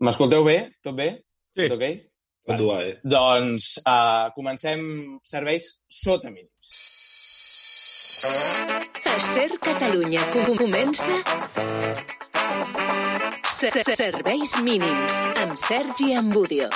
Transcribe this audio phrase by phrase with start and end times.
[0.00, 0.56] M'escolteu bé?
[0.84, 1.10] Tot bé?
[1.56, 1.66] Sí.
[1.68, 1.84] Tot ok?
[2.50, 2.94] Tot va, eh?
[3.04, 4.80] Doncs uh, comencem
[5.28, 6.72] serveis sota mínims.
[9.10, 11.20] A Ser Catalunya com- comença...
[13.60, 16.68] Se- se- Serveis mínims amb Sergi Ambudio.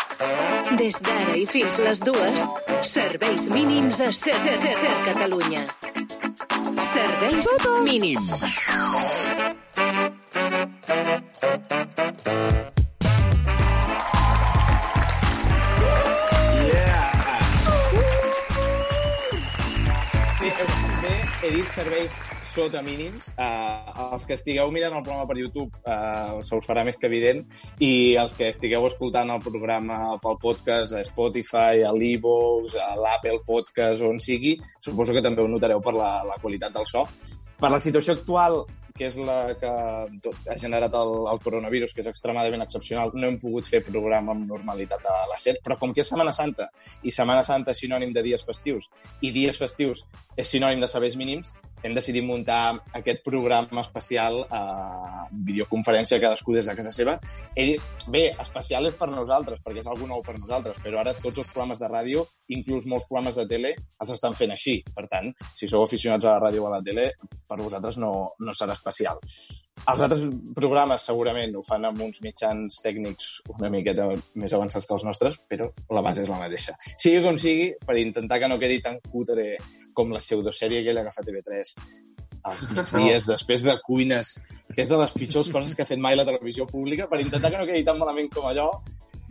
[0.77, 2.45] Des d'ara i fins les dues,
[2.85, 5.65] serveis mínims a Ser, Ser, Ser, Ser Catalunya.
[6.93, 7.49] Serveis
[7.89, 8.94] mínims.
[21.75, 22.14] Serveis
[22.46, 23.33] sota mínims.
[23.35, 27.09] Uh, els que estigueu mirant el programa per YouTube uh, se us farà més que
[27.11, 27.43] evident
[27.82, 33.42] i els que estigueu escoltant el programa pel podcast a Spotify, a l'Evox, a l'Apple
[33.48, 37.09] Podcast, on sigui, suposo que també ho notareu per la, la qualitat del so.
[37.59, 38.62] Per la situació actual,
[38.95, 43.41] que és la que ha generat el, el coronavirus, que és extremadament excepcional, no hem
[43.43, 46.69] pogut fer programa amb normalitat a la SER, però com que és Setmana Santa,
[47.03, 48.87] i Setmana Santa és sinònim de dies festius,
[49.27, 50.05] i dies festius
[50.39, 51.51] és sinònim de serveis mínims,
[51.85, 57.19] hem decidit muntar aquest programa especial a videoconferència cadascú des de casa seva.
[57.55, 61.43] Dit, bé, especial és per nosaltres, perquè és algú nou per nosaltres, però ara tots
[61.43, 62.25] els programes de ràdio,
[62.57, 64.79] inclús molts programes de tele, els estan fent així.
[64.97, 67.11] Per tant, si sou aficionats a la ràdio o a la tele,
[67.45, 69.21] per vosaltres no, no serà especial.
[69.85, 70.23] Els altres
[70.57, 74.07] programes segurament ho fan amb uns mitjans tècnics una miqueta
[74.41, 76.77] més avançats que els nostres, però la base és la mateixa.
[76.95, 79.59] Sigui com sigui, per intentar que no quedi tan cutre
[79.95, 81.75] com la pseudosèrie aquella que fa TV3
[82.45, 84.34] als migdies, després de cuines,
[84.75, 87.51] que és de les pitjors coses que ha fet mai la televisió pública, per intentar
[87.51, 88.69] que no quedi tan malament com allò,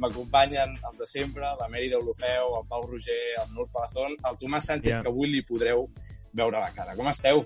[0.02, 4.66] m'acompanyen els de sempre, la Meri Deulofeu, el Pau Roger, el Nur Palazón, el Tomàs
[4.72, 5.02] Sánchez, Ja.
[5.04, 5.86] que avui li podreu
[6.34, 6.96] veure la cara.
[6.98, 7.44] Com esteu?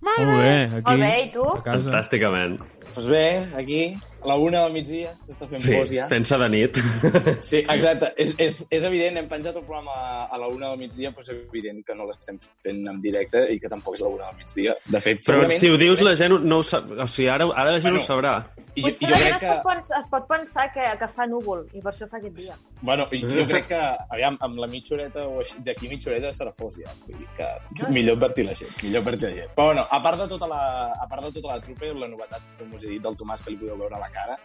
[0.00, 0.84] Molt bé, aquí.
[0.86, 1.44] Molt bé, i tu?
[1.50, 1.88] A casa.
[1.88, 2.58] Fantàsticament.
[2.58, 3.24] Doncs pues bé,
[3.58, 3.80] aquí,
[4.22, 6.06] a la una del migdia, s'està fent Sí, pos ja.
[6.10, 6.78] pensa de nit.
[7.48, 8.12] Sí, exacte.
[8.16, 11.22] És, és, és evident, hem penjat el programa a, a la una del migdia, però
[11.26, 14.40] és evident que no l'estem fent en directe i que tampoc és la una del
[14.44, 14.74] migdia.
[14.86, 15.60] De fet, Però segurament...
[15.60, 16.88] si ho dius, la gent no ho sap.
[16.94, 18.02] O sigui, ara, ara la gent Bueno.
[18.02, 18.34] ho sabrà.
[18.78, 19.48] I, jo- i Potser jo crec es, que...
[19.52, 22.56] pot, pens- es pot pensar que, que fa núvol, i per això fa aquest dia.
[22.80, 23.80] Bueno, i jo crec que,
[24.16, 26.94] aviam, amb la mitja horeta o així, d'aquí mitja horeta serà fos ja.
[27.06, 27.50] Vull dir que
[27.94, 29.52] millor advertir la gent, millor advertir la gent.
[29.58, 30.62] Però bueno, a part de tota la,
[30.94, 33.52] a part de tota la trupe, la novetat, com us he dit, del Tomàs, que
[33.54, 34.38] li podeu veure a la cara,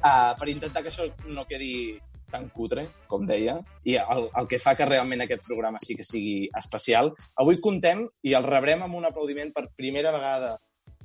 [0.00, 1.74] uh, per intentar que això no quedi
[2.34, 6.02] tan cutre, com deia, i el, el que fa que realment aquest programa sí que
[6.06, 7.12] sigui especial.
[7.38, 10.56] Avui contem i el rebrem amb un aplaudiment per primera vegada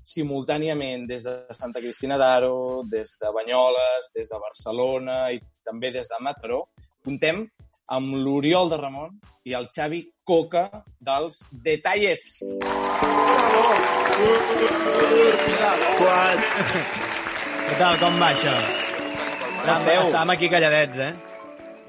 [0.10, 6.10] simultàniament des de Santa Cristina d'Aro, des de Banyoles, des de Barcelona i també des
[6.10, 6.64] de Mataró.
[7.06, 7.46] Contem
[7.90, 10.68] amb l'Oriol de Ramon i el Xavi Coca
[11.00, 12.40] dels Detallets.
[16.40, 18.54] Què tal, com va això?
[19.70, 21.12] Estàvem aquí calladets, eh?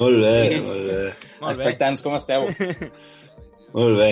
[0.00, 0.60] Molt bé, Sí.
[0.64, 0.98] molt bé.
[1.40, 1.64] Molt bé.
[1.64, 2.48] Expectants, com esteu?
[3.76, 4.10] Molt bé.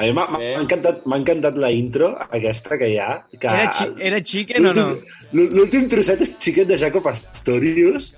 [0.00, 0.54] A mi m'ha Bé.
[0.56, 3.10] encantat, encantat la intro, aquesta que hi ha.
[3.36, 4.86] Que Era, chi era chicken o no?
[5.36, 8.14] L'últim- L'últim trosset és xiquet de Jacob Astorius.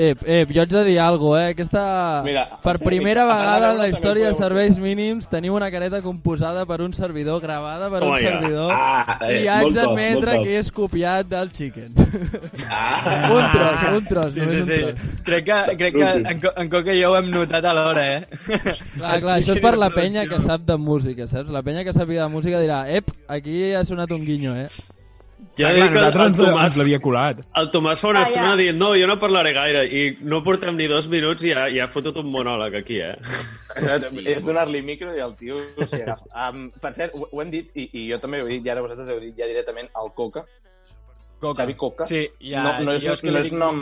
[0.00, 1.50] Ep, ep, jo haig de dir alguna cosa, eh?
[1.52, 1.80] Aquesta...
[2.24, 5.68] Mira, per primera a part de vegada en la història de serveis mínims tenim una
[5.70, 8.30] careta composada per un servidor, gravada per un Home, ja.
[8.30, 11.92] servidor, Ah, eh, i haig d'admetre que és copiat del chicken.
[12.70, 13.28] Ah.
[13.34, 14.78] un tros, un tros, Sí, només sí, sí.
[14.84, 15.24] un tros.
[15.26, 18.22] Crec que, crec que en, Co- en Coca i jo ho hem notat alhora, eh?
[18.46, 21.50] Clar, clar, això és per la penya que sap de música, saps?
[21.52, 24.70] La penya que sàpiga de música dirà, ep, aquí ha sonat un guinyo, eh?
[25.68, 27.40] Ah, dic clar, que el, el, Tomàs, ens l'havia colat.
[27.60, 28.56] el Tomàs fa una Ah, estona ja.
[28.56, 31.84] dient no, jo no parlaré gaire, i no portem ni dos minuts i ja, ja
[31.84, 33.16] ha fotut un monòleg aquí, eh?
[33.76, 35.56] Exacte, és donar-li micro i el tio
[35.86, 36.26] s'hi agafa.
[36.48, 38.70] Um, per cert, ho, ho hem dit, i, i jo també ho he dit, i
[38.72, 40.46] ara vosaltres heu dit ja directament, el Coca,
[41.40, 41.62] Coca.
[41.62, 42.04] Xavi Coca.
[42.04, 43.78] Sí, ja, no, no, és, jo és que no, és nom,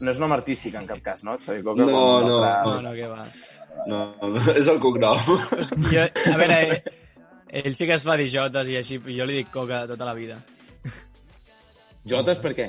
[0.00, 1.36] no és nom artístic en cap cas, no?
[1.38, 1.84] Xavi Coca.
[1.84, 3.26] No, com no, l'altre- No, no, què va.
[3.86, 4.00] No,
[4.34, 5.20] no, és el cognom.
[5.60, 6.80] És que jo, a veure,
[7.60, 10.14] ell sí que es fa dir jotes i així, jo li dic Coca tota la
[10.18, 10.40] vida.
[12.08, 12.68] Jotes per què?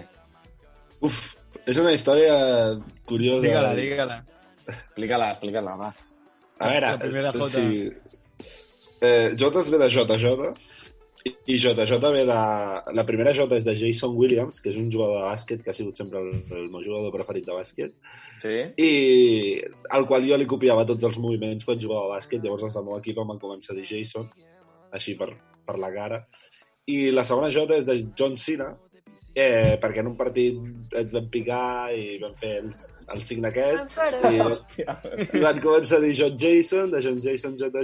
[1.02, 1.22] Uf,
[1.66, 2.34] és una història
[3.08, 3.46] curiosa.
[3.46, 4.18] Digue-la, digue-la.
[4.68, 5.94] Explica-la, explica-la, va.
[6.62, 7.50] A veure, La primera jota.
[7.50, 7.90] sí.
[9.02, 10.26] Eh, Jotes ve de JJ
[11.26, 12.36] i i JJ ve de...
[12.98, 15.74] La primera J és de Jason Williams, que és un jugador de bàsquet que ha
[15.74, 17.94] sigut sempre el, el meu jugador preferit de bàsquet
[18.42, 18.56] Sí?
[18.82, 19.62] i
[19.94, 22.86] al qual jo li copiava tots els moviments quan jugava a bàsquet, llavors els del
[22.88, 24.30] meu equip em van començar a dir Jason,
[24.98, 25.30] així per,
[25.66, 26.24] per la cara.
[26.90, 28.72] I la segona J és de John Cena,
[29.36, 30.58] eh, perquè en un partit
[30.98, 32.70] ens vam picar i vam fer el,
[33.16, 33.98] el signe aquest,
[34.32, 34.98] i, Hòstia.
[35.34, 37.82] i van començar a dir John Jason, de John Jason JJ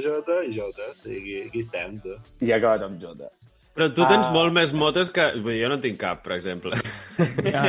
[0.50, 2.16] i J, i aquí, aquí estem, tu.
[2.44, 3.32] I ha acabat amb Jota.
[3.78, 4.32] Però tu tens Ah.
[4.34, 5.22] molt més motes que...
[5.38, 6.74] Vull dir, jo no en tinc cap, per exemple.
[7.46, 7.68] Ja.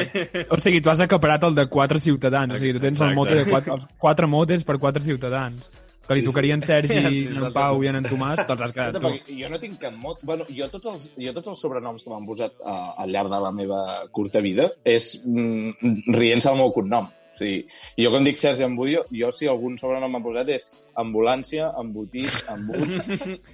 [0.49, 2.55] O sigui, tu has acaparat el de quatre ciutadans.
[2.55, 5.69] O sigui, tu tens el mote de quatre, els quatre motes per quatre ciutadans.
[6.09, 9.11] Que li tocarien Sergi, Sí, en Pau i en Tomàs, te'ls has quedat tu.
[9.43, 10.19] jo no tinc cap mot...
[10.25, 13.41] Bueno, jo tots els, jo tots els sobrenoms que m'han posat uh, al llarg de
[13.45, 17.07] la meva curta vida és mm, rient-se el meu cognom.
[17.13, 17.61] O sigui,
[18.03, 20.65] jo quan dic Sergi Embudio, jo si algun sobrenom m'ha posat és
[20.99, 22.89] ambulància, embotit, embut...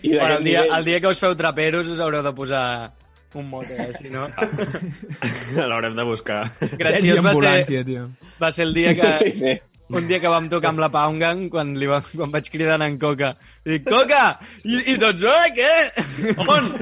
[0.07, 2.65] I Bueno, el, dia, nivell- el dia que us feu traperos us haureu de posar
[3.35, 3.91] un mote, eh?
[3.99, 4.29] si no...
[5.69, 6.41] L'haurem de buscar.
[6.61, 8.09] Sergi Graciós va ser, Ambulància, tio.
[8.41, 9.11] va ser el dia que...
[9.13, 9.55] Sí, sí.
[9.93, 12.97] Un dia que vam tocar amb la Poundgang, quan, li va, quan vaig cridar en
[12.99, 13.35] Coca.
[13.67, 14.25] I dic, Coca!
[14.65, 15.73] I, i tots, eh, què?
[16.49, 16.73] On?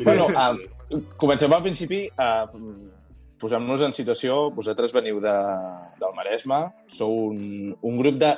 [0.00, 0.56] Bueno, uh,
[1.20, 2.08] comencem al principi.
[2.16, 2.48] Uh,
[3.40, 4.50] Posem-nos en situació.
[4.52, 5.32] Vosaltres veniu de,
[6.00, 6.60] del Maresme.
[6.92, 8.34] Sou un, un grup de...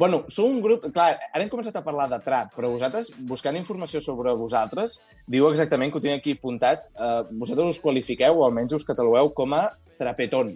[0.00, 0.86] Bueno, sou un grup...
[0.96, 4.94] Clar, ara hem començat a parlar de trap, però vosaltres, buscant informació sobre vosaltres,
[5.28, 6.86] diu exactament que ho tinc aquí apuntat.
[6.94, 9.66] Uh, vosaltres us qualifiqueu, o almenys us catalogueu, com a
[10.00, 10.54] trapetón.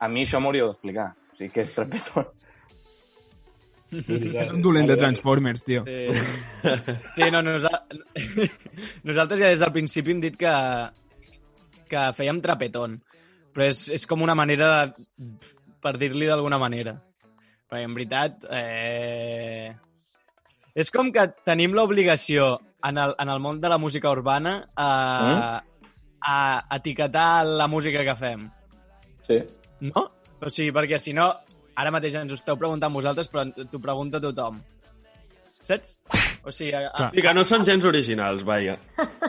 [0.00, 1.10] A mi això m'hauríeu d'explicar.
[1.34, 2.30] O sigui, què és trapetón?
[3.90, 5.84] És un dolent de Transformers, tio.
[5.84, 6.24] Sí,
[7.18, 7.74] sí no, nosa...
[9.10, 10.56] nosaltres ja des del principi hem dit que,
[11.92, 13.02] que fèiem trapetón,
[13.52, 15.28] però és, és com una manera de,
[15.84, 16.96] per dir-li d'alguna manera.
[17.70, 19.70] Perquè, en veritat, eh...
[20.74, 25.62] és com que tenim l'obligació en, el, en el món de la música urbana a,
[26.20, 26.36] a
[26.76, 28.48] etiquetar la música que fem.
[29.22, 29.38] Sí.
[29.86, 30.08] No?
[30.40, 31.28] O sigui, perquè si no,
[31.78, 34.58] ara mateix ens ho esteu preguntant vosaltres, però t'ho pregunta tothom.
[35.62, 35.98] Saps?
[36.44, 38.78] O sigui, a, a, I que no són gens originals, vaja.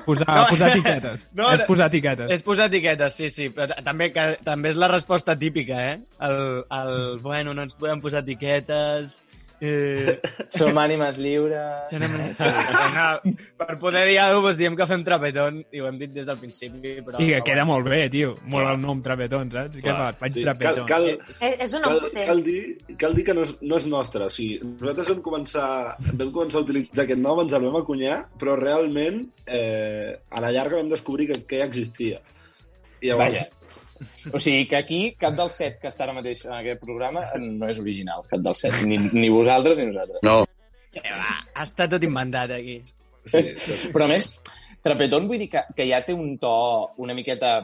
[0.05, 0.45] Posar, No.
[0.49, 1.25] posar etiquetes.
[1.35, 2.31] No, és posar etiquetes.
[2.31, 3.49] és posar etiquetes, sí, sí.
[3.51, 5.97] Però ta- també, que, també és la resposta típica, eh?
[6.23, 9.21] El, el, bueno, no ens podem posar etiquetes...
[9.61, 10.15] Eh,
[10.49, 11.85] Som ànimes lliures...
[11.91, 15.99] sí, no, per poder dir alguna cosa, doncs diem que fem trapetón, i ho hem
[16.01, 17.21] dit des del principi, però...
[17.21, 17.75] I que queda bueno.
[17.75, 18.31] molt bé, tio.
[18.49, 19.77] Molt el nom Trapetón, saps?
[19.77, 20.19] Què Clar, fas?
[20.23, 20.89] Faig Sí, cal, Trapetón.
[20.89, 22.25] cal, És, és un cal, embute.
[22.31, 24.25] cal, dir, cal dir que no és, no és nostre.
[24.25, 25.69] O sigui, nosaltres vam començar,
[26.09, 30.51] vam començar a utilitzar aquest nom, ens el vam acunyar, però realment eh, a la
[30.57, 32.21] llarga vam descobrir que, que ja existia.
[33.01, 33.49] I llavors, Vaja.
[34.31, 37.69] O sigui, que aquí cap dels set que està ara mateix en aquest programa no
[37.69, 38.79] és original, cap dels set.
[38.87, 40.23] Ni, ni vosaltres ni nosaltres.
[40.25, 40.41] No.
[40.91, 42.81] Eh, va, està tot inventat aquí.
[43.29, 43.43] sí,
[43.93, 44.33] Però a més,
[44.81, 46.51] Trapetón vull dir que, que ja té un to
[47.03, 47.59] una miqueta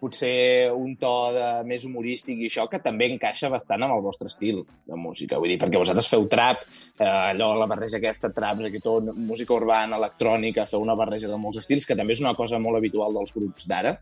[0.00, 4.30] potser un to de, més humorístic i això, que també encaixa bastant amb el vostre
[4.30, 5.38] estil de música.
[5.38, 6.64] Vull dir, perquè vosaltres feu trap,
[6.98, 11.62] eh, allò, la barreja aquesta, trap, reggaeton, música urbana, electrònica, feu una barreja de molts
[11.62, 13.96] estils, que també és una cosa molt habitual dels grups d'ara,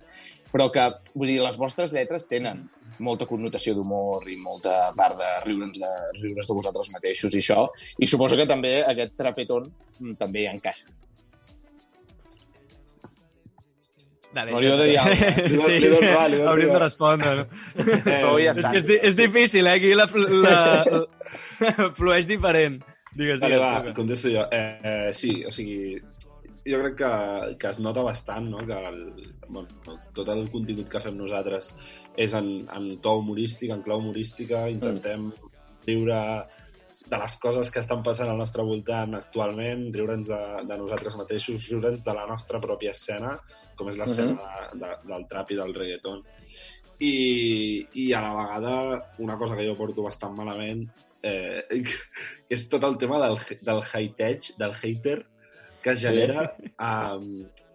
[0.52, 0.84] però que,
[1.14, 2.64] vull dir, les vostres lletres tenen
[3.04, 5.92] molta connotació d'humor i molta part de riure'ns de,
[6.22, 7.66] riure's de vosaltres mateixos i això,
[7.98, 10.88] i suposo que també aquest trapetón mm, també hi encaixa.
[14.34, 15.48] Dale, heu de cosa, eh?
[15.66, 16.82] Sí, li dono va, li dono hauríem de va.
[16.84, 17.34] respondre.
[17.38, 18.34] No?
[18.38, 19.76] Ja és que és, di- és difícil, eh?
[19.78, 22.82] Aquí la, la, la flueix diferent.
[23.16, 23.64] Digues, Vale, digues.
[23.64, 23.94] va, Coca.
[23.96, 24.44] contesto jo.
[24.52, 25.96] Eh, eh, sí, o sigui,
[26.68, 28.60] jo crec que, que es nota bastant no?
[28.68, 29.00] que el,
[29.48, 29.68] bueno,
[30.14, 31.72] tot el contingut que fem nosaltres
[32.18, 35.30] és en, en to humorístic, en clau humorística, intentem
[35.86, 36.20] riure
[37.08, 41.64] de les coses que estan passant al nostre voltant actualment, riure'ns de, de nosaltres mateixos,
[41.70, 43.38] riure'ns de la nostra pròpia escena,
[43.78, 46.22] com és l'escena de, de, del trap i del reggaeton.
[46.98, 47.14] I,
[48.02, 48.74] I a la vegada,
[49.22, 50.86] una cosa que jo porto bastant malament,
[51.22, 51.98] eh, que
[52.54, 55.20] és tot el tema del, del hateig, del hater,
[55.82, 56.92] que es genera a,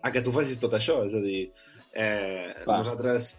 [0.04, 1.00] a que tu facis tot això.
[1.08, 1.46] És a dir,
[1.94, 2.82] eh, Clar.
[2.84, 3.38] nosaltres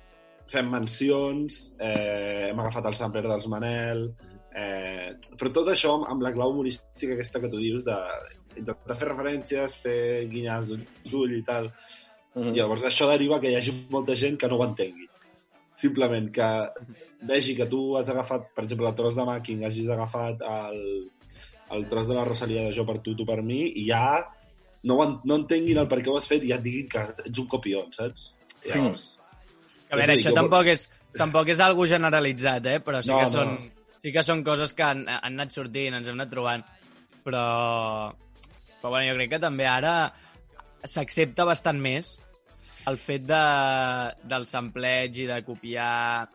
[0.50, 4.06] fem mencions, eh, hem agafat el sampler dels Manel,
[4.54, 7.96] eh, però tot això amb, la clau humorística aquesta que tu dius de,
[8.56, 10.00] de, de fer referències, fer
[10.30, 10.72] guinyars
[11.10, 11.70] d'ull i tal.
[12.34, 12.50] Mhm.
[12.54, 15.08] I llavors això deriva que hi hagi molta gent que no ho entengui.
[15.76, 16.48] Simplement que
[17.26, 20.80] vegi que tu has agafat, per exemple, el tros de Macking, hagis agafat el,
[21.74, 24.24] el tros de la Rosalia de Jo per tu, tu per mi, i ja
[24.84, 27.38] no, no entenguin el per què ho has fet i ja et diguin que ets
[27.38, 28.28] un copion, saps?
[28.66, 29.06] Llavors...
[29.90, 32.78] A veure, això jo- tampoc és, tampoc és algo generalitzat, eh?
[32.82, 33.30] però sí, No, que no.
[33.30, 33.56] són,
[34.02, 36.64] sí que són coses que han, han anat sortint, ens hem anat trobant.
[37.24, 37.44] Però,
[38.80, 40.12] però bueno, jo crec que també ara
[40.84, 42.18] s'accepta bastant més
[42.90, 43.42] el fet de,
[44.28, 46.26] del sampleig i de copiar,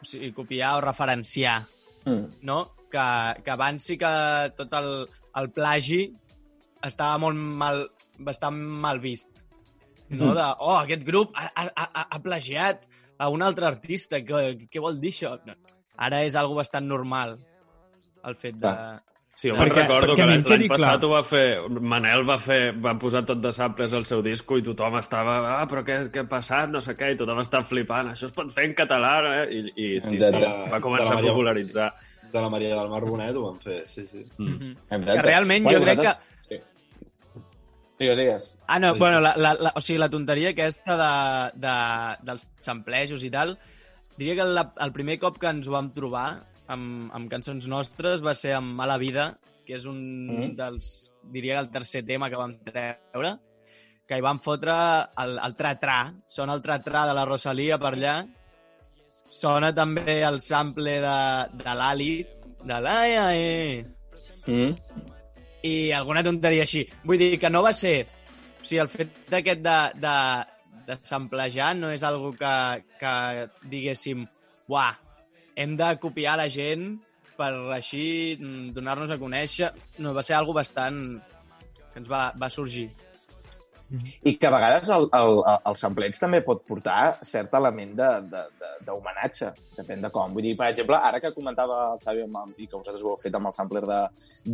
[0.00, 1.62] o sigui, copiar o referenciar,
[2.04, 2.26] Mm.
[2.44, 2.74] no?
[2.92, 3.04] Que,
[3.42, 4.08] que abans sí que
[4.58, 4.90] tot el,
[5.40, 6.02] el plagi
[6.84, 7.80] estava molt mal,
[8.18, 9.30] bastant mal vist.
[10.10, 10.34] No?
[10.36, 12.84] De, oh, aquest grup ha, ha, ha, ha plagiat
[13.16, 14.20] a un altre artista.
[14.20, 15.32] Què, què vol dir això?
[15.48, 15.56] No.
[15.96, 17.38] Ara és algo bastant normal,
[18.28, 19.00] el fet de, Clar.
[19.34, 20.78] Sí, home, Perquè- recordo perquè que a l'any quedi clar.
[20.78, 21.46] passat ho va fer...
[21.80, 22.60] Manel va fer...
[22.78, 25.40] Va posar tot de samples al seu disco i tothom estava...
[25.60, 26.70] Ah, però què, què ha passat?
[26.70, 27.12] No sé què.
[27.12, 28.12] I tothom estava flipant.
[28.12, 29.48] Això es pot fer en català, eh?
[29.50, 30.70] I, i sí, sí, Exacte.
[30.70, 31.88] va començar a De Maria- popularitzar.
[32.34, 34.22] De la Maria del Mar Bonet ho van fer, sí, sí.
[34.22, 35.04] Exacte.
[35.10, 36.58] Que realment jo crec vosaltres- Sí.
[37.98, 38.48] Digues, digues.
[38.66, 38.98] Ah, no, Sí.
[38.98, 41.76] bueno, la, la, la, o sigui, la tonteria aquesta de, de,
[42.26, 43.56] dels samplejos i tal,
[44.18, 48.22] diria que la, el primer cop que ens ho vam trobar amb, amb cançons nostres
[48.24, 49.34] va ser amb Mala Vida,
[49.66, 50.54] que és un Mhm.
[50.56, 53.38] dels, diria que el tercer tema que vam treure,
[54.06, 54.72] que hi van fotre
[55.16, 58.26] el, el tra-tra, sona el tra-tra de la Rosalia per allà,
[59.28, 61.18] sona també el sample de,
[61.64, 62.26] de l'Ali,
[62.64, 63.86] de l'AE,
[64.46, 64.74] Mm.
[65.62, 66.82] i alguna tonteria així.
[67.04, 68.06] Vull dir que no va ser...
[68.60, 70.16] O sigui, el fet d'aquest de, de,
[70.86, 74.26] de samplejar no és algo que, que diguéssim,
[74.68, 74.92] uah,
[75.56, 76.94] hem de copiar la gent
[77.38, 79.72] per així mm, donar-nos a conèixer.
[79.98, 81.00] No, va ser algo bastant
[81.92, 82.88] que ens va, va sorgir.
[84.24, 85.36] I que a vegades el, el,
[85.68, 90.32] el sampleig també pot portar cert element de- de- de- d'homenatge, depèn de com.
[90.34, 93.20] Vull dir, per exemple, ara que comentava el Xavi amb, i que vosaltres ho heu
[93.22, 94.00] fet amb el sampler de,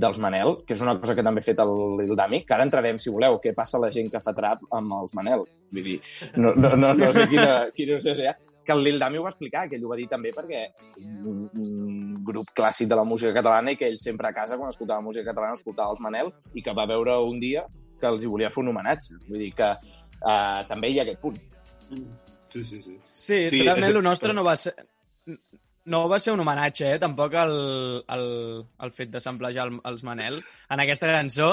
[0.02, 2.66] dels Manel, que és una cosa que també ha fet el Lil Dami, que ara
[2.66, 5.46] entrarem, si voleu, què passa a la gent que fa trap amb els Manel.
[5.72, 5.98] Vull dir,
[6.36, 8.36] no, no, no, no sé quina, quina obsessió hi ha.
[8.70, 10.62] Que el Lil Dami ho va explicar, que ell ho va dir també perquè
[11.26, 14.70] un, un grup clàssic de la música catalana i que ell sempre a casa, quan
[14.70, 17.66] escoltava música catalana, escoltava els Manel i que va veure un dia
[18.00, 19.18] que els hi volia fer un homenatge.
[19.28, 21.40] Vull dir que uh, també hi ha aquest punt.
[22.50, 22.94] Sí, sí, sí.
[23.04, 24.74] Sí, Sí, realment és- el nostre no va ser...
[25.90, 26.98] No va ser un homenatge, eh?
[27.02, 27.52] Tampoc el,
[28.14, 28.24] el,
[28.84, 30.36] el fet de samplejar el, els Manel
[30.70, 31.48] en aquesta cançó.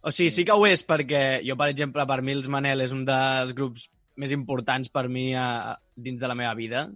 [0.00, 2.94] O sigui, sí que ho és perquè jo, per exemple, per mi els Manel és
[2.96, 3.84] un dels grups
[4.18, 6.88] més importants per mi a, dins de la meva vida,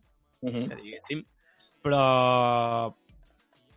[0.43, 0.69] Uh -huh.
[0.69, 1.25] que diguéssim.
[1.83, 2.95] Però,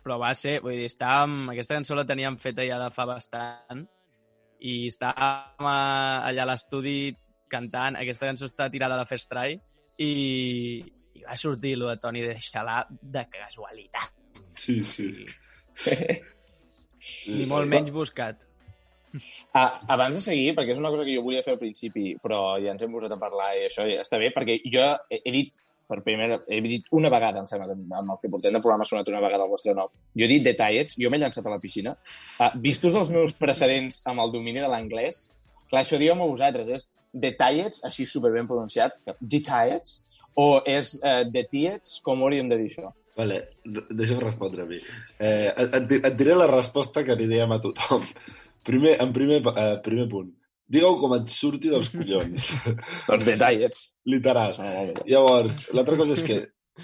[0.02, 0.60] però va ser...
[0.60, 3.86] Vull dir, estàvem, aquesta cançó la teníem feta ja de fa bastant
[4.60, 7.14] i estàvem a, allà a l'estudi
[7.48, 7.96] cantant.
[7.96, 9.60] Aquesta cançó està tirada a la Fest Try
[9.98, 10.10] i,
[11.14, 14.12] i va sortir lo de Toni de Xalà de casualitat.
[14.56, 15.26] Sí, sí.
[17.28, 18.46] Ni molt menys buscat.
[19.56, 22.58] Ah, abans de seguir, perquè és una cosa que jo volia fer al principi, però
[22.62, 25.32] ja ens hem posat a parlar i això ja està bé, perquè jo he, he
[25.34, 25.54] dit
[25.86, 29.06] per primera, he dit una vegada, em sembla, amb el que portem de programa sonat
[29.12, 29.86] una vegada el vostre nom.
[30.18, 31.92] Jo he dit detallets, jo m'he llançat a la piscina.
[32.40, 35.28] Uh, vistos els meus precedents amb el domini de l'anglès,
[35.70, 40.00] clar, això digueu-me vosaltres, és detallets, així superben pronunciat, detallets,
[40.36, 42.90] o és uh, detiets, com hauríem de dir això?
[43.16, 44.76] Vale, de- deixa'm respondre a mi.
[45.16, 48.02] Eh, et, et, et diré la resposta que li diem a tothom.
[48.66, 50.32] Primer, en primer, eh, primer punt.
[50.66, 52.50] Digue-ho com et surti dels collons.
[53.08, 53.82] Doncs detallets.
[54.10, 54.56] Literal.
[54.58, 55.04] Bé.
[55.12, 56.38] Llavors, l'altra cosa és que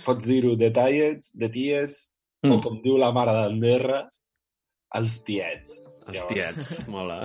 [0.04, 2.04] pots dir-ho de tallets, de tiets,
[2.46, 2.54] mm.
[2.54, 4.04] o com diu la mare d'Anderra,
[4.98, 5.80] els tiets.
[6.06, 7.18] Els Llavors, tiets, mola.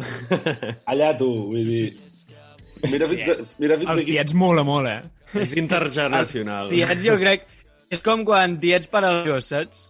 [0.91, 1.85] Allà tu, vull dir...
[2.87, 4.11] Mira fins, a, mira fins Els aquí.
[4.11, 4.99] tiets mola molt, eh?
[5.45, 6.69] És intergeneracional.
[6.73, 7.45] Tiets, jo crec...
[7.93, 9.85] És com quan tiets per al saps?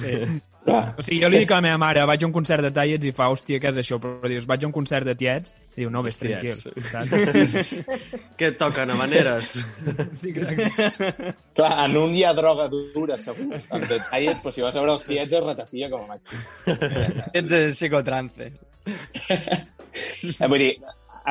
[0.00, 0.16] Sí.
[0.64, 0.94] Clar.
[0.98, 3.08] O sigui, jo li dic a la meva mare, vaig a un concert de tallets
[3.08, 3.98] i fa, hòstia, què és això?
[4.02, 5.54] Però dius, vaig a un concert de tiets?
[5.78, 6.58] I diu, no, vés tranquil.
[6.58, 7.70] Tiets.
[8.38, 9.54] Què et toquen, habaneres?
[10.18, 11.32] Sí, exacte.
[11.56, 13.48] Clar, en un hi ha droga dura, segur.
[13.54, 16.44] En detallets, però si vas a veure els tiets es ratafia com a màxim.
[17.38, 18.50] Ets el psicotrance.
[18.88, 20.72] Eh, vull dir,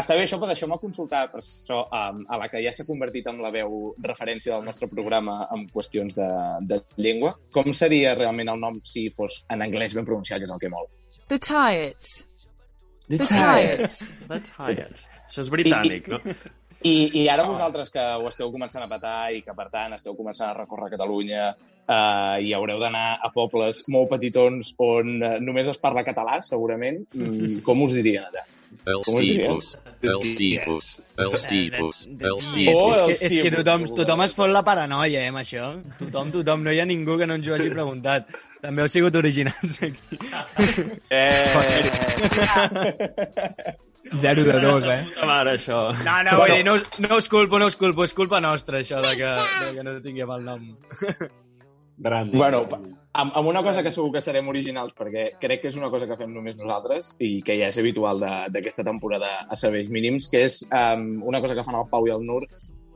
[0.02, 3.28] està bé això, però deixeu-me consultar per això, um, a la que ja s'ha convertit
[3.32, 6.30] en la veu referència del nostre programa en qüestions de,
[6.70, 7.36] de llengua.
[7.56, 10.72] Com seria realment el nom si fos en anglès ben pronunciat, que és el que
[10.74, 10.90] mol?
[11.28, 12.14] The Tiets.
[13.08, 14.00] The The Tiets.
[14.28, 15.08] The Tiets.
[15.28, 16.22] Això és britànic, no?
[16.86, 20.14] I, I ara vosaltres que ho esteu començant a petar i que, per tant, esteu
[20.16, 25.82] començant a recórrer Catalunya eh, i haureu d'anar a pobles molt petitons on només es
[25.82, 28.46] parla català, segurament, mm, com us dirien allà?
[28.86, 29.48] Els Com es diria?
[29.48, 33.22] tipus, els tipus, els tipus, els Oh, tipus.
[33.22, 35.74] És, que, tothom, tothom es fot la paranoia, eh, amb això.
[36.00, 36.64] Tothom, tothom.
[36.64, 38.28] No hi ha ningú que no ens ho hagi preguntat.
[38.62, 40.18] També heu sigut originals aquí.
[41.10, 41.46] Eh...
[44.20, 45.04] 0 de 2, eh?
[45.14, 45.90] Puta mare, això.
[46.06, 48.04] No, no, vull dir, no, no us culpo, no us culpo.
[48.08, 49.34] És culpa nostra, això, de que,
[49.66, 50.62] de que no tinguem el nom.
[51.98, 52.38] Brandi.
[52.38, 52.80] Bueno, pa-
[53.18, 56.06] amb, amb una cosa que segur que serem originals, perquè crec que és una cosa
[56.08, 60.28] que fem només nosaltres i que ja és habitual de- d'aquesta temporada a Serveis Mínims,
[60.30, 62.44] que és um, una cosa que fan el Pau i el Nur,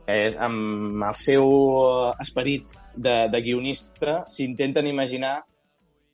[0.06, 5.44] és amb el seu eh, esperit de, de guionista s'intenten imaginar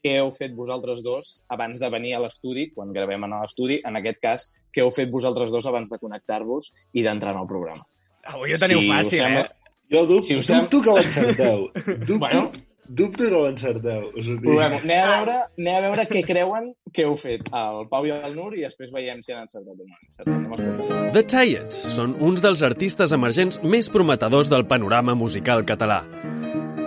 [0.03, 3.97] què heu fet vosaltres dos abans de venir a l'estudi, quan gravem en l'estudi, en
[3.99, 7.83] aquest cas, què heu fet vosaltres dos abans de connectar-vos i d'entrar en el programa.
[8.29, 9.73] Avui ho teniu Si fàcil, sembla- eh?
[9.91, 11.67] Jo dubto, Si us dubto que ho encerteu.
[12.07, 12.19] Dubto.
[12.19, 12.51] Bueno,
[12.89, 14.07] Dubto que ho encerteu.
[14.17, 14.47] Us ho dic.
[14.47, 14.79] Provem-ho.
[14.81, 18.33] Anem a veure, anem a veure què creuen que heu fet el Pau i el
[18.33, 21.11] Nur i després veiem si han encertat o no.
[21.13, 26.01] The Tiets són uns dels artistes emergents més prometedors del panorama musical català.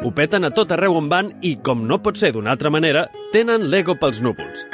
[0.03, 3.07] Ho peten a tot arreu on van i, com no pot ser d'una altra manera,
[3.31, 4.67] tenen l'ego pels núvols.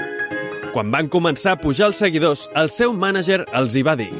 [0.72, 4.12] Quan van començar a pujar els seguidors, el seu mànager els hi va dir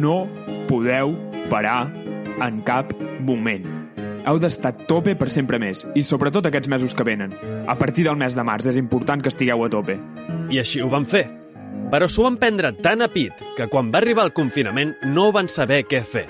[0.00, 0.22] No
[0.68, 1.16] podeu
[1.52, 1.82] parar
[2.44, 3.77] en cap moment.
[4.28, 7.32] Heu d'estar a tope per sempre més, i sobretot aquests mesos que venen.
[7.64, 9.96] A partir del mes de març és important que estigueu a tope.
[10.52, 11.24] I així ho van fer.
[11.88, 15.48] Però s'ho van prendre tan a pit que quan va arribar el confinament no van
[15.48, 16.26] saber què fer.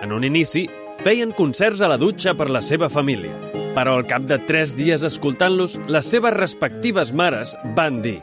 [0.00, 0.64] En un inici,
[1.04, 3.36] feien concerts a la dutxa per la seva família.
[3.76, 8.22] Però al cap de tres dies escoltant-los, les seves respectives mares van dir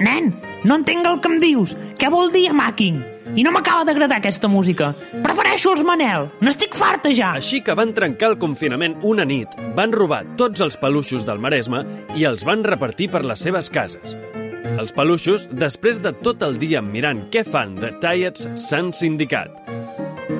[0.00, 0.32] Nen,
[0.64, 1.76] no entenc el que em dius.
[2.00, 3.11] Què vol dir Amacking?
[3.32, 4.90] I no m'acaba d'agradar aquesta música.
[5.24, 6.26] Prefereixo els Manel.
[6.44, 7.30] N'estic farta ja.
[7.40, 11.80] Així que van trencar el confinament una nit, van robar tots els peluixos del Maresme
[12.18, 14.12] i els van repartir per les seves cases.
[14.72, 19.81] Els peluixos, després de tot el dia mirant què fan de Tiets, s'han sindicat.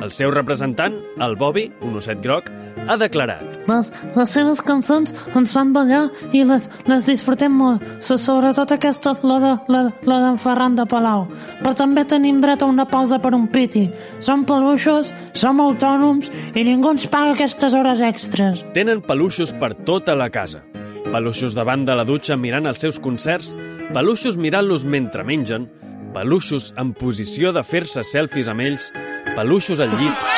[0.00, 2.48] El seu representant, el Bobby, un osset groc,
[2.88, 6.02] ha declarat Les, les seves cançons ens fan ballar
[6.34, 10.86] i les, les disfrutem molt, so, sobretot aquesta, la de, la, la d'en Ferran de
[10.88, 11.26] Palau.
[11.60, 13.84] Però també tenim dret a una pausa per un piti.
[14.24, 18.64] Som peluixos, som autònoms i ningú ens paga aquestes hores extres.
[18.74, 20.64] Tenen peluixos per tota la casa.
[21.12, 23.54] Peluixos davant de la dutxa mirant els seus concerts,
[23.92, 25.68] peluixos mirant-los mentre mengen,
[26.12, 28.90] peluixos en posició de fer-se selfies amb ells,
[29.36, 30.28] peluixos al llit...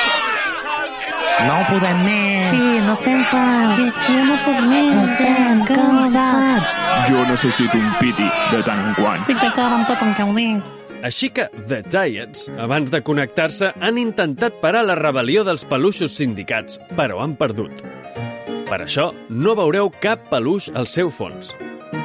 [1.45, 2.45] No podem més.
[2.55, 3.99] Sí, no estem farts.
[4.07, 5.11] Jo no puc més.
[5.11, 6.71] Estem cansats.
[7.11, 9.19] Jo necessito un piti de tant en quant.
[9.19, 10.71] Estic d'acord amb tot el que heu dit.
[11.05, 16.79] Així que The Tiets, abans de connectar-se, han intentat parar la rebel·lió dels peluixos sindicats,
[16.97, 17.83] però han perdut.
[18.71, 21.53] Per això, no veureu cap peluix al seu fons.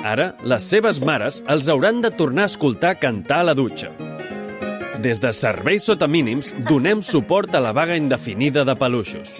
[0.03, 3.93] Ara, les seves mares els hauran de tornar a escoltar cantar a la dutxa.
[4.99, 9.31] Des de serveis sota mínims, donem suport a la vaga indefinida de peluixos.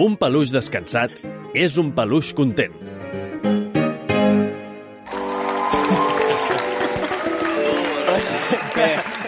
[0.00, 1.12] Un peluix descansat
[1.52, 2.87] és un peluix content.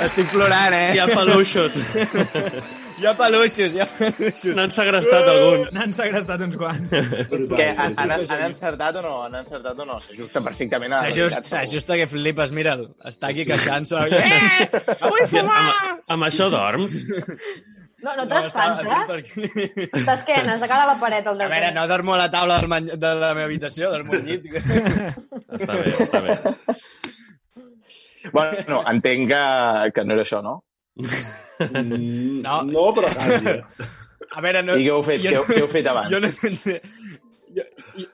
[0.06, 0.92] Estic plorant, eh?
[0.96, 1.76] Hi ha peluixos.
[3.00, 4.54] Hi ha peluixos, hi ha peluixos.
[4.58, 5.72] N'han segrestat alguns.
[5.76, 6.92] N'han segrestat uns quants.
[6.92, 9.14] Què, han, han, han encertat o no?
[9.26, 9.98] Han encertat o no?
[10.04, 12.86] S'ajusta perfectament a la s'ajusta que flipes, mira'l.
[13.12, 14.04] Està aquí queixant-se.
[14.20, 14.70] Eh!
[15.06, 15.60] Vull fumar!
[15.66, 16.96] Amb, amb això dorms?
[18.00, 19.88] No, no No, t'espans, està- eh?
[19.92, 22.68] T'esquenes, de cara a la paret, el A veure, no dormo a la taula del
[22.72, 22.86] many...
[22.96, 24.46] de la meva habitació, dormo al llit.
[24.56, 26.38] Està bé, està bé.
[28.32, 29.42] Bueno, entenc que,
[29.96, 30.54] que no era això, no?
[31.00, 32.62] Mm, No.
[32.68, 33.46] no, però quasi.
[33.56, 33.62] eh?
[34.30, 34.76] A veure, no...
[34.78, 35.20] I què heu fet?
[35.24, 36.10] jo Què heu- què heu fet abans?
[36.12, 36.28] Jo no...
[37.50, 37.64] Jo,
[37.98, 38.06] jo,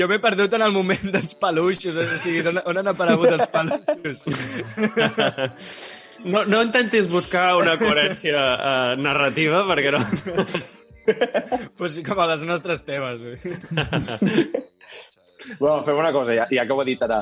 [0.00, 3.46] jo m'he perdut en el moment dels peluixos, o sigui, on, on han aparegut els
[3.54, 4.18] peluixos?
[6.26, 10.02] No, no intentis buscar una coherència uh, narrativa, perquè no...
[11.78, 13.22] pues com a les nostres temes.
[15.58, 17.20] Bueno, fem una cosa, ja, ja que ho ha dit ara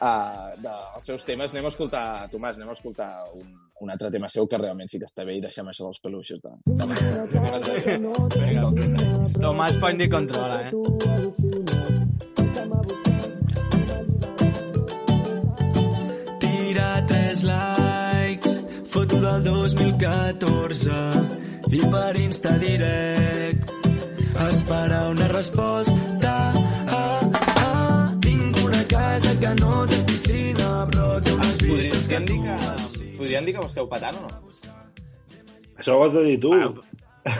[0.00, 3.46] uh, dels seus temes, anem a escoltar, Tomàs, anem a escoltar un,
[3.82, 6.40] un altre tema seu que realment sí que està bé i deixem això dels peluixos.
[6.42, 6.84] De, de,
[9.38, 10.70] Tomàs Pondi controla, eh?
[16.44, 18.52] Tira tres likes,
[18.92, 21.00] foto del 2014
[21.68, 23.78] i per Insta direct
[24.48, 26.77] esperar una resposta.
[29.38, 32.38] Que no té piscina, però té unes vistes que tu...
[32.42, 32.54] que,
[33.18, 34.30] podríem dir que ho esteu patant o no?
[35.78, 36.50] Això ho has de dir tu.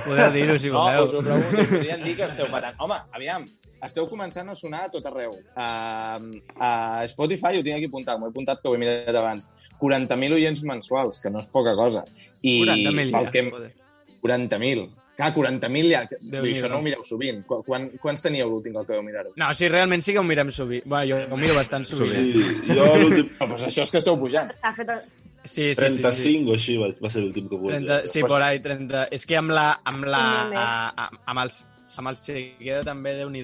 [0.04, 1.08] Podeu dir-ho si No, voleu.
[1.08, 2.78] us ho pregunto, podríem dir que esteu patant.
[2.84, 3.48] Home, aviam,
[3.82, 5.34] esteu començant a sonar a tot arreu.
[5.58, 6.70] Uh, a
[7.11, 9.50] Spotify ho tinc aquí apuntat, m'ho he apuntat que ho he mirat abans.
[9.82, 12.06] 40.000 oients mensuals, que no és poca cosa.
[12.42, 13.44] I 40.000 pel ja, que...
[13.50, 13.74] joder.
[14.22, 14.88] 40.000.
[15.18, 16.04] Clar, 40.000 ja...
[16.31, 17.40] Déu I això no ho mireu sovint.
[17.48, 19.33] Qu quan, quants teníeu l'últim cop que vau mirar-ho?
[19.40, 20.85] No, sí, realment sí que ho mirem sovint.
[20.87, 22.12] Bueno, jo ho miro bastant sovint.
[22.12, 23.33] Sí, jo l'últim...
[23.33, 24.52] No, doncs això és que esteu pujant.
[24.62, 25.00] Ha fet el...
[25.42, 25.81] Sí, sí, sí.
[25.81, 26.35] 35 sí.
[26.38, 27.72] o així va, va ser l'últim que vull.
[27.74, 29.09] 30, sí, por ahí, 30.
[29.16, 29.66] És que amb la...
[29.90, 30.20] Amb, la,
[30.61, 31.57] a, a, amb els,
[31.96, 33.42] amb els Chequeda també, déu nhi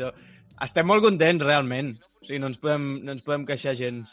[0.62, 1.96] Estem molt contents, realment.
[2.20, 4.12] O sigui, no ens podem, no ens podem queixar gens.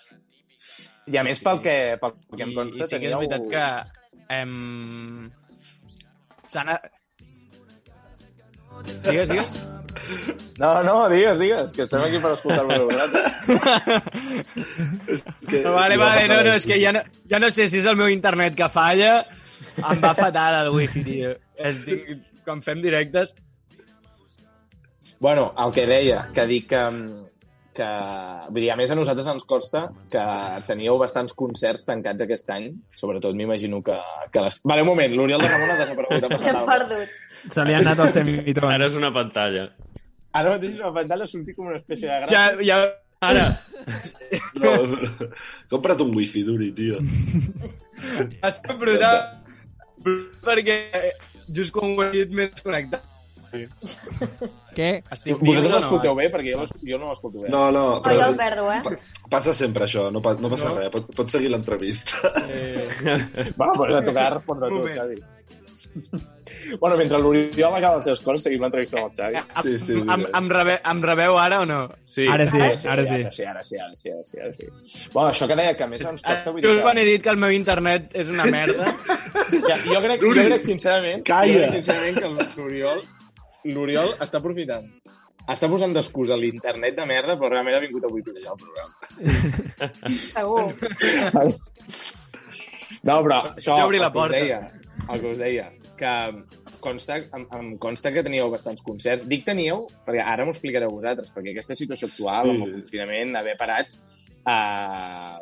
[1.12, 3.22] I a més, pel que, pel que em I, consta, i sí que és teníeu...
[3.22, 4.26] veritat que...
[4.40, 5.30] Em...
[6.50, 6.74] S'han...
[9.06, 9.52] Digues, digues.
[10.60, 13.32] No, no, digues, digues, que estem aquí per escoltar-vos a vosaltres.
[15.50, 17.88] que, No, vale, vale, no, no, és que ja no, ja no sé si és
[17.90, 19.14] el meu internet que falla,
[19.80, 21.32] em va fatal el wifi, tio.
[21.58, 22.08] Estic,
[22.46, 23.34] quan fem directes...
[25.22, 26.82] Bueno, el que deia, que dic que,
[27.78, 27.90] que...
[28.50, 29.82] Vull dir, a més a nosaltres ens consta
[30.14, 30.24] que
[30.66, 33.98] teníeu bastants concerts tancats aquest any, sobretot m'imagino que...
[34.34, 34.56] que les...
[34.66, 36.26] Vale, un moment, l'Oriol de Ramon ha desaparegut.
[36.26, 37.10] Ha passat perdut.
[37.50, 38.72] Se li ha anat el semitron.
[38.74, 39.70] Ara és una pantalla.
[40.38, 42.28] Ara mateix una pantalla sortit com una espècie de gran...
[42.30, 42.82] Ja, ja...
[43.22, 43.44] Ara,
[44.58, 44.72] No,
[45.70, 46.98] compra't un wifi, Duri, tio.
[48.42, 49.20] està brutal.
[50.42, 50.78] Perquè
[51.54, 53.06] just quan ho he dit m'he desconnectat.
[53.52, 54.88] Què?
[55.12, 55.76] Estic Vosaltres o no?
[55.76, 56.30] l'escolteu bé?
[56.34, 57.50] Perquè jo, jo no l'escolto bé.
[57.54, 58.80] No, no, Oh, jo el perdo, eh?
[58.88, 60.78] pa- passa sempre això, no, pa, no passa No?
[60.80, 62.32] res, pot, pots seguir l'entrevista.
[62.48, 62.88] Eh,
[63.58, 64.82] Bueno, pues a tocar respondre tu.
[64.96, 65.20] Xavi.
[66.80, 69.42] Bueno, mentre l'Oriol acaba les seves coses, seguim l'entrevista amb el Xavi.
[69.68, 70.30] Sí, sí, em, mira.
[70.40, 71.80] em, rebe, em rebeu ara o no?
[72.06, 72.28] Sí.
[72.28, 73.16] Ara sí, Ara sí, ara sí.
[73.16, 74.68] Ara sí, ara sí, ara sí, ara sí, ara sí.
[75.14, 76.52] Bueno, això que deia, que a més ens costa...
[76.56, 77.12] Vull Jo dir quan he que...
[77.16, 78.92] dit que el meu internet és una merda,
[79.70, 81.54] Ja, jo, crec, jo crec sincerament, Calla.
[81.54, 83.02] jo crec sincerament que l'Oriol
[83.72, 84.88] l'Oriol està aprofitant.
[85.52, 88.94] Està posant d'excusa l'internet de merda, però realment ha vingut a boicotejar el programa.
[90.08, 90.68] Segur.
[93.04, 94.38] No, però això, Jo obri la el que us porta.
[94.38, 94.60] deia,
[95.10, 95.66] el que us deia,
[96.02, 96.12] que
[96.82, 99.28] consta, em, em consta que teníeu bastants concerts.
[99.30, 102.56] Dic teníeu, perquè ara m'ho explicareu vosaltres, perquè aquesta situació actual, Sí.
[102.58, 103.94] amb el confinament, haver parat,
[104.48, 105.38] eh,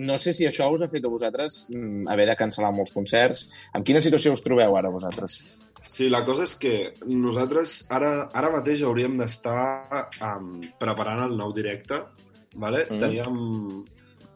[0.00, 3.48] no sé si això us ha fet a vosaltres mm, haver de cancel·lar molts concerts.
[3.74, 5.42] En quina situació us trobeu ara, vosaltres?
[5.90, 6.74] Sí, la cosa és que
[7.06, 11.98] nosaltres ara, ara mateix hauríem d'estar um, preparant el nou directe,
[12.54, 12.86] vale?
[12.88, 12.94] Mm.
[12.94, 13.00] Mm.
[13.00, 13.84] Teníem,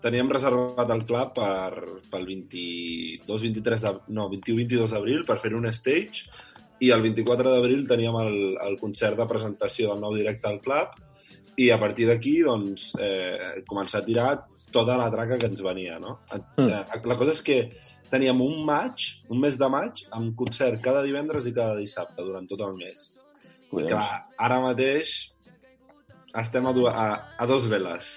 [0.04, 5.70] teníem reservat el club per, pel 22, 23 de, no, 21-22 d'abril per fer un
[5.72, 6.28] stage
[6.84, 10.98] i el 24 d'abril teníem el, el concert de presentació del nou directe al club
[11.56, 14.28] i a partir d'aquí doncs, eh, començar a tirar
[14.74, 16.00] tota la traca que ens venia.
[16.02, 16.18] No?
[16.58, 17.04] Mm.
[17.06, 17.58] La cosa és que
[18.10, 22.48] teníem un maig, un mes de maig, amb concert cada divendres i cada dissabte durant
[22.50, 23.06] tot el mes.
[23.70, 25.14] Clar, ara mateix
[26.42, 27.06] estem a, a,
[27.38, 28.10] a dos veles.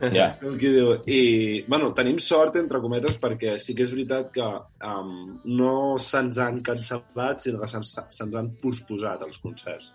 [0.00, 0.30] Ja.
[0.40, 0.94] Com qui diu.
[1.12, 1.20] I,
[1.68, 4.46] bueno, tenim sort, entre cometes, perquè sí que és veritat que
[4.88, 9.92] um, no se'ns han cancel·lat, sinó que se'ns se han posposat els concerts.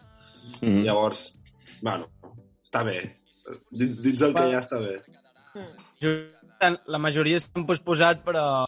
[0.61, 0.83] Mm -hmm.
[0.85, 1.33] Llavors,
[1.81, 2.09] bueno,
[2.63, 2.99] està bé.
[3.71, 5.01] Dins, dins del que ja està bé.
[5.55, 6.75] Mm.
[6.85, 8.65] la majoria s'han posposat, però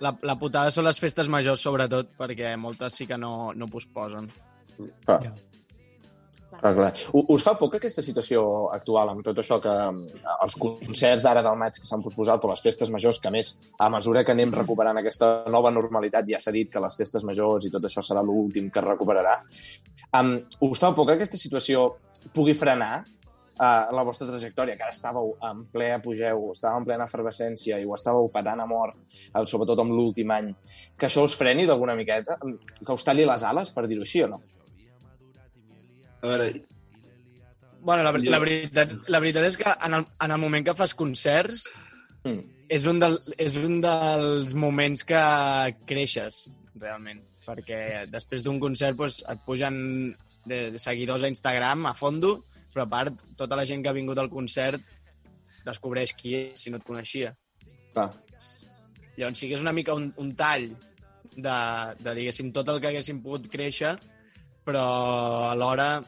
[0.00, 4.28] la, la putada són les festes majors, sobretot, perquè moltes sí que no, no posposen.
[5.04, 5.34] Clar.
[6.60, 6.90] Clar, clar.
[7.32, 8.42] Us fa poc aquesta situació
[8.74, 9.74] actual amb tot això que
[10.44, 13.88] els concerts ara del maig que s'han posposat, però les festes majors, que més, a
[13.92, 17.72] mesura que anem recuperant aquesta nova normalitat, ja s'ha dit que les festes majors i
[17.72, 19.38] tot això serà l'últim que recuperarà.
[20.20, 20.36] Um,
[20.68, 21.86] us fa poc que aquesta situació
[22.36, 27.08] pugui frenar uh, la vostra trajectòria, que ara estàveu en ple apogeu, estàveu en plena
[27.08, 30.52] efervescència i ho estàveu patant a mort, eh, sobretot amb l'últim any,
[30.98, 32.36] que això us freni d'alguna miqueta?
[32.40, 34.42] Que us talli les ales, per dir-ho així, o no?
[36.20, 36.52] A veure,
[37.80, 40.92] Bueno, la, la, veritat, la veritat és que en el, en el moment que fas
[40.92, 41.64] concerts
[42.24, 42.40] Mm.
[42.68, 45.20] és un, del, és un dels moments que
[45.88, 47.22] creixes, realment.
[47.46, 49.78] Perquè després d'un concert doncs, et pugen
[50.46, 52.36] de seguidors a Instagram a fondo,
[52.70, 54.84] però a part, tota la gent que ha vingut al concert
[55.64, 57.32] descobreix qui és, si no et coneixia.
[57.94, 58.10] Clar.
[59.16, 60.68] Llavors sí que és una mica un, un tall
[61.34, 61.56] de,
[61.98, 63.96] de, diguéssim, tot el que haguéssim pogut créixer,
[64.70, 65.98] però alhora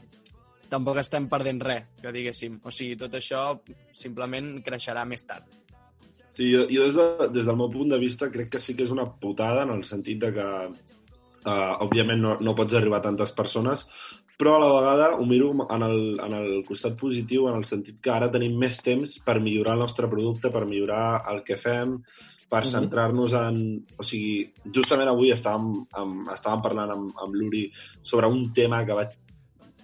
[0.73, 2.61] tampoc estem perdent res, que diguéssim.
[2.65, 3.51] O sigui, tot això
[3.93, 5.51] simplement creixerà més tard.
[6.33, 8.87] Sí, jo, jo des, de, des del meu punt de vista crec que sí que
[8.87, 13.07] és una putada en el sentit de que uh, òbviament no, no pots arribar a
[13.11, 13.85] tantes persones,
[14.41, 18.01] però a la vegada ho miro en el, en el costat positiu, en el sentit
[18.01, 21.99] que ara tenim més temps per millorar el nostre producte, per millorar el que fem,
[22.53, 23.61] per centrar-nos en...
[23.97, 24.43] O sigui,
[24.77, 27.63] justament avui estàvem, amb, estàvem parlant amb, amb l'Uri
[28.05, 29.15] sobre un tema que vaig,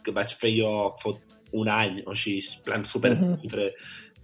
[0.05, 1.25] que vaig fer jo fot
[1.57, 3.41] un any o així, en plan super Mhm.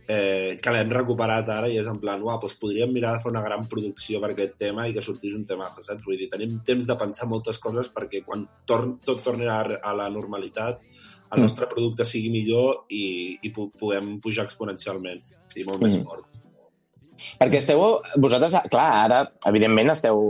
[0.07, 3.31] eh, que l'hem recuperat ara i és en plan, uah, doncs podríem mirar de fer
[3.33, 6.05] una gran producció per aquest tema i que sortís un tema, saps?
[6.05, 9.95] Vull dir, tenim temps de pensar moltes coses perquè quan torn, tot torni a, a
[9.97, 10.83] la normalitat
[11.33, 11.43] el Mm.
[11.43, 15.23] nostre producte sigui millor i, i pu puguem pujar exponencialment
[15.57, 16.05] i molt més Mm.
[16.05, 16.27] fort.
[17.41, 17.83] Perquè esteu...
[18.17, 20.21] Vosaltres, clar, ara, evidentment, esteu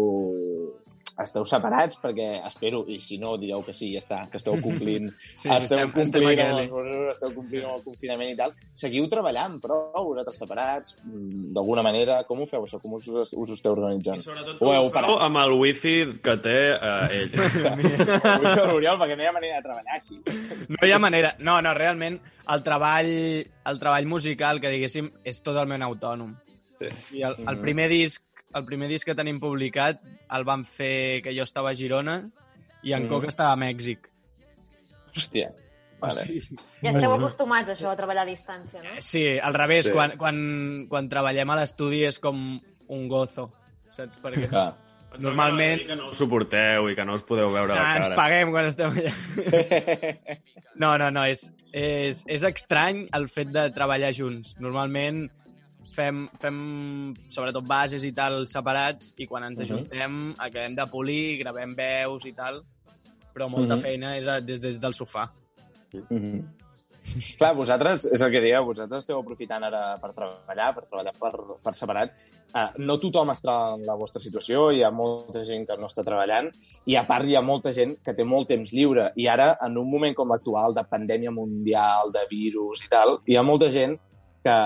[1.22, 5.12] esteu separats perquè espero, i si no, direu que sí, ja està, que esteu complint,
[5.38, 8.54] Sí, sí, esteu, estem- complint estem amb mesures, esteu complint amb el confinament i tal.
[8.74, 12.80] Seguiu treballant, però vosaltres separats, mm, d'alguna manera, com ho feu això?
[12.82, 14.24] Com us, us ho esteu organitzant?
[14.24, 17.38] Sobretot Ho heu com ho feu amb el wifi que té eh, ell.
[18.34, 20.18] Ho dic a l'Oriol, perquè no hi ha manera de treballar així.
[20.74, 21.34] No hi ha manera.
[21.38, 22.18] No, no, realment,
[22.50, 23.12] el treball,
[23.70, 26.34] el treball musical, que diguéssim, és totalment autònom.
[26.90, 27.18] Sí.
[27.18, 27.60] I el, el Mhm.
[27.62, 28.22] primer disc
[28.54, 32.30] el primer disc que tenim publicat el van fer que jo estava a Girona
[32.84, 33.10] i en Mhm.
[33.10, 34.10] Coca estava a Mèxic.
[35.16, 35.50] Hòstia.
[36.00, 36.24] Vale.
[36.82, 38.90] Ja esteu acostumats, a això, a treballar a distància, no?
[39.00, 39.90] Sí, al revés, Sí.
[39.90, 39.94] sí.
[39.94, 43.52] quan, quan, quan treballem a l'estudi és com un gozo,
[43.90, 44.18] saps?
[44.20, 44.76] Perquè Clar.
[45.20, 48.50] normalment Que no us suporteu i que no us podeu veure la ah, ens paguem
[48.50, 49.12] quan estem allà.
[50.76, 54.56] No, no, no, és, és, és estrany el fet de treballar junts.
[54.58, 55.30] Normalment
[55.94, 56.58] fem, fem
[57.30, 59.64] sobretot bases i tal separats i quan ens Mhm.
[59.66, 62.62] ajuntem acabem de polir, gravem veus i tal,
[63.34, 63.82] però molta Mhm.
[63.82, 65.28] feina és a, des, des del sofà.
[66.10, 66.42] Mhm.
[67.38, 71.32] Clar, vosaltres, és el que dieu, vosaltres esteu aprofitant ara per treballar, per treballar per,
[71.62, 72.14] per separat.
[72.54, 76.04] Uh, no tothom està en la vostra situació, hi ha molta gent que no està
[76.06, 76.52] treballant
[76.86, 79.76] i a part hi ha molta gent que té molt temps lliure i ara, en
[79.76, 83.98] un moment com l'actual de pandèmia mundial, de virus i tal, hi ha molta gent
[84.44, 84.56] que,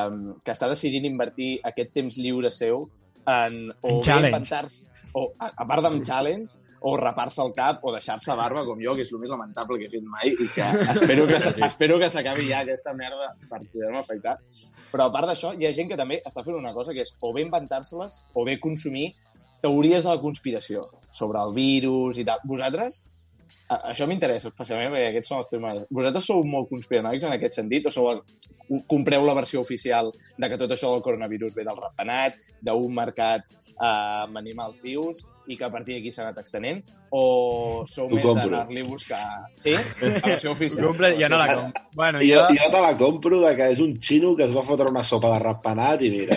[0.45, 2.89] que està decidint invertir aquest temps lliure seu
[3.29, 7.85] en o En bé inventar-se, o a, a part d'un challenge, o rapar-se el cap
[7.85, 10.49] o deixar-se barba com jo, que és el més lamentable que he fet mai i
[10.55, 11.63] que espero que, sí.
[11.67, 14.39] espero que s'acabi ja aquesta merda per poder-me afaitar.
[14.89, 17.13] Però a part d'això, hi ha gent que també està fent una cosa que és
[17.21, 19.11] o bé inventar-se-les o bé consumir
[19.61, 22.41] teories de la conspiració sobre el virus i tal.
[22.49, 23.03] Vosaltres,
[23.69, 25.81] això m'interessa especialment perquè aquests són els temes.
[25.93, 28.23] Vosaltres sou molt conspiranoics en aquest sentit o sou,
[28.91, 33.49] compreu la versió oficial de que tot això del coronavirus ve del ratpenat, d'un mercat
[33.81, 36.83] eh, amb animals vius i que a partir d'aquí s'ha anat extenent?
[37.09, 39.21] O sou més d'anar-li a buscar...
[39.57, 39.73] Sí?
[39.73, 40.91] La versió oficial.
[40.91, 41.85] Compre, jo no la compro.
[41.97, 42.57] Bueno, Jo, jo...
[42.59, 45.31] jo te la compro de que és un xino que es va fotre una sopa
[45.33, 46.37] de ratpenat i mira...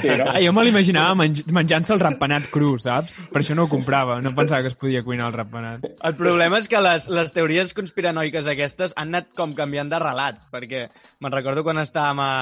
[0.00, 0.30] Sí, no?
[0.30, 3.12] Ah, jo me l'imaginava menj menjant-se el ratpenat cru, saps?
[3.28, 5.84] Per això no ho comprava, no pensava que es podia cuinar el ratpenat.
[6.00, 10.40] El problema és que les, les teories conspiranoiques aquestes han anat com canviant de relat,
[10.54, 10.86] perquè
[11.20, 12.32] me'n recordo quan estàvem a,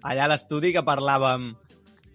[0.00, 1.52] allà a l'estudi que parlàvem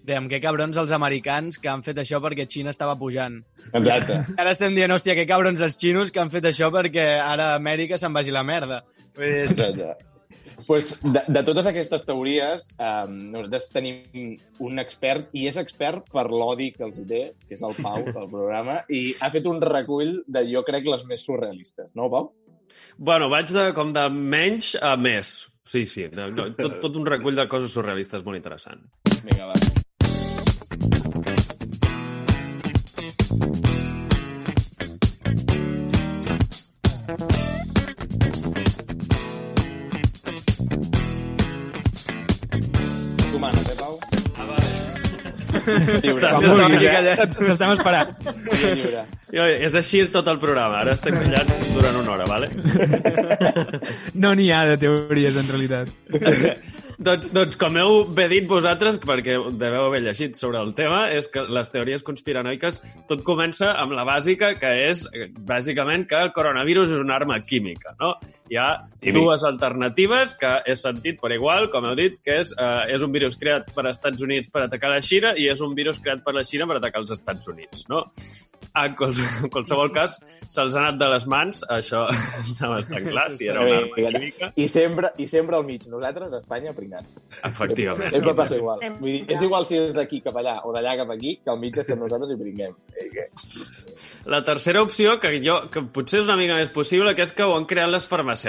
[0.03, 3.39] de amb què cabrons els americans que han fet això perquè Xina estava pujant.
[3.71, 4.21] Exacte.
[4.41, 7.97] Ara estem dient, hòstia, què cabrons els xinos que han fet això perquè ara Amèrica
[8.01, 8.81] se'n vagi la merda.
[9.15, 9.91] Vull dir, és- Exacte.
[10.67, 16.27] Pues, de, de totes aquestes teories, um, nosaltres tenim un expert, i és expert per
[16.29, 20.19] l'odi que els té, que és el Pau, del programa, i ha fet un recull
[20.27, 21.95] de, jo crec, les més surrealistes.
[21.97, 22.29] No, Pau?
[22.97, 25.33] Bueno, vaig de, com de menys a més.
[25.65, 28.85] Sí, sí, de, de, tot, tot un recull de coses surrealistes molt interessant.
[29.23, 29.57] Vinga, va.
[47.61, 48.11] T'estem esperant.
[48.61, 49.03] Lliure.
[49.31, 50.81] Jo, és així tot el programa.
[50.81, 52.47] Ara estem callats durant una hora, vale?
[54.13, 55.91] No n'hi ha de teories, en realitat.
[57.05, 61.27] doncs, doncs, com heu bé dit vosaltres, perquè deveu haver llegit sobre el tema, és
[61.31, 66.31] que les teories conspiranoiques tot comença amb la bàsica, que és, eh, bàsicament, que el
[66.35, 68.15] coronavirus és una arma química, no?
[68.51, 68.67] Hi ha
[69.15, 73.11] dues alternatives que he sentit per igual, com heu dit, que és, eh, és un
[73.15, 76.33] virus creat per Estats Units per atacar la Xina i és un virus creat per
[76.35, 78.05] la Xina per atacar els Estats Units, no?
[78.77, 80.13] En quals- en qualsevol cas,
[80.47, 82.05] se'ls ha anat de les mans, això
[82.45, 84.51] està bastant clar, si era una arma química.
[84.55, 85.87] I sempre, I sempre al mig.
[85.89, 87.07] Nosaltres, a Espanya, pringant.
[87.43, 88.11] Efectivament.
[88.13, 88.79] Sempre passa igual.
[88.99, 91.59] Vull dir, és igual si és d'aquí cap allà o d'allà cap aquí, que al
[91.59, 92.75] mig estem nosaltres i pringuem.
[92.95, 97.23] Eh, que- La tercera opció, que jo que potser és una mica més possible, que
[97.23, 98.40] és que ho han creat les farmacèutiques.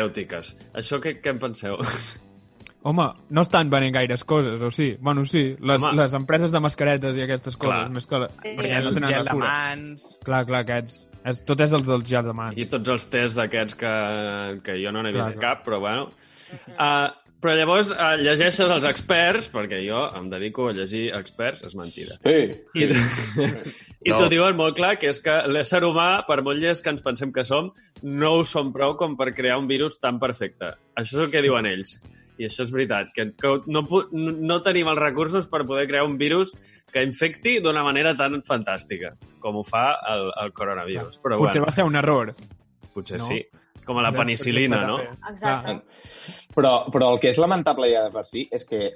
[0.78, 1.78] Això què, què en penseu?
[2.88, 4.96] Home, no estan venent gaires coses, o sí?
[4.98, 5.94] Bueno, sí, les, Home.
[6.00, 7.92] les empreses de mascaretes i aquestes coses, Clar.
[7.94, 8.18] més que...
[8.24, 8.28] La...
[8.40, 8.54] Sí.
[8.58, 10.08] Perquè no tenen gel la de mans...
[10.26, 10.98] Clar, clar, aquests.
[11.22, 12.58] És, tot és els dels gels de mans.
[12.58, 13.92] I tots els tests aquests que,
[14.66, 15.44] que jo no n'he vist Clar, clar.
[15.44, 16.08] cap, però bueno.
[16.74, 21.74] Uh, però llavors uh, llegeixes els experts, perquè jo em dedico a llegir experts, és
[21.78, 22.16] mentida.
[22.22, 22.54] Sí.
[22.78, 22.88] I,
[24.06, 24.18] i No.
[24.18, 27.32] t'ho diuen molt clar, que és que l'ésser humà, per molt llest que ens pensem
[27.34, 27.68] que som,
[28.02, 30.72] no ho som prou com per crear un virus tan perfecte.
[30.98, 31.98] Això és el que diuen ells.
[32.40, 36.16] I això és veritat, que, que no, no tenim els recursos per poder crear un
[36.18, 36.54] virus
[36.92, 41.18] que infecti d'una manera tan fantàstica com ho fa el, el coronavirus.
[41.22, 42.34] Però Potser bueno, va ser un error.
[42.94, 43.26] potser no?
[43.26, 43.40] sí.
[43.84, 44.20] Com a la potser
[44.86, 44.98] no?
[44.98, 45.08] bé.
[45.32, 45.78] Exacte.
[46.56, 48.90] Però, però el que és lamentable ja de per si és que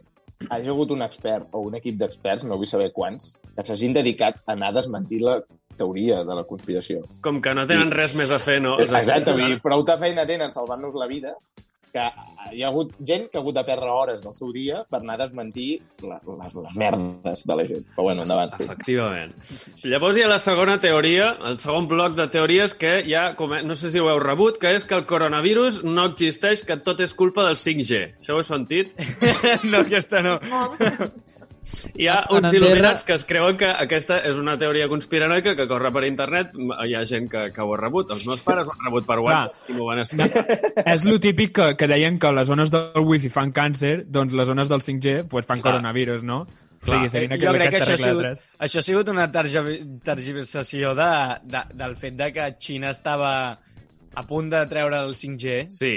[0.52, 4.42] hagi hagut un expert o un equip d'experts, no vull saber quants, que s'hagin dedicat
[4.44, 5.38] a anar a desmentir la
[5.76, 7.04] teoria de la conspiració.
[7.24, 8.76] Com que no tenen res més a fer, no?
[8.80, 11.36] Els Exacte, vull dir, prou feina tenen salvant-nos la vida
[11.92, 12.07] que
[12.53, 15.16] hi ha hagut gent que ha hagut de perdre hores del seu dia per anar
[15.16, 15.68] a desmentir
[16.03, 17.85] la, la, les merdes de la gent.
[17.96, 18.55] Però bueno, endavant.
[18.61, 19.35] Efectivament.
[19.85, 23.29] Llavors hi ha la segona teoria, el segon bloc de teories que ja,
[23.64, 27.01] no sé si ho heu rebut, que és que el coronavirus no existeix, que tot
[27.05, 28.03] és culpa del 5G.
[28.20, 28.92] Això ho heu sentit?
[29.70, 30.38] no, aquesta no.
[30.46, 31.25] Com?
[31.98, 35.66] Hi ha uns Andorra- il·luminats que es creuen que aquesta és una teoria conspiranoica que
[35.68, 36.52] corre per internet.
[36.85, 38.11] Hi ha gent que, que ho ha rebut.
[38.14, 40.44] Els meus pares ho han rebut per WhatsApp i m'ho van explicar.
[40.87, 44.46] És lo típic que, que deien que les zones del wifi fan càncer, doncs les
[44.46, 45.74] zones del 5G pues, fan Clar.
[45.74, 46.44] coronavirus, no?
[46.46, 46.57] Clar.
[46.87, 49.81] O sigui, seguint aquest, jo crec que això ha, sigut, això ha sigut una tergi-
[50.07, 51.11] tergiversació de,
[51.50, 53.33] de, del fet de que Xina estava
[54.16, 55.66] a punt de treure el 5G.
[55.72, 55.94] Sí.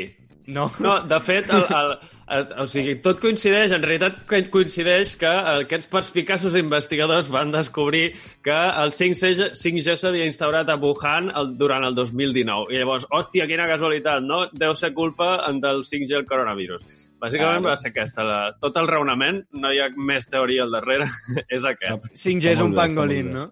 [0.50, 0.64] No?
[0.82, 1.92] No, de fet, el, el,
[2.36, 8.16] el, o sigui, tot coincideix, en realitat co- coincideix que aquests perspicaços investigadors van descobrir
[8.46, 12.74] que el 5G, 5G s'havia instaurat a Wuhan el, durant el 2019.
[12.74, 14.48] I llavors, hòstia, quina casualitat, no?
[14.54, 16.82] Deu ser culpa del 5G el coronavirus.
[17.20, 18.24] Bàsicament va ser aquesta.
[18.24, 21.10] La, tot el raonament, no hi ha més teoria al darrere,
[21.58, 22.10] és aquest.
[22.16, 23.50] 5G és un pangolín, no?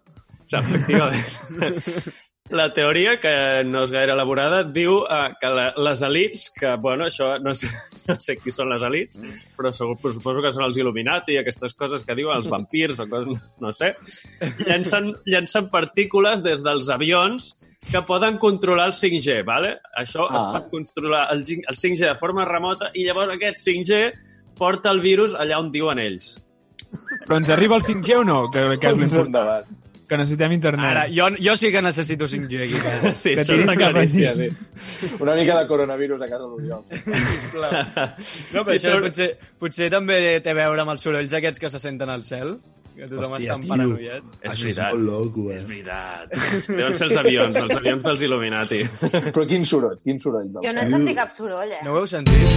[0.47, 1.27] Efectivament.
[2.49, 3.31] La teoria, que
[3.67, 7.67] no és gaire elaborada, diu uh, que la, les elites, que, bueno, això no sé,
[8.07, 9.19] no sé qui són les elites,
[9.57, 13.01] però segur, però suposo que són els Illuminati i aquestes coses que diuen els vampirs
[13.03, 13.93] o coses, no sé,
[14.63, 17.51] llencen, llencen partícules des dels avions
[17.91, 19.77] que poden controlar el 5G, ¿vale?
[19.99, 20.37] Això ah.
[20.37, 24.01] es pot controlar el, 5 el 5G de forma remota i llavors aquest 5G
[24.57, 26.35] porta el virus allà on diuen ells.
[27.25, 28.39] Però ens arriba el 5G o no?
[28.51, 29.75] Que, que és l'important.
[30.07, 30.85] Que necessitem internet.
[30.87, 32.77] Ara, jo, jo sí que necessito 5G aquí.
[33.21, 34.39] Sí, Que això està claríssim.
[34.79, 35.09] Sí.
[35.19, 36.85] Una mica de coronavirus a casa d'Oriol.
[36.87, 37.71] Sisplau.
[38.53, 41.59] No, però I això tu- potser, potser també té a veure amb els sorolls aquests
[41.59, 42.53] que se senten al cel,
[42.95, 43.69] que tothom Hòstia, està tio.
[43.73, 44.23] paranoiat.
[44.41, 44.93] És Això és veritat.
[44.95, 45.57] molt loco, eh?
[45.59, 46.31] És veritat.
[46.71, 48.79] Deuen ser els avions, els avions dels Illuminati.
[49.35, 51.83] Però quins sorolls, quins sorolls del Jo no he sentit cap soroll, eh?
[51.83, 52.47] No ho heu sentit?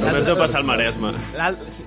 [0.00, 1.12] Només deu passar al Maresme.
[1.36, 1.84] L'alt-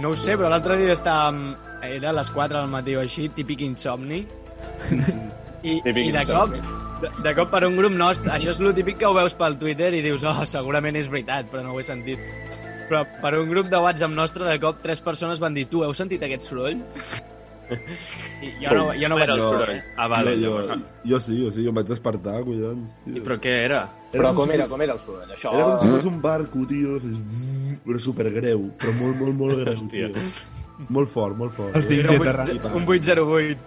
[0.00, 1.54] No ho sé, però l'altre dia estàvem...
[1.94, 4.24] Era a les 4 del matí o així, típic insomni.
[5.64, 6.60] I, Típic i de insomni.
[6.60, 9.36] cop, de, de cop per un grup nostre, això és el típic que ho veus
[9.38, 12.20] pel Twitter i dius, oh, segurament és veritat, però no ho he sentit.
[12.88, 15.94] Però per un grup de WhatsApp nostre, de cop, tres persones van dir, tu, heu
[15.96, 16.82] sentit aquest soroll?
[18.44, 19.78] I jo no, jo no vaig dir soroll.
[19.96, 20.34] Ah, vale.
[20.36, 20.76] jo, jo,
[21.08, 23.22] jo sí, jo sí, jo em vaig despertar, collons, tio.
[23.24, 23.86] Però què era?
[24.12, 25.30] Però com era, com era el soroll?
[25.32, 25.54] Això...
[25.56, 26.98] Era com si fos un barco, tio,
[27.86, 30.12] però supergreu, però molt, molt, molt greu, tio.
[30.88, 31.76] Molt fort, molt fort.
[31.76, 32.44] El 5G Era un terra.
[32.44, 33.58] vuit- Un 808.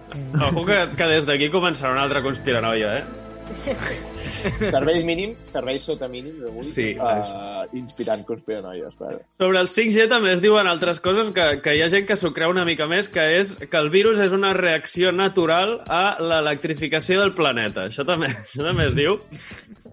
[0.50, 3.04] Ojo que, que des d'aquí començarà una altra conspiranoia, eh?
[4.70, 6.64] Serveis mínims, serveis sota mínims, avui.
[6.66, 6.86] Sí.
[6.94, 9.22] Uh, inspirant conspiranoies, vale.
[9.40, 12.30] Sobre el 5G també es diuen altres coses que, que hi ha gent que s'ho
[12.36, 17.22] creu una mica més, que és que el virus és una reacció natural a l'electrificació
[17.22, 17.88] del planeta.
[17.88, 19.18] Això també, això també es diu.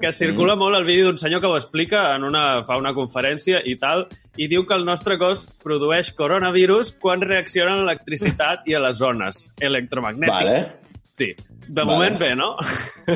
[0.01, 3.61] Que circula molt el vídeo d'un senyor que ho explica en una, fa una conferència
[3.63, 8.75] i tal, i diu que el nostre cos produeix coronavirus quan reacciona a l'electricitat i
[8.75, 10.35] a les zones electromagnètiques.
[10.35, 10.85] Vale.
[11.15, 11.31] Sí.
[11.67, 11.91] De Vale.
[11.91, 12.55] moment bé, no?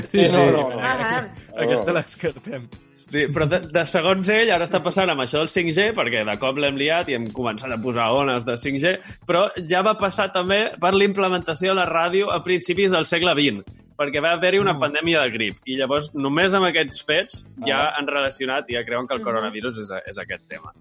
[0.05, 0.79] Sí, no, no, no.
[0.81, 1.25] Ah,
[1.57, 2.69] Aquesta l'escartem.
[3.09, 6.35] Sí, però de, de segons ell ara està passant amb això del 5G, perquè de
[6.41, 8.91] cop l'hem liat i hem començat a posar ones de 5G,
[9.25, 13.79] però ja va passar també per l'implementació de la ràdio a principis del segle XX,
[13.97, 15.57] perquè va haver-hi una pandèmia de grip.
[15.65, 19.81] I llavors, només amb aquests fets, ja han relacionat i ja creuen que el coronavirus
[19.87, 20.75] és, és aquest tema.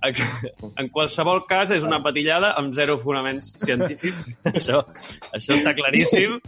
[0.80, 4.30] En qualsevol cas, és una patillada amb zero fonaments científics.
[4.52, 4.80] això,
[5.36, 6.38] això està claríssim.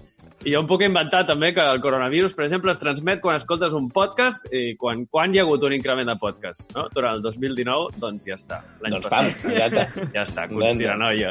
[0.43, 3.75] I jo em puc inventar també que el coronavirus, per exemple, es transmet quan escoltes
[3.79, 6.65] un podcast i quan, quan hi ha hagut un increment de podcast.
[6.75, 6.89] No?
[6.95, 8.59] Durant el 2019, doncs ja està.
[8.83, 9.55] L'any Doncs pam, passat.
[9.55, 9.85] ja està.
[10.17, 11.31] Ja està, conspiranoia.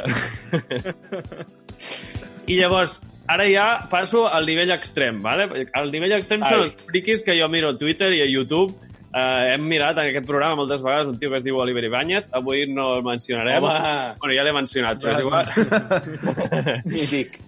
[2.48, 2.96] I llavors,
[3.30, 5.46] ara ja passo al nivell extrem, ¿vale?
[5.76, 6.70] El nivell extrem són Ai.
[6.70, 8.72] els friquis que jo miro a Twitter i a YouTube.
[9.12, 12.30] Uh, hem mirat en aquest programa moltes vegades un tio que es diu Oliver Ibáñez.
[12.32, 13.60] Avui no el mencionarem.
[13.60, 14.16] Home!
[14.24, 16.84] Bueno, ja l'he mencionat, però Ja és igual.
[16.96, 17.42] Mític.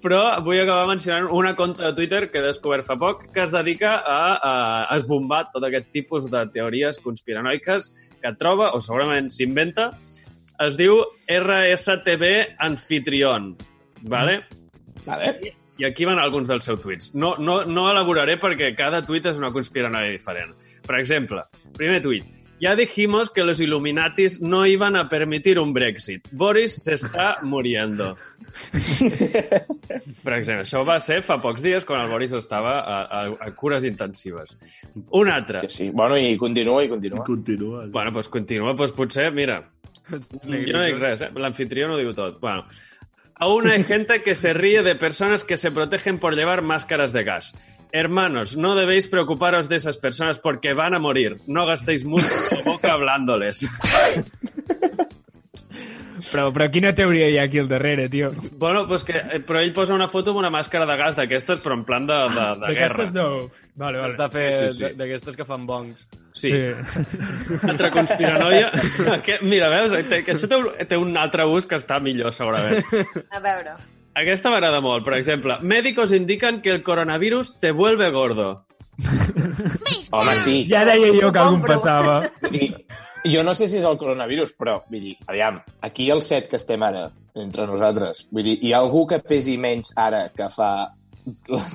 [0.00, 3.52] Però vull acabar mencionant una conta de Twitter que he descobert fa poc que es
[3.52, 9.90] dedica a, a esbombar tot aquest tipus de teories conspiranoiques que troba, o segurament s'inventa.
[10.60, 12.32] Es diu RSTV
[12.64, 13.52] Anfitrion.
[14.08, 14.40] Vale?
[15.06, 15.34] Vale.
[15.80, 17.12] I aquí van alguns dels seus tuits.
[17.16, 20.52] No, no, no elaboraré perquè cada tuit és una conspiranoia diferent.
[20.84, 21.44] Per exemple,
[21.76, 22.39] primer tuit.
[22.60, 26.28] Ya dijimos que los Illuminatis no iban a permitir un Brexit.
[26.32, 28.16] Boris se está muriendo.
[30.24, 33.50] Per exemple, això va ser fa pocs dies quan el Boris estava a, a, a
[33.56, 34.58] cures intensives.
[35.16, 35.64] Un altre.
[35.68, 35.90] Sí, sí.
[35.94, 37.24] Bueno, i continua, i continua.
[37.24, 37.86] Continua.
[37.88, 39.62] Bueno, doncs continua, doncs potser, mira,
[40.10, 41.32] jo no dic res, eh?
[41.40, 42.40] l'anfitrió no diu tot.
[42.42, 42.66] Bueno,
[43.36, 47.24] aún hay gente que se ríe de personas que se protegen por llevar máscaras de
[47.24, 47.79] gas.
[47.92, 51.36] Hermanos, no debéis preocuparos de esas personas porque van a morir.
[51.46, 52.24] No gastéis mucho
[52.64, 53.66] boca hablándoles.
[56.30, 58.28] Però, però quina teoria hi ha aquí al darrere, tio?
[58.60, 61.62] Bueno, pues que, eh, però ell posa una foto amb una màscara de gas d'aquestes,
[61.64, 63.06] però en plan de, de, de guerra.
[63.06, 63.26] D'aquestes no...
[63.80, 64.16] Vale, vale.
[64.18, 64.98] De fer Sí, sí, sí.
[65.00, 66.02] d'aquestes que fan bongs.
[66.36, 66.52] Sí.
[67.72, 68.68] Altra conspiranoia.
[69.50, 69.96] Mira, veus?
[69.96, 72.84] Això té un, té un altre ús que està millor, segurament.
[73.32, 73.78] A veure.
[74.18, 75.04] Aquesta m'agrada molt.
[75.06, 78.66] Per exemple, médicos indican que el coronavirus te vuelve gordo.
[80.10, 80.64] Home, sí.
[80.68, 82.22] Ja deia jo que algun passava.
[83.24, 86.56] Jo no sé si és el coronavirus, però, vull dir, aviam, aquí el set que
[86.56, 87.04] estem ara,
[87.36, 90.70] entre nosaltres, vull dir, hi ha algú que pesi menys ara que fa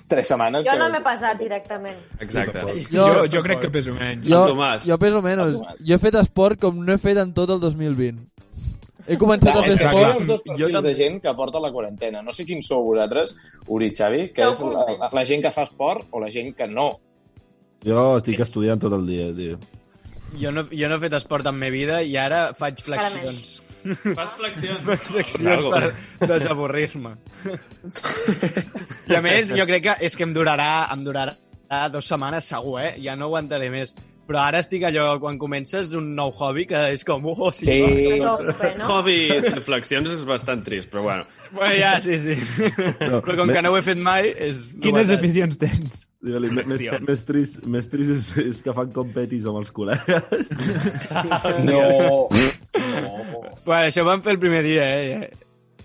[0.09, 0.65] tres setmanes?
[0.65, 0.79] Jo que...
[0.81, 1.99] no m'he passat directament.
[2.19, 2.63] Exacte.
[2.89, 4.25] Jo, jo crec que peso menys.
[4.27, 4.45] Jo,
[4.85, 5.59] jo peso menys.
[5.85, 8.25] Jo he fet esport com no he fet en tot el 2020.
[9.07, 10.15] He començat No, a fer esport.
[10.17, 12.23] els dos perfils de gent que porta la quarantena.
[12.25, 13.35] No sé quins sou vosaltres,
[13.67, 16.87] Uri Xavi, que és la, la gent que fa esport o la gent que no.
[17.85, 19.59] Jo estic estudiant tot el dia, tio.
[20.41, 23.61] Jo no, jo no he fet esport en ma vida i ara faig flexions.
[24.17, 24.81] Fas flexions.
[24.89, 27.11] Faig flexions per desavorrir-me.
[29.05, 31.35] I a més, jo crec que és que em durarà, em durarà
[31.93, 32.95] dues setmanes segur, eh?
[33.05, 33.93] Ja no aguantaré més.
[34.25, 37.21] Però ara estic allò, quan comences un nou hobby, que és com...
[37.29, 38.19] Oh, sí, Sí.
[38.87, 41.27] Hobby de flexions és bastant trist, però bueno.
[41.53, 42.33] Bueno, ja, sí, sí.
[43.05, 44.71] No, Però com me- que no ho he fet mai, és...
[44.81, 46.01] Quines aficions tens?
[46.25, 50.49] Digue-li, més, més, més, trist, més trist és, és que fan competis amb els col·legues.
[51.69, 52.27] No.
[53.65, 55.29] Bueno, això ho vam fer el primer dia, eh?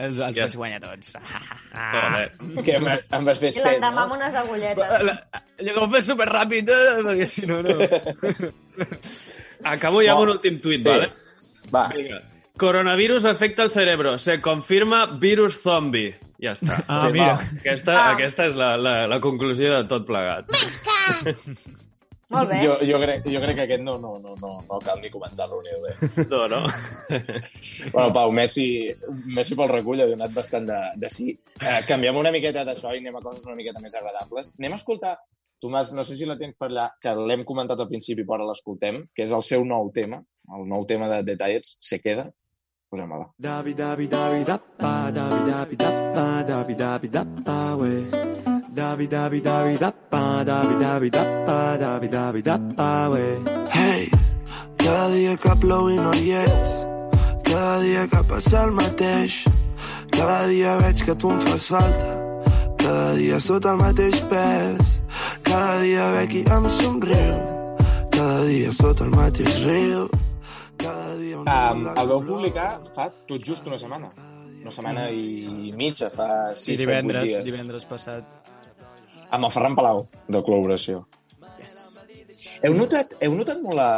[0.00, 0.46] Els, els Ja.
[0.46, 1.12] vaig guanyar tots.
[1.12, 2.30] Joder.
[2.64, 4.06] Que em, em vas fer I set, l'endemà no?
[4.06, 5.39] amb unes agulletes.
[5.76, 7.02] Ho fes superràpid, eh?
[7.04, 7.76] perquè si no, no...
[9.74, 11.10] Acabo ja amb un últim tuit, vale?
[11.72, 11.88] Va.
[11.92, 12.20] Vinga.
[12.60, 14.16] Coronavirus afecta el cerebro.
[14.18, 16.14] Se confirma virus zombie.
[16.40, 16.78] Ja està.
[16.88, 17.34] Ah, mira.
[17.60, 18.10] Aquesta, Ah.
[18.14, 20.48] aquesta és la, la, la conclusió de tot plegat.
[22.30, 22.60] Molt bé.
[22.62, 25.56] Jo, jo, crec, jo crec que aquest no, no, no, no, no cal ni comentar-lo
[25.64, 26.26] ni bé.
[26.30, 26.60] No, no?
[27.90, 28.68] Bueno, Pau, Messi,
[29.34, 31.32] Messi pel recull ha donat bastant de, de sí.
[31.58, 34.52] Eh, canviem una miqueta d'això i anem a coses una miqueta més agradables.
[34.60, 35.16] Anem a escoltar,
[35.60, 38.48] Tomàs, no sé si la tens per allà, que l'hem comentat al principi, però ara
[38.48, 40.22] l'escoltem, que és el seu nou tema,
[40.56, 42.30] el nou tema de Detalles, Se queda.
[42.90, 43.26] Posem-la.
[43.38, 47.92] Davi, davi, davi, dappa, davi, davi, dappa, davi, davi, dappa, we.
[48.74, 53.26] Davi, davi, davi, dappa, davi, davi, dappa, davi, davi, dappa, we.
[53.70, 54.10] Hey,
[54.76, 56.72] cada dia que plou i no hi ets,
[57.44, 59.44] cada dia que passa el mateix,
[60.10, 62.10] cada dia veig que tu em fas falta,
[62.80, 64.99] cada dia sota el mateix pes,
[65.42, 67.36] cada dia ve qui em somriu,
[68.10, 70.08] cada dia sota el mateix riu,
[70.80, 74.10] cada dia Um, el vau publicar fa tot just una setmana.
[74.60, 77.44] Una setmana i mitja, fa 6 Sí, 7, 8 divendres, dies.
[77.46, 78.26] divendres passat.
[79.30, 81.04] Amb el Ferran Palau, de col·laboració.
[82.60, 83.88] Heu notat, heu notat molt la...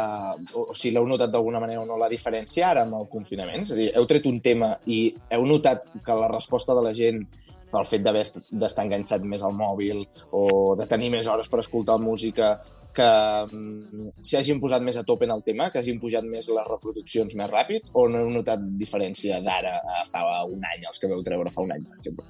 [0.55, 3.65] O, o si l'heu notat d'alguna manera o no, la diferència ara amb el confinament?
[3.67, 5.01] És a dir, heu tret un tema i
[5.35, 7.25] heu notat que la resposta de la gent
[7.73, 10.45] pel fet d'haver est- d'estar enganxat més al mòbil o
[10.79, 12.53] de tenir més hores per escoltar música,
[12.93, 13.09] que
[13.49, 16.69] mm, s'hi hagin posat més a tope en el tema, que hagin pujat més les
[16.69, 21.09] reproduccions més ràpid, o no heu notat diferència d'ara a fa un any, els que
[21.09, 22.27] veu treure fa un any, per exemple?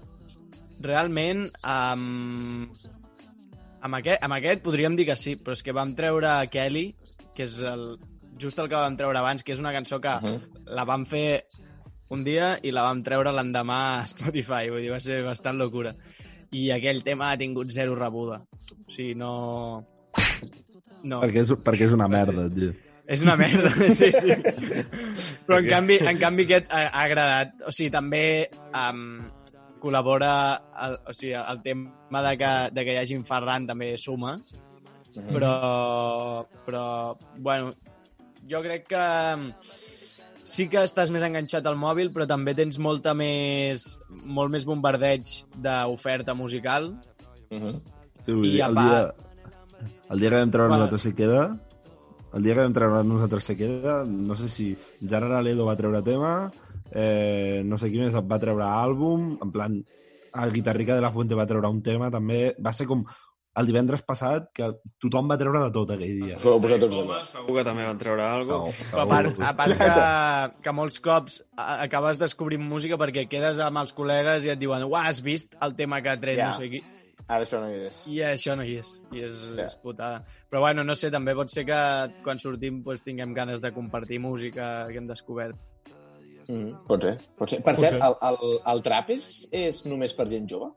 [0.84, 2.70] Realment, um,
[3.84, 6.88] amb, aquest, amb aquest podríem dir que sí, però és que vam treure Kelly,
[7.36, 7.86] que és el,
[8.40, 10.40] just el que vam treure abans, que és una cançó que uh -huh.
[10.80, 11.46] la vam fer
[12.12, 15.94] un dia i la vam treure l'endemà a Spotify, vull dir, va ser bastant locura.
[16.54, 18.44] I aquell tema ha tingut zero rebuda.
[18.84, 19.34] O sigui, no...
[21.04, 21.20] No.
[21.20, 22.72] perquè, és, perquè és una merda, tio.
[23.12, 24.36] És una merda, sí, sí.
[25.44, 27.58] Però en canvi, en canvi aquest ha, ha agradat.
[27.68, 28.24] O sigui, també
[28.72, 29.24] um,
[29.84, 30.34] col·labora
[30.86, 34.38] el, o sigui, el tema de que, de que hi hagi Ferran també suma,
[35.34, 35.58] però,
[36.66, 36.86] però,
[37.44, 37.74] bueno,
[38.50, 39.04] jo crec que
[40.44, 45.46] sí que estàs més enganxat al mòbil, però també tens molta més, molt més bombardeig
[45.56, 46.92] d'oferta musical.
[47.52, 47.74] Uh -huh.
[48.04, 49.14] Sí, vull I dir, a el, part- dia,
[50.10, 50.84] el dia que vam treure Bueno.
[50.84, 51.58] nosaltres se queda,
[52.34, 54.78] el dia que vam treure nosaltres se queda, no sé si
[55.08, 56.52] Gerard Ledo va treure tema,
[56.92, 59.86] eh, no sé qui més va treure àlbum, en plan,
[60.36, 63.04] el Guitarrica de la Fuente va treure un tema, també va ser com
[63.56, 64.72] el divendres passat que
[65.04, 66.38] tothom va treure de tot aquell dia.
[66.42, 66.96] Ho vau posar tots.
[67.30, 69.02] Segur que també van treure alguna cosa.
[69.02, 73.94] A part, a part que, que molts cops acabes descobrint música perquè quedes amb els
[73.94, 76.48] col·legues i et diuen uah, has vist el tema que ha tret Ja.
[76.50, 76.82] no sé qui?
[77.28, 78.00] Ara això no hi és.
[78.12, 78.88] I això no hi és.
[79.14, 79.68] I és, Ja.
[79.70, 80.24] és putada.
[80.50, 81.78] Però bueno, no sé, també pot ser que
[82.24, 85.56] quan sortim pues, tinguem ganes de compartir música que hem descobert.
[86.50, 87.62] Mm, pot ser, pot ser.
[87.64, 88.02] Per Pot cert, ser.
[88.04, 90.74] el, el, el trap és, és només per gent jove?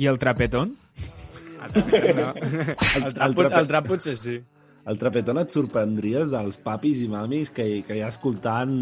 [0.00, 0.76] I el trapetón?
[1.60, 2.32] No.
[2.96, 4.38] El, trap, pot- el trap potser sí.
[4.88, 8.72] el trapetón et sorprendries dels papis i mamis que, que hi ha escoltant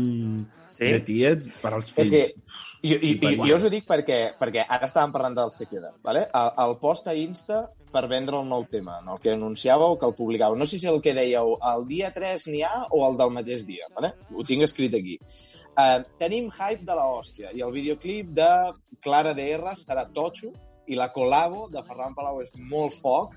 [0.78, 0.84] Sí?
[0.86, 0.90] sí?
[0.94, 2.10] de tiets per als És fills.
[2.12, 2.52] que,
[2.86, 5.66] i, i, i, per jo us ho dic perquè, perquè ara estàvem parlant del Se
[5.66, 6.20] Queda, ¿vale?
[6.30, 9.16] el, el post a Insta per vendre el nou tema, no?
[9.16, 10.54] el que anunciàveu, que el publicàveu.
[10.60, 13.66] No sé si el que dèieu el dia 3 n'hi ha o el del mateix
[13.66, 13.90] dia.
[13.96, 14.12] ¿vale?
[14.30, 15.18] Ho tinc escrit aquí.
[15.74, 18.48] Uh, tenim hype de la hòstia i el videoclip de
[19.02, 20.52] Clara DR estarà totxo
[20.88, 23.34] i la col·labo de Ferran Palau és molt foc,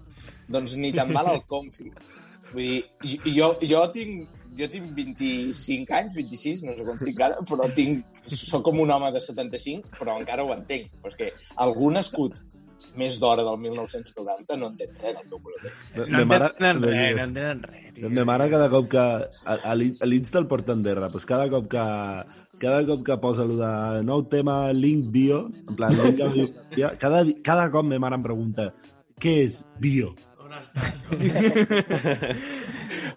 [0.51, 1.89] doncs ni tan mal el confi.
[2.51, 7.37] Vull dir, jo, jo tinc jo tinc 25 anys, 26, no sé com estic ara,
[7.47, 10.89] però tinc, soc com un home de 75, però encara ho entenc.
[10.99, 11.29] Però és que
[11.63, 12.41] algú nascut
[12.99, 15.71] més d'hora del 1990 no entén res del meu col·lectiu.
[15.95, 18.09] Me- No mare- entenen res, no entenen res, tio.
[18.11, 18.99] Me mare cada cop que...
[19.45, 21.85] A, a a l'Insta el porten d'erra, doncs cada cop que
[22.61, 23.71] cada cop que posa el de
[24.07, 28.25] nou tema link bio, en plan, link de biografia, cada, cada cop me mare em
[28.25, 28.69] pregunta
[29.21, 30.13] què és bio?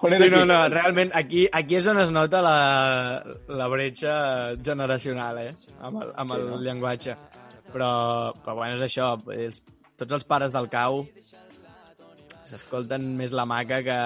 [0.04, 2.58] Sí, no, no, realment aquí, aquí és on es nota la,
[3.48, 4.14] la bretxa
[4.64, 5.54] generacional, eh?
[5.80, 6.60] Amb el, amb el Sí, no?
[6.62, 7.16] llenguatge.
[7.72, 7.90] Però,
[8.44, 9.14] però bueno, és això.
[9.32, 9.64] Els,
[9.98, 11.02] tots els pares del cau
[12.44, 13.98] s'escolten més la maca que,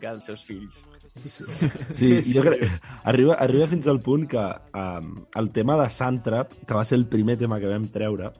[0.00, 0.74] que els seus fills.
[1.98, 2.64] Sí, jo crec...
[3.04, 4.42] Arriba, arriba fins al punt que
[4.74, 8.32] um, el tema de Santrap, que va ser el primer tema que vam treure,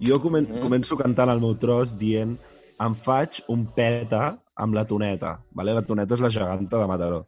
[0.00, 0.62] jo comen Mhm.
[0.64, 2.36] començo cantant el meu tros dient
[2.80, 5.38] em faig un peta amb la toneta.
[5.52, 5.74] Vale?
[5.74, 7.26] La toneta és la geganta de Mataró.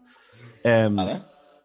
[0.65, 1.21] Eh, Vale.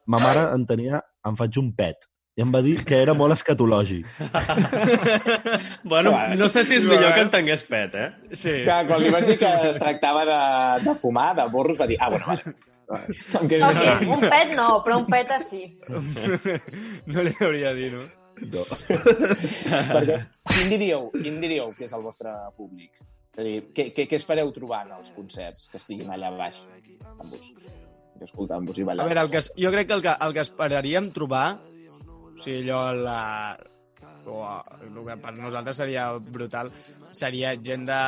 [0.06, 2.08] Ma mare en tenia em faig un pet.
[2.38, 4.06] I em va dir que era molt escatològic.
[5.84, 8.10] Bueno, no sé si és millor que entengués pet, eh?
[8.34, 8.54] Sí.
[8.66, 10.38] Que quan li vaig dir que es tractava de,
[10.86, 12.56] de fumar, de borros, va dir, ah, bueno, vale.
[12.92, 15.62] Em quedo Ok, més un pet no, però un peta sí.
[17.12, 18.04] No li hauria de dir, no?
[18.52, 18.64] No.
[19.94, 20.18] Perquè,
[20.50, 22.96] quin diríeu, quin diríeu que és el vostre públic?
[23.32, 26.64] És a dir, què, què, què espereu trobar en els concerts que estiguin allà baix
[27.20, 27.46] amb vos?
[28.18, 29.08] Que escoltant-vos i A ballant.
[29.12, 32.66] veure, el que, es- jo crec que el que, el que esperaríem trobar, o sigui,
[32.70, 33.22] allò, la,
[34.26, 34.42] o
[34.82, 36.72] el que per nosaltres seria brutal,
[37.12, 38.02] seria gent de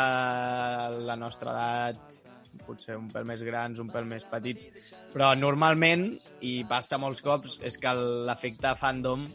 [1.08, 2.20] la nostra edat,
[2.66, 4.68] potser un pèl més grans, un pèl més petits,
[5.14, 6.08] però normalment,
[6.42, 7.94] i passa molts cops, és que
[8.28, 9.26] l'efecte fandom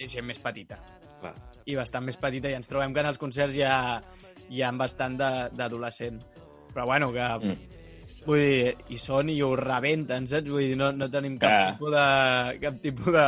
[0.00, 0.78] és gent més petita.
[1.20, 1.34] Clar.
[1.68, 4.00] I bastant més petita, i ens trobem que en els concerts hi ha,
[4.48, 6.22] hi ha bastant de- d'adolescent.
[6.72, 7.28] Però bueno, que...
[7.44, 7.76] Mm.
[8.26, 10.50] Vull dir, hi són i ho rebenten, saps?
[10.52, 11.70] Vull dir, no, no tenim cap Ah.
[11.72, 13.22] tipus de, cap tipus de,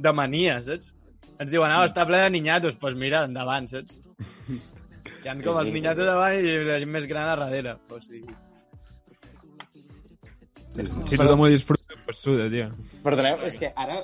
[0.00, 0.94] de mania, saps?
[1.40, 2.72] Ens diuen, ah, està ple de niñatos.
[2.72, 3.98] Doncs pues mira, endavant, saps?
[5.20, 5.74] Hi ha com Sí, els sí.
[5.76, 7.74] niñatos davant i la gent més gran a darrere.
[7.92, 8.32] O sigui,
[10.70, 12.68] Si tothom ho disfruta, pues suda, tio.
[13.02, 13.96] Perdoneu, és que ara...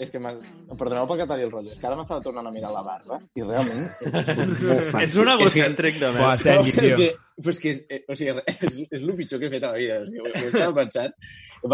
[0.00, 1.72] És que perdoneu pel que t'ha dit el rotllo.
[1.74, 3.84] És que ara m'estava tornant a mirar la barba i realment...
[5.02, 6.36] Ets un egocèntric de merda.
[6.40, 7.00] Sergi, No, és tio.
[7.02, 9.66] que, però és que és, eh, o sigui, és, és el pitjor que he fet
[9.68, 9.98] a la vida.
[10.06, 11.18] És que ho, ho estava pensant.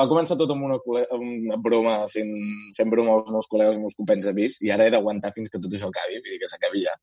[0.00, 2.32] Va començar tot amb una, amb una broma, fent,
[2.78, 5.52] fent broma als meus col·legues, als meus companys de pis, i ara he d'aguantar fins
[5.52, 6.96] que tot això acabi, vull dir que s'acabi ja.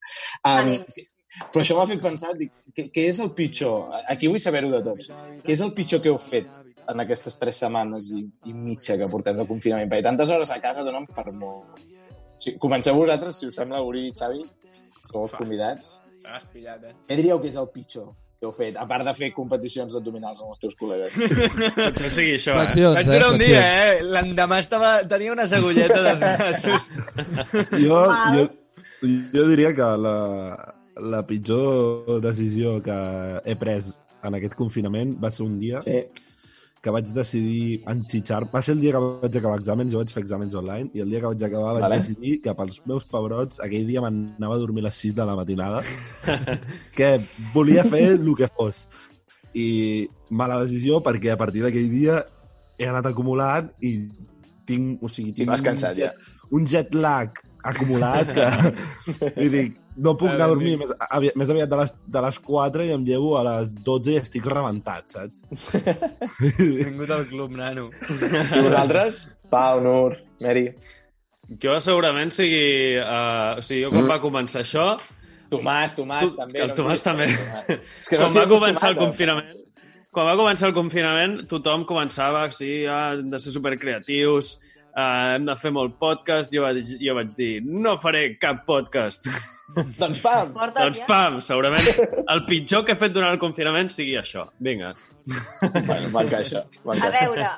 [0.43, 0.75] Um,
[1.53, 3.93] però això m'ha fet pensar, dic, què, què és el pitjor?
[4.11, 5.11] Aquí vull saber-ho de tots.
[5.45, 6.49] Què és el pitjor que heu fet
[6.89, 9.89] en aquestes tres setmanes i, i mitja que portem de confinament?
[9.91, 11.83] Perquè tantes hores a casa donen per molt.
[12.39, 14.41] Sí, comenceu vosaltres, si us sembla, Uri i Xavi,
[15.09, 15.99] sou els convidats.
[16.29, 16.93] has pillat, eh?
[17.07, 18.09] Què diríeu que és el pitjor
[18.39, 21.11] que heu fet, a part de fer competicions d'abdominals amb els teus col·legues?
[21.75, 22.61] Potser sigui això, eh?
[22.69, 23.11] Flexions, Vaig eh?
[23.11, 23.97] durar un dia, eh?
[24.15, 24.91] L'endemà estava...
[25.11, 26.87] tenia una segulleta dels braços.
[27.75, 27.99] Jo,
[28.37, 28.45] jo,
[29.35, 30.15] jo diria que la,
[31.11, 32.95] la pitjor decisió que
[33.43, 35.99] he pres en aquest confinament va ser un dia Sí.
[36.82, 38.45] Que vaig decidir enxitxar...
[38.53, 41.11] Va ser el dia que vaig acabar exàmens, jo vaig fer exàmens online, i el
[41.11, 41.99] dia que vaig acabar vaig Vale.
[41.99, 45.36] decidir que pels meus pebrots aquell dia m'anava a dormir a les 6 de la
[45.39, 45.84] matinada,
[46.97, 47.11] que
[47.53, 48.88] volia fer el que fos.
[49.57, 52.21] I mala decisió perquè a partir d'aquell dia
[52.80, 53.93] he anat acumulant i
[54.69, 58.47] tinc, o sigui, tinc vas cansat, un, jet, un jet lag acumulat que
[59.45, 62.39] i dic, no puc anar a dormir més, avi, més aviat de les, de les
[62.45, 65.43] 4 i em llevo a les 12 i estic rebentat, saps?
[66.60, 67.89] Vingut al club, nano.
[68.10, 69.28] I vosaltres?
[69.51, 70.70] Pau, Nur, Mary...
[71.49, 72.99] Jo segurament sigui...
[73.01, 74.91] Uh, o sigui, jo quan va començar això...
[75.49, 76.60] Tomàs, Tomàs, Tu- també.
[76.62, 77.26] el no Tomàs també.
[77.34, 77.80] Tomàs.
[78.03, 79.55] És que no quan va començar el confinament...
[80.14, 84.55] Quan va començar el confinament, tothom començava, sí, ah, de ser supercreatius,
[84.95, 86.53] uh, hem de fer molt podcast.
[86.53, 89.29] Jo vaig, jo vaig dir, no faré cap podcast.
[89.99, 90.53] Doncs pam!
[90.55, 91.05] Portes doncs ja?
[91.05, 91.85] pam, segurament
[92.33, 94.47] el pitjor que he fet durant el confinament sigui això.
[94.65, 94.95] Vinga.
[95.29, 96.63] Bueno, m'encaixa.
[96.89, 97.51] A veure,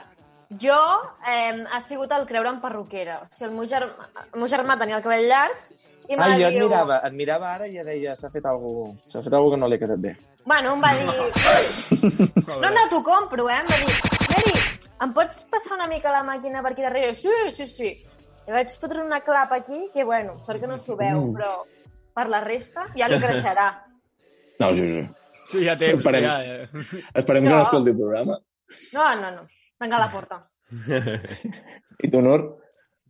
[0.59, 0.81] jo
[1.23, 3.21] eh, ha sigut el creure en perruquera.
[3.23, 5.71] O sigui, el meu, germà, el meu germà tenia el cabell llarg
[6.09, 9.21] I Ai, jo et mirava, et mirava ara i ja deia, s'ha fet algú, s'ha
[9.23, 10.11] fet algú que no li ha quedat bé.
[10.43, 11.05] Bueno, em va dir...
[12.49, 13.61] No, no, t'ho compro, eh?
[13.61, 13.93] Em va dir,
[15.01, 17.13] em pots passar una mica la màquina per aquí darrere?
[17.17, 17.91] Sí, sí, sí.
[18.47, 21.51] I vaig fotre una clapa aquí, que bueno, sort que no s'ho veu, però
[22.13, 23.67] per la resta ja li creixerà.
[24.61, 25.03] No, sí, sí.
[25.41, 27.01] Sí, ja temps, Esperem, ja, ja.
[27.17, 27.57] esperem que No.
[27.57, 28.37] no escolti el programa.
[28.93, 29.45] No, no, no.
[29.79, 30.41] Tanca la porta.
[32.03, 32.41] I tu, Nur?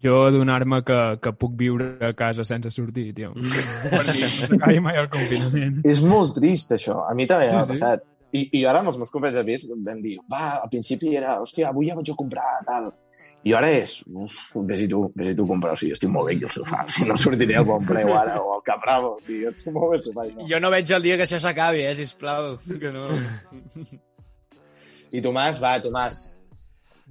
[0.01, 3.33] Jo donar-me que, que puc viure a casa sense sortir, tio.
[3.35, 5.81] Per dir, no s'acabi mai el confinament.
[5.85, 7.03] És molt trist, això.
[7.09, 7.81] A mi també m'ha Sí, sí.
[7.81, 8.05] passat.
[8.31, 11.37] I, I ara amb els meus companys de pis vam dir, va, al principi era,
[11.43, 12.91] hòstia, avui ja vaig a comprar, tal.
[13.43, 14.35] I ara és, uf,
[14.69, 17.07] vés-hi tu, vés-hi tu a comprar, o sigui, estic molt bé aquí al sofà, si
[17.09, 20.03] no sortiré al bon preu ara o al Capravo, o sigui, estic molt bé al
[20.05, 20.27] sofà.
[20.35, 20.45] No.
[20.51, 22.53] Jo no veig el dia que això s'acabi, eh, sisplau.
[22.69, 23.07] Que no...
[25.11, 26.21] I Tomàs, va, Tomàs,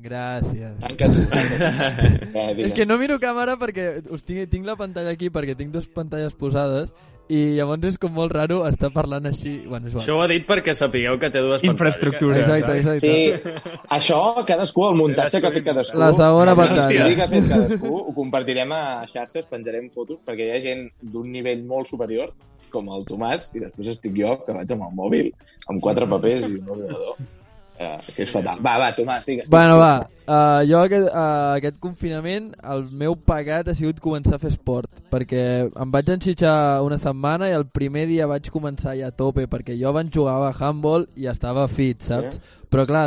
[0.00, 0.78] Gràcies.
[0.80, 1.26] tanca tu.
[2.30, 5.72] Eh, És que no miro càmera perquè us tinc, tinc la pantalla aquí perquè tinc
[5.74, 6.94] dues pantalles posades
[7.31, 9.53] i llavors és com molt raro estar parlant així.
[9.70, 9.97] Bueno, és.
[10.03, 12.43] Això ho ha dit perquè sapigueu que té dues Infraestructura.
[12.43, 13.01] Exacte, exacte.
[13.07, 16.01] Sí, això cadascú, el muntatge que ha fet cadascú.
[16.03, 17.09] La segona pantalla.
[17.14, 21.31] que ha fet cadascú, ho compartirem a xarxes, penjarem fotos, perquè hi ha gent d'un
[21.31, 22.35] nivell molt superior,
[22.74, 25.31] com el Tomàs, i després estic jo, que vaig amb el mòbil,
[25.70, 27.20] amb quatre papers i un ordinador.
[27.81, 28.59] Uh, que és fatal.
[28.61, 29.47] Va, va, Tomàs, digues.
[29.49, 34.41] Bueno, va, uh, jo aquest, uh, aquest confinament el meu pegat ha sigut començar a
[34.43, 39.09] fer esport perquè em vaig enxitxar una setmana i el primer dia vaig començar ja
[39.09, 42.37] a tope perquè jo abans jugava a handball i estava fit, saps?
[42.37, 42.59] Sí.
[42.68, 43.07] Però clar,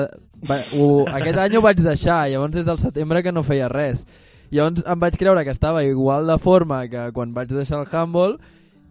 [0.50, 0.88] va, ho,
[1.20, 4.08] aquest any ho vaig deixar, llavors des del setembre que no feia res.
[4.50, 8.40] Llavors em vaig creure que estava igual de forma que quan vaig deixar el handball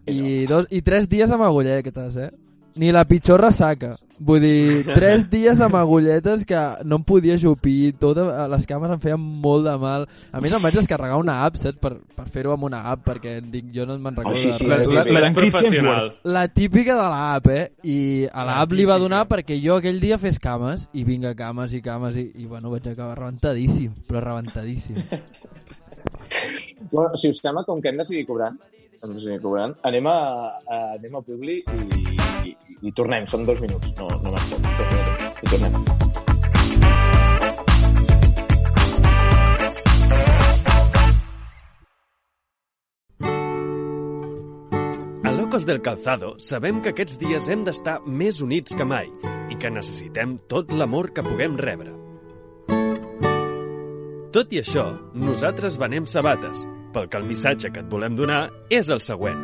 [0.07, 2.31] i, dos, i tres dies amb agulletes, eh?
[2.75, 3.91] Ni la pitjor ressaca.
[4.23, 6.57] Vull dir, tres dies amb agulletes que
[6.89, 10.05] no em podia jupir, totes les cames em feien molt de mal.
[10.31, 11.77] A més, em vaig descarregar una app, saps?
[11.81, 14.69] Per, per fer-ho amb una app, perquè dic, jo no me'n recordo sí, de sí,
[14.69, 14.87] res.
[14.89, 16.11] la- la- la professional.
[16.23, 17.63] La típica de l'app, eh?
[17.83, 17.97] I
[18.31, 21.73] a La l'app li va donar perquè jo aquell dia fes cames, i vinga, cames
[21.77, 24.97] i cames, i, i bueno, vaig acabar rebentadíssim, però rebentadíssim.
[26.91, 28.25] Bueno, si us sembla, com que hem de seguir
[29.11, 30.17] de seguir cobrant, anem a,
[30.63, 32.15] a, anem a Publi i,
[32.47, 32.55] i,
[32.87, 33.27] i tornem.
[33.27, 34.63] Són dos minuts, no, no m'estem.
[34.63, 35.43] Dos minuts.
[35.43, 36.11] I tornem.
[45.53, 49.11] Locos del Calzado sabem que aquests dies hem d'estar més units que mai
[49.53, 51.93] i que necessitem tot l'amor que puguem rebre.
[54.33, 56.63] Tot i això, nosaltres venem sabates,
[56.93, 59.41] pel que el missatge que et volem donar és el següent.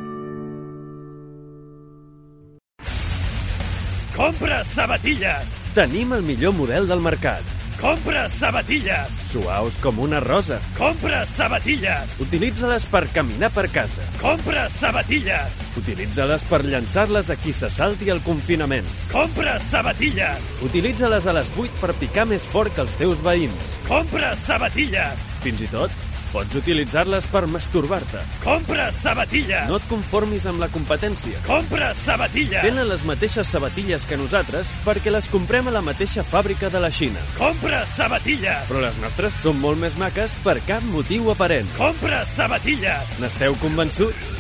[4.20, 5.56] Compra sabatilles!
[5.72, 7.56] Tenim el millor model del mercat.
[7.80, 9.14] Compra sabatilles!
[9.30, 10.58] Suaus com una rosa.
[10.76, 12.18] Compra sabatilles!
[12.20, 14.04] Utilitza-les per caminar per casa.
[14.20, 15.62] Compra sabatilles!
[15.80, 18.92] Utilitza-les per llançar-les a qui se salti el confinament.
[19.14, 20.52] Compra sabatilles!
[20.68, 23.72] Utilitza-les a les 8 per picar més fort que els teus veïns.
[23.88, 25.28] Compra sabatilles!
[25.40, 25.96] Fins i tot,
[26.34, 28.22] pots utilitzar-les per masturbar-te.
[28.44, 29.68] Compra sabatilles!
[29.70, 31.42] No et conformis amb la competència.
[31.48, 32.62] Compra sabatilles!
[32.66, 36.92] Tenen les mateixes sabatilles que nosaltres perquè les comprem a la mateixa fàbrica de la
[36.94, 37.24] Xina.
[37.38, 38.68] Compra sabatilles!
[38.70, 41.70] Però les nostres són molt més maques per cap motiu aparent.
[41.78, 43.18] Compra sabatilles!
[43.24, 44.38] N'esteu convençuts?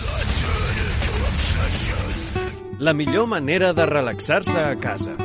[2.79, 5.17] La millor manera de relaxar-se a casa.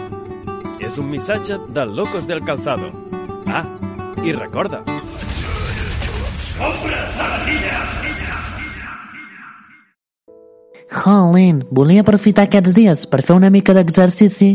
[0.83, 2.91] És un missatge del Locos del Calzado.
[3.47, 3.63] Ah,
[4.27, 4.83] i recorda!
[10.95, 14.51] Jolín, volia aprofitar aquests dies per fer una mica d'exercici,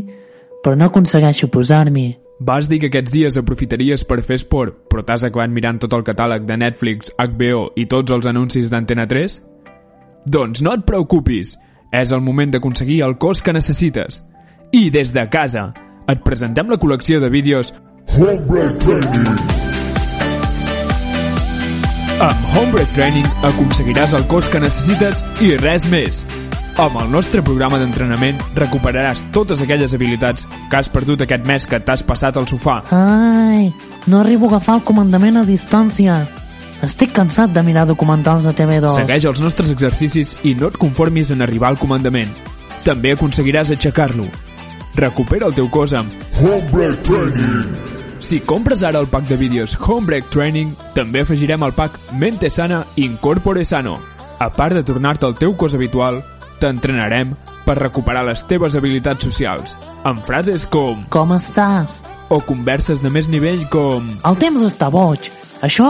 [0.63, 2.07] però no aconsegueixo posar-m'hi.
[2.39, 6.05] Vas dir que aquests dies aprofitaries per fer esport, però t'has acabat mirant tot el
[6.07, 9.35] catàleg de Netflix, HBO i tots els anuncis d'Antena 3?
[10.31, 11.57] Doncs no et preocupis,
[11.91, 14.21] és el moment d'aconseguir el cos que necessites.
[14.71, 15.73] I des de casa,
[16.07, 17.73] et presentem la col·lecció de vídeos
[18.15, 19.78] Homebreak Training.
[22.19, 26.25] Amb Homebreak Training aconseguiràs el cos que necessites i res més.
[26.79, 31.79] Amb el nostre programa d'entrenament recuperaràs totes aquelles habilitats que has perdut aquest mes que
[31.79, 32.81] t'has passat al sofà.
[32.91, 33.69] Ai,
[34.11, 36.17] no arribo a agafar el comandament a distància.
[36.83, 38.97] Estic cansat de mirar documentals de TV2.
[38.99, 42.35] Segueix els nostres exercicis i no et conformis en arribar al comandament.
[42.83, 44.27] També aconseguiràs aixecar-lo.
[44.99, 46.11] Recupera el teu cos amb
[46.41, 47.98] Homebreak Training.
[48.19, 52.83] Si compres ara el pack de vídeos Homebreak Training, també afegirem el pack Mente Sana
[52.99, 53.97] Incorpore Sano.
[54.39, 56.21] A part de tornar-te al teu cos habitual,
[56.59, 57.33] t'entrenarem
[57.65, 62.01] per recuperar les teves habilitats socials, amb frases com Com estàs?
[62.29, 65.31] o converses de més nivell com El temps està boig.
[65.63, 65.89] Això,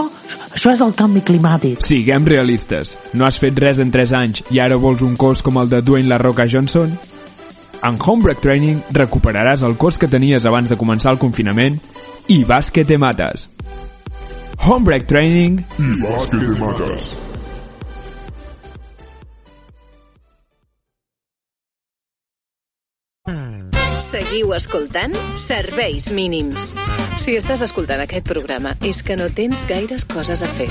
[0.54, 1.82] això és el canvi climàtic.
[1.86, 2.96] Siguem realistes.
[3.14, 5.82] No has fet res en 3 anys i ara vols un cos com el de
[5.82, 6.98] Dwayne La Roca Johnson?
[7.84, 11.78] En Homebreak Training recuperaràs el cos que tenies abans de començar el confinament
[12.30, 13.50] i vas que te mates.
[14.60, 17.16] Homebreak Training I vas que te mates.
[24.10, 26.72] Seguiu escoltant Serveis Mínims.
[27.22, 30.70] Si estàs escoltant aquest programa és que no tens gaires coses a fer.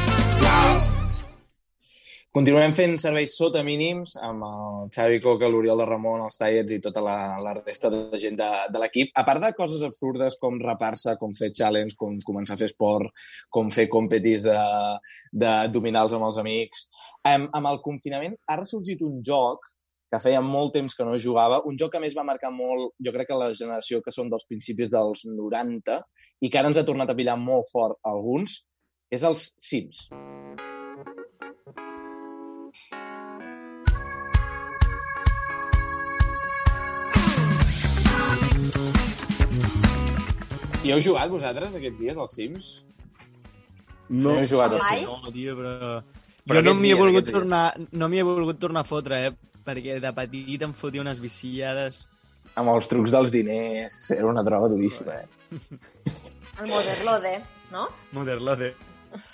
[2.38, 6.78] Continuem fent serveis sota mínims amb el Xavi Coca, l'Oriol de Ramon, els Tallets i
[6.84, 9.10] tota la, la resta de gent de, de l'equip.
[9.18, 13.10] A part de coses absurdes com rapar-se, com fer challenge, com començar a fer esport,
[13.50, 14.54] com fer competis de,
[15.34, 16.86] de dominals amb els amics,
[17.26, 19.66] amb, amb el confinament ha ressorgit un joc
[20.06, 23.18] que feia molt temps que no jugava, un joc que més va marcar molt, jo
[23.18, 25.98] crec que la generació que som dels principis dels 90
[26.38, 28.60] i que ara ens ha tornat a pillar molt fort alguns,
[29.10, 30.06] és els Sims.
[40.88, 42.68] I heu jugat vosaltres aquests dies als Sims?
[44.08, 44.32] No.
[44.32, 45.02] No he jugat als Mai?
[45.04, 45.26] Sims.
[45.26, 45.98] No, tio, però...
[46.48, 49.32] Però jo no m'hi he volgut tornar, no m'hi he volgut tornar a fotre, eh?
[49.66, 51.98] Perquè de petit em fotia unes viciades.
[52.56, 54.06] Amb els trucs dels diners.
[54.14, 55.58] Era una droga duríssima, eh?
[56.58, 57.34] El Moderlode,
[57.70, 57.84] no?
[58.16, 58.72] Moderlode.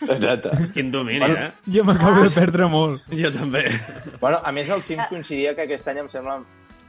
[0.08, 0.50] Exacte.
[0.74, 1.70] Quin domini, Bueno, eh?
[1.70, 3.06] Jo m'acabo de perdre molt.
[3.14, 3.62] Jo també.
[4.20, 6.40] Bueno, a més, el Sims coincidia que aquest any em sembla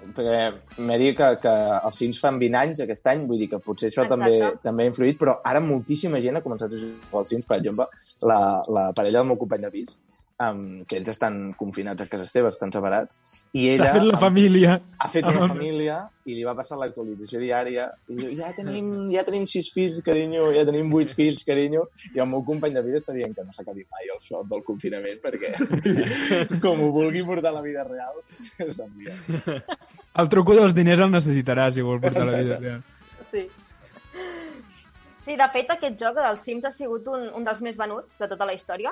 [0.05, 1.53] m'he dit que, que
[1.89, 4.63] els Sims fan 20 anys aquest any, vull dir que potser això també, Exacte.
[4.67, 7.87] també ha influït, però ara moltíssima gent ha començat a jugar als Sims, per exemple,
[8.23, 8.39] la,
[8.77, 9.97] la parella del meu company de pis,
[10.43, 13.19] um, que ells estan confinats a casa seva, estan separats,
[13.55, 13.85] i ella...
[13.87, 14.75] S'ha fet la família.
[14.99, 18.87] Ha fet una els- família i li va passar l'actualització diària i diu, ja tenim,
[19.13, 22.81] ja tenim sis fills, carinyo, ja tenim vuit fills, carinyo, i el meu company de
[22.85, 25.53] vida està dient que no s'acabi mai el xoc del confinament perquè
[26.63, 28.17] com ho vulgui portar a la vida real,
[28.79, 29.13] s'envia.
[30.15, 32.65] El truco dels diners el necessitarà si vol portar la vida Exacte.
[32.65, 32.83] real.
[33.31, 33.47] Sí.
[35.25, 38.27] Sí, de fet, aquest joc dels Sims ha sigut un, un dels més venuts de
[38.29, 38.91] tota la història.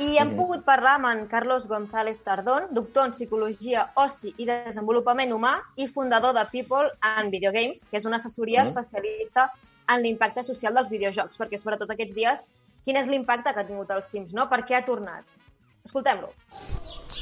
[0.00, 5.34] I hem pogut parlar amb en Carlos González Tardón, doctor en Psicologia, Oci i Desenvolupament
[5.36, 8.68] Humà i fundador de People and Video Games, que és una assessoria Mhm.
[8.70, 9.50] especialista
[9.88, 12.40] en l'impacte social dels videojocs, perquè sobretot aquests dies,
[12.84, 14.48] quin és l'impacte que ha tingut els Sims, no?
[14.48, 15.24] Per què ha tornat?
[15.84, 16.32] Escoltem-lo.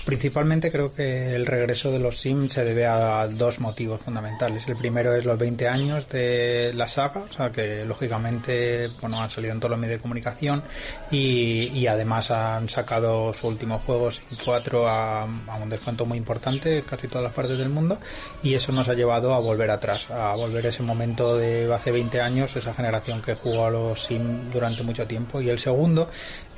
[0.04, 4.66] Principalmente creo que el regreso de los Sims se debe a dos motivos fundamentales.
[4.68, 9.30] El primero es los 20 años de la saga, o sea que lógicamente bueno han
[9.30, 10.62] salido en todos los medios de comunicación
[11.10, 16.84] y, además han sacado su último juego Sim 4 a, a un descuento muy importante
[16.88, 17.98] casi todas las partes del mundo
[18.42, 22.20] y eso nos ha llevado a volver atrás, a volver ese momento de hace 20
[22.20, 25.40] años, esa generación que jugó a los Sim durante mucho tiempo.
[25.40, 26.08] Y el segundo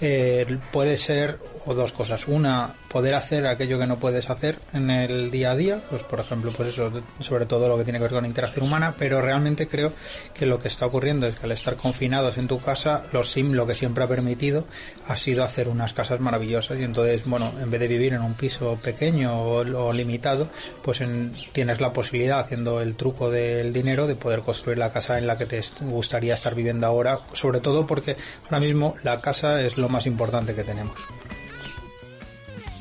[0.03, 2.27] eh, puede ser o dos cosas.
[2.27, 6.19] Una, poder hacer aquello que no puedes hacer en el día a día, pues por
[6.19, 6.91] ejemplo, pues eso,
[7.21, 9.93] sobre todo lo que tiene que ver con interacción humana, pero realmente creo
[10.35, 13.53] que lo que está ocurriendo es que al estar confinados en tu casa, los sim
[13.53, 14.67] lo que siempre ha permitido
[15.07, 18.35] ha sido hacer unas casas maravillosas y entonces, bueno, en vez de vivir en un
[18.35, 20.51] piso pequeño o, o limitado,
[20.83, 25.17] pues en- tienes la posibilidad, haciendo el truco del dinero, de poder construir la casa
[25.17, 29.63] en la que te gustaría estar viviendo ahora, sobre todo porque ahora mismo la casa
[29.63, 30.99] es lo más importante que tenemos.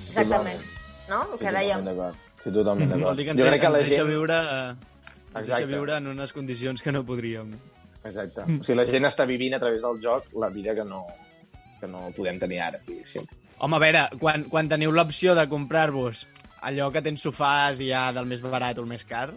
[0.07, 0.61] Exactament.
[1.09, 1.21] No?
[1.33, 1.83] El Sí, que dèiem.
[1.83, 2.15] totalment d'acord.
[2.41, 3.17] Sí, totalment d'acord.
[3.17, 4.07] que ens, Jo crec que la gent...
[4.07, 4.39] viure...
[5.31, 5.75] Ens deixa Exacte.
[5.75, 7.53] viure en unes condicions que no podríem.
[8.03, 8.43] Exacte.
[8.45, 8.59] Mm.
[8.59, 11.05] O sigui, la gent està vivint a través del joc la vida que no,
[11.79, 13.23] que no podem tenir ara, diguéssim.
[13.59, 16.25] Home, a veure, quan, quan teniu l'opció de comprar-vos
[16.67, 19.29] allò que tens sofàs i ja del més barat o el més car,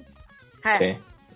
[0.64, 0.76] Eh.
[0.78, 0.90] Sí.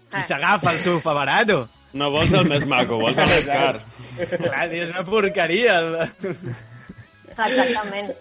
[0.09, 1.69] qui s'agafa el sofà barato?
[1.97, 3.79] No vols el més maco, vols el més car.
[4.19, 5.79] Clar, tio, és una porqueria.
[5.79, 6.35] El...
[7.39, 8.13] Exactament.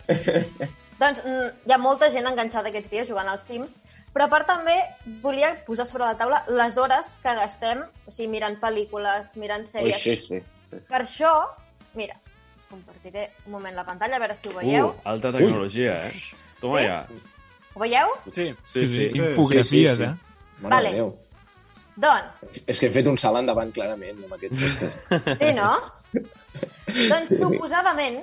[1.00, 3.80] doncs mm, hi ha molta gent enganxada aquests dies jugant als Sims,
[4.14, 4.76] però a part també
[5.24, 9.74] volia posar sobre la taula les hores que gastem, o sigui, mirant pel·lícules, mirant Ui,
[9.74, 10.00] sèries.
[10.02, 10.42] sí, sí.
[10.88, 11.32] Per això,
[11.98, 12.16] mira,
[12.58, 14.90] us compartiré un moment la pantalla, a veure si ho veieu.
[14.94, 16.14] Uh, alta tecnologia, eh?
[16.62, 16.88] Toma Sí?
[16.88, 17.00] ja.
[17.76, 18.16] Ho veieu?
[18.34, 18.48] Sí.
[18.74, 19.06] Sí, sí.
[19.14, 20.04] Infografies, Sí, sí, sí.
[20.04, 20.16] eh?
[20.62, 20.94] Mare Vale.
[20.98, 21.16] Déu.
[21.98, 24.98] Doncs, És que hem fet un salt endavant, clarament, amb aquests sectors.
[25.42, 25.72] sí, no?
[27.12, 28.20] doncs, suposadament,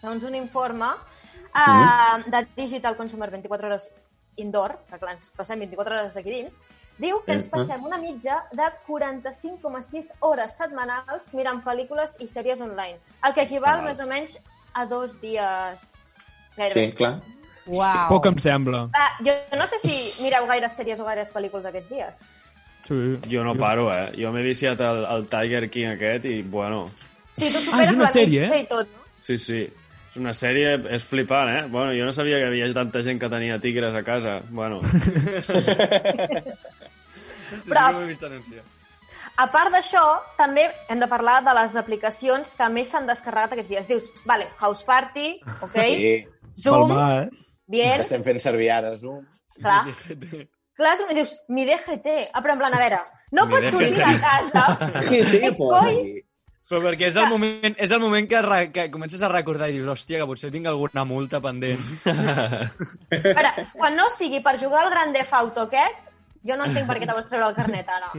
[0.00, 3.90] segons un informe uh, de Digital Consumer 24 hores
[4.40, 6.56] indoor, que clar, ens passem 24 hores aquí dins,
[7.00, 13.00] diu que ens passem una mitja de 45,6 hores setmanals mirant pel·lícules i sèries online,
[13.24, 13.90] el que equival Està mal.
[13.90, 14.38] més o menys
[14.72, 15.84] a dos dies
[16.56, 16.88] gairebé.
[16.88, 17.14] Sí, clar.
[17.70, 18.08] Uau.
[18.08, 18.86] Poc em sembla.
[18.96, 22.30] Ah, jo no sé si mireu gaires sèries o gaires pel·lícules aquests dies.
[22.90, 22.98] Sí.
[23.30, 24.08] Jo no paro, eh?
[24.18, 26.88] Jo m'he viciat el, el Tiger King aquest i, bueno,
[27.38, 28.64] Sí, tu Ah, és una sèrie, eh?
[28.64, 29.04] I tot, no?
[29.22, 29.60] Sí, sí.
[30.10, 31.60] És una sèrie, és flipant, eh?
[31.70, 34.40] Bueno, jo no sabia que hi havia tanta gent que tenia tigres a casa.
[34.50, 34.80] Bueno.
[37.70, 38.64] Però- no vist anunciar.
[39.40, 40.02] A part d'això,
[40.36, 43.86] també hem de parlar de les aplicacions que més s'han descarregat aquests dies.
[43.88, 45.78] Dius, vale, House Party, ok?
[45.78, 46.26] Sí.
[46.60, 47.28] Zoom, Palmar, eh?
[47.70, 49.22] bien, Estem fent servir ara Zoom.
[49.62, 49.84] clar.
[50.80, 52.16] Clar, és- i dius, mi DGT.
[52.32, 53.00] Ah, però en plan, a veure,
[53.36, 54.66] no Mi pots sortir de casa.
[55.10, 56.00] Què coi?
[56.70, 59.74] Però perquè és el moment, és el moment que, re, que comences a recordar i
[59.74, 61.80] dius, hòstia, que potser tinc alguna multa pendent.
[62.06, 62.68] A
[63.10, 65.98] veure, quan no sigui per jugar al Grand Theft Auto aquest,
[66.46, 68.12] jo no entenc per què te vols treure el carnet ara.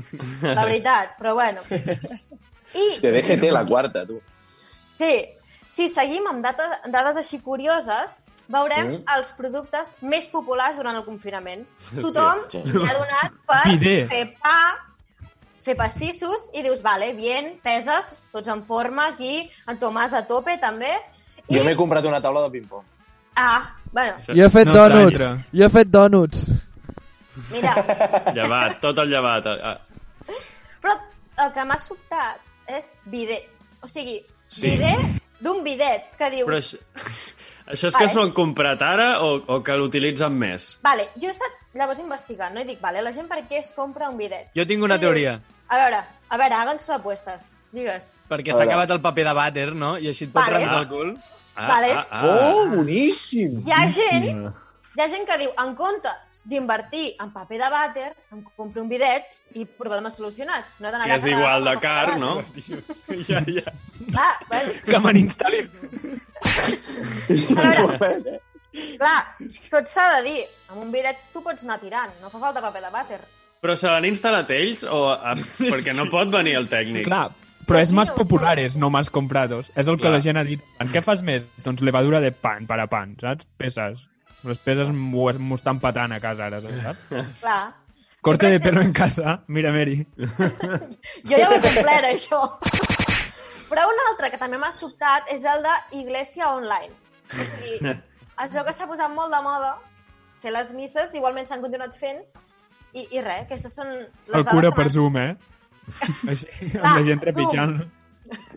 [0.43, 1.63] La veritat, però bueno.
[1.71, 4.19] I, Hòstia, DGT la quarta, tu.
[4.99, 5.13] sí,
[5.71, 8.19] si seguim amb data, dades així curioses,
[8.51, 9.03] veurem Mm.
[9.17, 11.65] els productes més populars durant el confinament.
[11.95, 12.61] Tothom sí.
[12.65, 14.09] s'ha donat per Bidet.
[14.09, 14.77] fer pa,
[15.61, 20.57] fer pastissos, i dius, vale, bien, peses, tots en forma, aquí, en Tomàs a tope,
[20.59, 20.91] també.
[21.51, 22.83] Jo m'he comprat una taula de ping-pong.
[23.35, 25.19] Ah, bueno, Jo he fet No donuts.
[25.53, 26.45] Jo he fet donuts.
[27.51, 27.73] mira,
[28.35, 29.45] Llevat, tot el llevat.
[29.47, 29.77] Ah,
[30.81, 30.95] Però
[31.45, 33.47] el que m'ha sobtat és bidet.
[33.81, 34.67] O sigui, Sí.
[34.67, 36.47] bidet d'un bidet, que dius...
[36.47, 36.77] Però això,
[37.67, 38.13] això és que Vale.
[38.13, 40.77] s'ho han comprat ara o, o que l'utilitzen més?
[40.83, 42.61] Vale, jo he estat llavors investigant, no?
[42.61, 44.49] I dic, vale, la gent per què es compra un bidet?
[44.57, 45.35] Jo tinc una I dius, teoria.
[45.71, 47.53] A veure, a veure, hagan sus apuestes.
[47.71, 48.09] Digues.
[48.27, 49.93] Perquè s'ha acabat el paper de vàter, no?
[49.97, 50.57] I així et pots Vale.
[50.65, 51.13] rentar el cul.
[51.55, 51.93] Ah, Vale.
[51.93, 52.25] ah, ah.
[52.27, 53.61] Oh, boníssim!
[53.67, 54.27] Hi ha gent,
[54.95, 58.89] hi ha gent que diu, en comptes d'invertir en paper de vàter, em compro un
[58.89, 60.65] bidet i problema solucionat.
[60.79, 62.31] No he d'anar Que és a igual de car, no?
[63.29, 63.73] Ja, ja.
[64.07, 65.69] Clar, bueno, Que me n'instal·lin.
[67.57, 68.39] a veure,
[68.97, 69.19] clar,
[69.69, 70.41] tot s'ha de dir.
[70.71, 73.21] Amb un bidet tu pots anar tirant, no fa falta paper de vàter.
[73.61, 75.03] Però se l'han instal·lat ells o...
[75.13, 75.35] A...
[75.59, 77.05] Perquè no pot venir el tècnic.
[77.05, 77.27] Clar,
[77.67, 79.69] però és más populares, no más comprados.
[79.75, 80.15] És el que Clar.
[80.17, 80.63] la gent ha dit.
[80.81, 81.45] En què fas més?
[81.63, 83.45] Doncs levadura de pan, para pan, saps?
[83.61, 84.07] Peses.
[84.47, 87.11] Les peses m'ho estan patant a casa ara, saps?
[87.41, 87.61] Clar.
[88.21, 89.99] Corte de pelo en casa, mira, Mary.
[91.29, 92.41] Jo ja ho he complert, això.
[93.71, 96.93] Però un altre que també m'ha sobtat és el de Iglesia Online.
[97.31, 97.93] O sigui,
[98.45, 99.71] això que s'ha posat molt de moda,
[100.43, 102.21] fer les misses, igualment s'han continuat fent,
[102.93, 105.35] i, i res, aquestes són les El cura per que Zoom, eh?
[106.31, 107.77] Així, amb Ah, la gent trepitjant.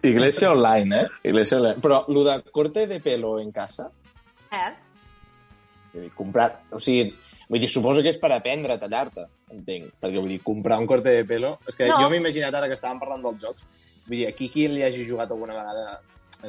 [0.05, 1.29] Iglesia online, eh?
[1.31, 1.81] Iglesia online.
[1.83, 3.91] Però lo de corte de pelo en casa,
[4.55, 4.73] Eh?
[5.95, 6.49] Vull dir, comprar...
[6.75, 7.15] O sigui,
[7.49, 9.93] vull dir, suposo que és per aprendre a tallar-te, entenc.
[10.03, 11.57] Perquè, vull dir, comprar un corte de pelo...
[11.71, 12.01] És que No.
[12.03, 13.67] jo m'he imaginat ara que estàvem parlant dels jocs.
[14.09, 16.01] Vull dir, aquí qui li hagi jugat alguna vegada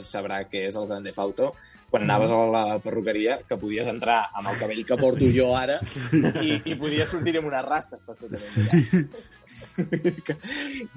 [0.03, 1.53] sabrà què és el Grand Theft Auto,
[1.89, 5.77] quan anaves a la perruqueria, que podies entrar amb el cabell que porto jo ara
[6.11, 9.13] i, i podies sortir amb unes rastes perfectament.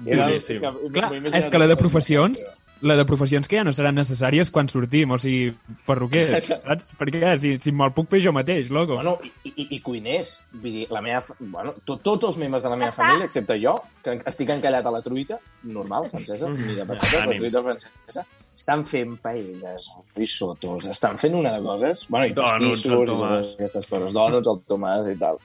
[0.03, 0.59] Boníssim.
[0.93, 2.41] Clar, és que la de professions,
[2.81, 5.53] la de professions que ja no seran necessàries quan sortim, o sigui,
[5.87, 6.89] perruquer, saps?
[6.99, 8.97] Perquè si, si me'l puc fer jo mateix, loco.
[8.99, 10.39] Bueno, i, i, i cuiners.
[10.57, 11.23] Vull dir, la meva...
[11.39, 13.03] Bueno, to, tots els membres de la meva Està.
[13.05, 17.25] família, excepte jo, que estic encallat a la truita, normal, francesa, ni de patates, la
[17.27, 17.43] Ànims.
[17.45, 18.25] truita francesa,
[18.59, 19.87] estan fent paelles,
[20.17, 22.05] risotos, estan fent una de coses...
[22.11, 23.13] Bueno, i Donuts, el i Tomàs.
[23.13, 24.15] totes aquestes coses.
[24.17, 25.39] Donuts, el Tomàs i tal.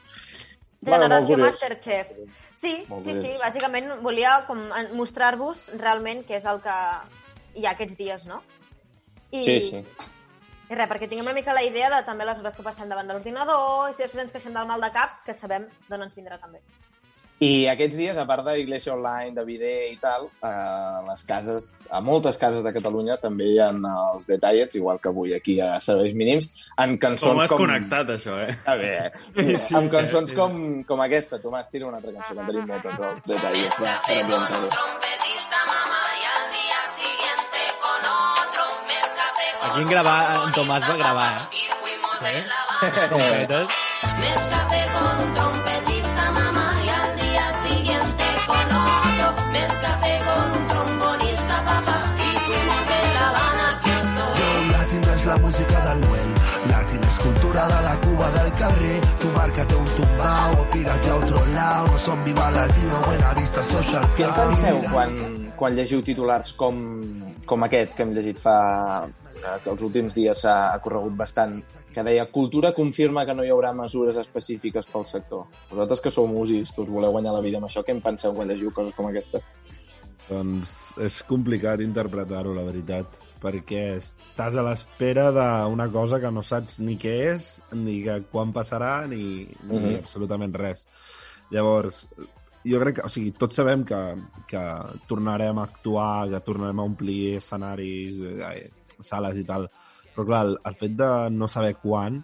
[0.84, 1.52] Bueno, molt Generació curiós.
[1.52, 2.10] Masterchef.
[2.64, 4.60] Sí, Molt sí, sí, bàsicament volia com
[4.96, 6.74] mostrar-vos realment què és el que
[7.60, 8.40] hi ha aquests dies, no?
[9.30, 9.80] I, Sí, sí.
[10.70, 13.06] I res, perquè tinguem una mica la idea de també les hores que passem davant
[13.10, 16.14] de l'ordinador i si després ens queixem del mal de cap, que sabem d'on ens
[16.16, 16.62] vindrà també.
[17.44, 22.00] I aquests dies, a part d'Iglesia Online, de Bidet i tal, a les cases, a
[22.04, 26.14] moltes cases de Catalunya també hi ha els detallets, igual que avui aquí a Serveis
[26.16, 27.64] Mínims, en Com cançons has com...
[27.66, 28.54] connectat, això, eh?
[28.80, 29.10] Bé, eh?
[29.36, 29.76] Sí, sí.
[29.80, 30.56] amb cançons com,
[30.88, 31.40] com aquesta.
[31.42, 33.76] Tomàs, tira una altra cançó, que en tenim moltes dels detallets.
[33.82, 33.92] Va.
[39.64, 41.64] Aquí en gravar, en Tomàs va gravar, eh?
[42.24, 42.42] Eh?
[43.08, 43.68] Trompetes.
[44.20, 45.34] Me escapé con un
[57.54, 59.00] cultura de la Cuba del carrer.
[59.20, 61.86] Tu márcate un tumbao o pírate a otro lado.
[61.86, 64.48] No son viva latino, buena vista, social Què en club.
[64.48, 66.82] penseu quan, quan llegiu titulars com,
[67.46, 69.06] com aquest que hem llegit fa
[69.62, 71.58] que els últims dies ha corregut bastant,
[71.92, 75.44] que deia cultura confirma que no hi haurà mesures específiques pel sector.
[75.70, 78.34] Vosaltres que sou músics, que us voleu guanyar la vida amb això, què en penseu
[78.34, 79.44] quan llegiu coses com aquestes?
[80.30, 86.80] Doncs és complicat interpretar-ho, la veritat, perquè estàs a l'espera d'una cosa que no saps
[86.80, 89.98] ni què és, ni que quan passarà, ni, ni Mhm.
[90.00, 90.86] absolutament res.
[91.52, 92.06] Llavors,
[92.64, 94.00] jo crec que, o sigui, tots sabem que,
[94.48, 94.62] que
[95.06, 98.70] tornarem a actuar, que tornarem a omplir escenaris, eh,
[99.04, 99.68] sales i tal,
[100.14, 102.22] però clar, el, el fet de no saber quan,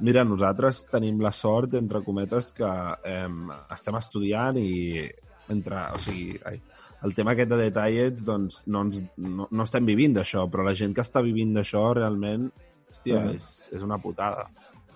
[0.00, 2.70] mira, nosaltres tenim la sort, entre cometes, que
[3.04, 3.28] eh,
[3.76, 5.04] estem estudiant i
[5.52, 6.56] entre, o sigui, ai,
[7.04, 10.74] el tema aquest de detallets, doncs no, ens, no, no estem vivint d'això, però la
[10.74, 12.50] gent que està vivint d'això realment,
[12.90, 13.34] hòstia, Mhm.
[13.34, 14.48] és, és una putada.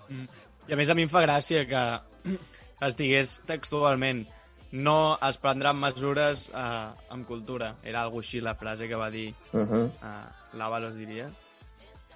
[0.09, 0.25] Mm.
[0.69, 1.83] I a més a mi em fa gràcia que
[2.87, 4.25] es digués textualment
[4.71, 7.75] no es prendran mesures eh, amb cultura.
[7.83, 9.85] Era algo així la frase que va dir Uh -huh.
[9.89, 11.29] eh, l'Avalos, diria.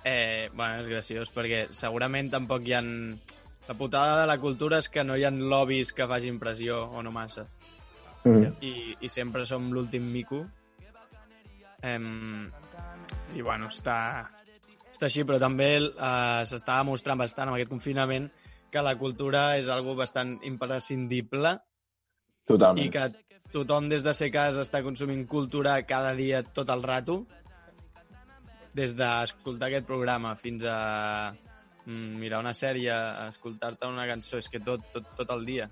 [0.05, 3.19] Eh, bueno, és graciós, perquè segurament tampoc hi han...
[3.67, 7.01] La putada de la cultura és que no hi ha lobbies que facin pressió, o
[7.01, 7.45] no massa.
[8.23, 8.55] Mhm.
[8.61, 10.45] I, i sempre som l'últim mico.
[11.83, 12.49] Em,
[13.35, 14.29] I bueno, està,
[14.93, 18.29] està així, però també eh, s'està demostrant bastant amb aquest confinament
[18.71, 21.57] que la cultura és algo bastant imprescindible
[22.47, 22.85] Totalment.
[22.85, 23.09] i que
[23.53, 27.19] tothom des de ser casa està consumint cultura cada dia tot el rato
[28.73, 31.33] des d'escoltar aquest programa fins a
[31.85, 32.93] mm, mirar una sèrie,
[33.27, 35.69] escoltar-te una cançó, és que tot, tot, tot el dia.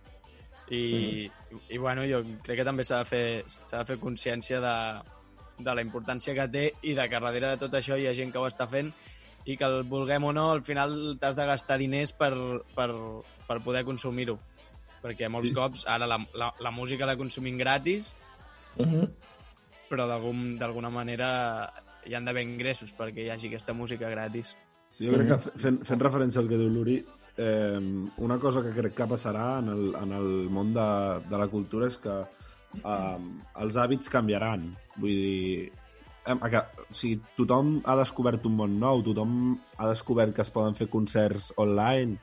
[0.72, 1.30] I,
[1.70, 3.24] i, bueno, jo crec que també s'ha de fer,
[3.68, 4.76] s'ha de fer consciència de,
[5.60, 8.32] de la importància que té i de que darrere de tot això hi ha gent
[8.32, 8.94] que ho està fent
[9.46, 12.32] i que el vulguem o no, al final t'has de gastar diners per,
[12.76, 12.90] per,
[13.48, 14.38] per poder consumir-ho.
[15.02, 15.56] Perquè molts Sí.
[15.58, 18.12] cops ara la, la, la música la consumim gratis,
[18.78, 19.10] Uh -huh.
[19.90, 21.74] però d'algun- d'alguna manera
[22.06, 24.56] hi han d'haver ingressos perquè hi hagi aquesta música gratis.
[24.92, 27.04] Sí, jo crec que fe- fent, fent referència al que diu l'Uri,
[27.38, 27.80] eh,
[28.18, 30.88] una cosa que crec que passarà en el, en el món de,
[31.30, 32.16] de la cultura és que
[32.84, 33.20] eh,
[33.64, 34.70] els hàbits canviaran.
[34.98, 35.72] Vull dir,
[36.26, 40.52] eh, que, o sigui, tothom ha descobert un món nou, tothom ha descobert que es
[40.54, 42.20] poden fer concerts online,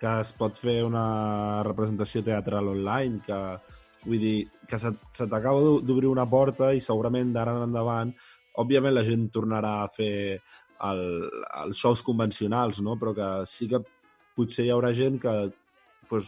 [0.00, 3.40] que es pot fer una representació teatral online, que
[4.06, 4.36] vull dir,
[4.68, 8.14] que se, se t'acaba d'o- d'obrir una porta i segurament d'ara en endavant
[8.60, 10.40] òbviament la gent tornarà a fer
[10.88, 11.02] el,
[11.60, 12.96] els shows convencionals, no?
[12.96, 13.82] però que sí que
[14.40, 15.34] potser hi haurà gent que
[16.10, 16.26] pues,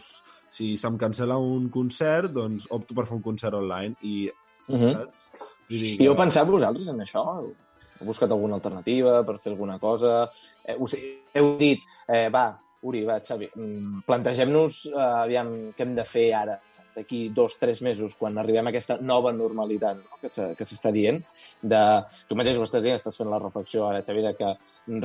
[0.53, 4.29] si se'm cancela un concert, doncs opto per fer un concert online i,
[4.69, 4.91] Mhm.
[4.93, 5.29] saps?
[5.67, 7.23] Vull dir I heu pensat vosaltres en això?
[7.41, 7.55] Heu
[8.03, 10.29] buscat alguna alternativa per fer alguna cosa?
[10.63, 10.95] Eh, us
[11.35, 16.33] heu dit, eh, va, Uri, va, Xavi, mm, plantegem-nos eh, aviam què hem de fer
[16.35, 16.57] ara,
[16.95, 20.19] d'aquí dos, tres mesos, quan arribem a aquesta nova normalitat no?
[20.21, 20.29] que
[20.67, 21.23] s'està dient.
[21.61, 21.79] De,
[22.27, 24.51] tu mateix ho estàs dient, estàs fent la reflexió ara, Xavi, de que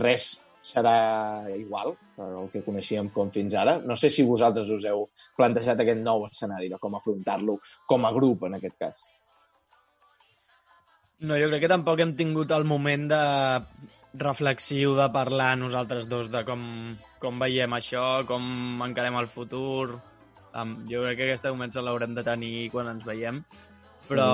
[0.02, 3.78] res serà igual que el que coneixíem com fins ara.
[3.80, 5.06] No sé si vosaltres us heu
[5.38, 7.58] plantejat aquest nou escenari de com afrontar-lo
[7.88, 9.04] com a grup, en aquest cas.
[11.18, 13.22] No, jo crec que tampoc hem tingut el moment de
[14.18, 16.62] reflexiu de parlar nosaltres dos de com,
[17.22, 18.44] com veiem això, com
[18.86, 19.98] encarem el futur.
[20.54, 23.42] Um, jo crec que aquesta comença l'haurem de tenir quan ens veiem.
[24.08, 24.28] Però,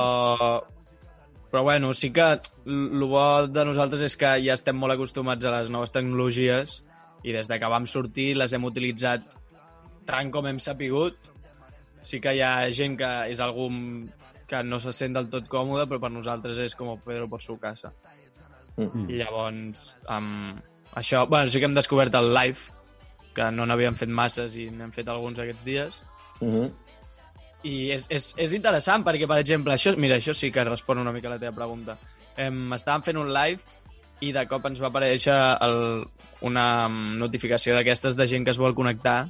[1.54, 5.52] però bueno, sí que el bo de nosaltres és que ja estem molt acostumats a
[5.52, 6.80] les noves tecnologies
[7.22, 9.36] i des de que vam sortir les hem utilitzat
[10.02, 11.30] tant com hem sapigut.
[12.02, 13.68] Sí que hi ha gent que és algú
[14.50, 17.54] que no se sent del tot còmode, però per nosaltres és com Pedro por su
[17.62, 17.92] casa.
[18.74, 19.06] Mm.
[19.14, 20.58] I llavors, um,
[20.98, 21.22] això...
[21.28, 22.74] Bueno, sí que hem descobert el live,
[23.38, 26.02] que no n'havíem fet masses i n'hem fet alguns aquests dies.
[26.40, 26.72] Mm -hmm.
[27.64, 31.12] I és, és, és interessant perquè, per exemple, això, mira, això sí que respon una
[31.12, 31.96] mica a la teva pregunta.
[32.36, 33.62] Em, estàvem fent un live
[34.20, 35.34] i de cop ens va aparèixer
[35.64, 36.04] el,
[36.44, 39.28] una mm, notificació d'aquestes de gent que es vol connectar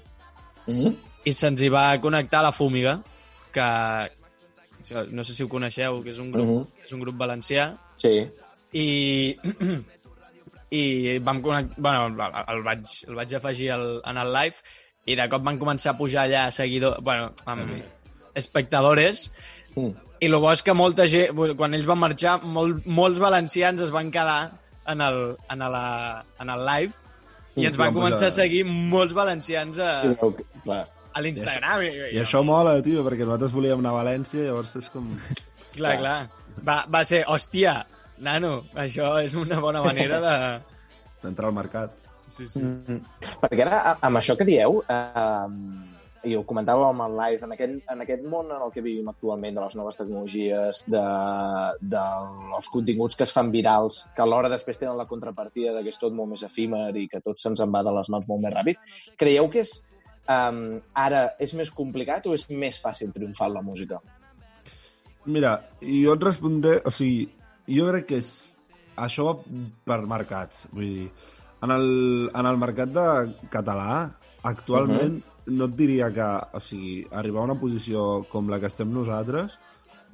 [0.66, 0.95] mm -hmm.
[1.24, 3.01] i se'ns hi va connectar la Fúmiga,
[3.53, 3.68] que
[5.11, 6.85] no sé si ho coneixeu, que és un grup, Mhm.
[6.85, 7.76] és un grup valencià.
[7.97, 8.28] Sí.
[8.72, 9.37] I,
[10.70, 11.76] i vam connectar...
[11.78, 12.07] Bueno,
[12.49, 14.57] el, vaig, el vaig afegir al, en el live
[15.07, 16.99] i de cop van començar a pujar allà seguidors...
[17.03, 17.70] Bueno, amb
[18.35, 19.30] espectadores
[19.76, 19.91] Mm.
[20.22, 23.91] i el bo és que molta gent, quan ells van marxar, molt, molts valencians es
[23.91, 24.53] van quedar
[24.87, 26.93] en el, en la, en el live
[27.57, 30.87] i Mm, ens van començar posar- a seguir molts valencians a, I que- clar.
[31.12, 31.82] a l'Instagram.
[31.82, 35.11] I, I això mola, tio, perquè nosaltres volíem anar a València, llavors és com...
[35.74, 36.28] Clar, clar.
[36.66, 37.85] Va, va ser, hòstia,
[38.18, 40.35] nano, això és una bona manera de...
[41.22, 41.91] D'entrar al mercat.
[42.28, 42.59] Sí, sí.
[42.61, 43.01] Mm -hmm.
[43.43, 45.47] Perquè ara, amb això que dieu, eh,
[46.25, 49.09] i ho comentàvem amb el live, en aquest, en aquest món en el que vivim
[49.11, 51.05] actualment, de les noves tecnologies, de,
[51.95, 56.01] dels continguts que es fan virals, que alhora després tenen la contrapartida de que és
[56.01, 58.55] tot molt més efímer i que tot se'ns en va de les mans molt més
[58.55, 58.81] ràpid,
[59.20, 59.77] creieu que és,
[60.25, 60.64] um,
[61.07, 64.01] ara és més complicat o és més fàcil triomfar en la música?
[65.25, 66.81] Mira, jo et respondré...
[66.85, 67.29] O sigui,
[67.68, 68.35] jo crec que és...
[69.01, 69.39] Això va
[69.89, 70.68] per mercats.
[70.70, 71.07] Vull dir,
[71.64, 71.89] en el,
[72.31, 73.07] en el mercat de
[73.51, 74.12] català,
[74.45, 75.34] actualment, uh -huh.
[75.47, 76.28] No et diria que...
[76.57, 79.59] O sigui, arribar a una posició com la que estem nosaltres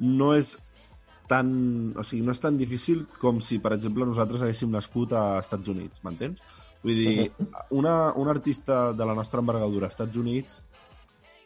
[0.00, 0.56] no és
[1.30, 1.52] tan...
[1.98, 5.70] O sigui, no és tan difícil com si, per exemple, nosaltres haguéssim nascut a Estats
[5.72, 6.42] Units, m'entens?
[6.80, 7.30] Vull dir,
[7.76, 10.62] una, un artista de la nostra envergadura als Estats Units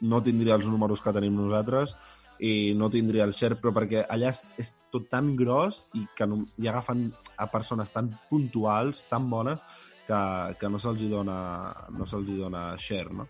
[0.05, 1.95] no tindria els números que tenim nosaltres
[2.45, 6.27] i no tindria el share, però perquè allà és, és tot tan gros i que
[6.27, 7.07] no, i agafen
[7.39, 9.63] a persones tan puntuals, tan bones,
[10.07, 13.29] que, que no se'ls dona, no hi dona share, no?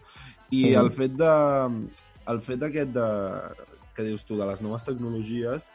[0.50, 0.80] I Mhm.
[0.80, 1.88] el fet de
[2.26, 3.08] el fet aquest de,
[3.94, 5.70] que dius tu, de les noves tecnologies,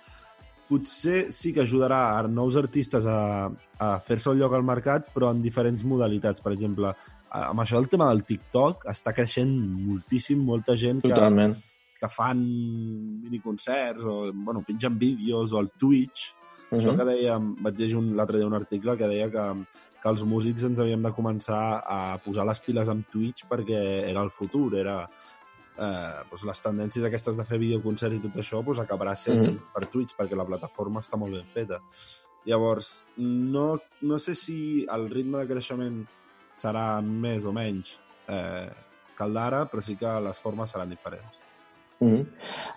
[0.68, 5.32] potser sí que ajudarà a nous artistes a, a fer-se un lloc al mercat, però
[5.32, 6.42] en diferents modalitats.
[6.42, 6.94] Per exemple,
[7.30, 9.50] amb això del tema del TikTok està creixent
[9.86, 11.56] moltíssim, molta gent que, Totalment.
[12.00, 12.40] que fan
[13.24, 16.34] miniconcerts o bueno, pengen vídeos o el Twitch.
[16.72, 16.82] Uh -huh.
[16.82, 16.98] Això Mhm.
[16.98, 19.66] que dèiem, vaig llegir un- l'altre dia un article que deia que,
[20.02, 23.80] que els músics ens havíem de començar a posar les piles amb Twitch perquè
[24.10, 25.02] era el futur, era
[25.80, 29.60] eh, doncs les tendències aquestes de fer videoconcerts i tot això doncs acabarà sent Mhm.
[29.74, 31.80] per Twitch perquè la plataforma està molt ben feta.
[32.46, 36.06] Llavors, no, no sé si el ritme de creixement
[36.56, 37.98] serà més o menys
[38.28, 38.70] eh,
[39.18, 41.39] que el d'ara, però sí que les formes seran diferents.
[42.00, 42.24] Mm -hmm.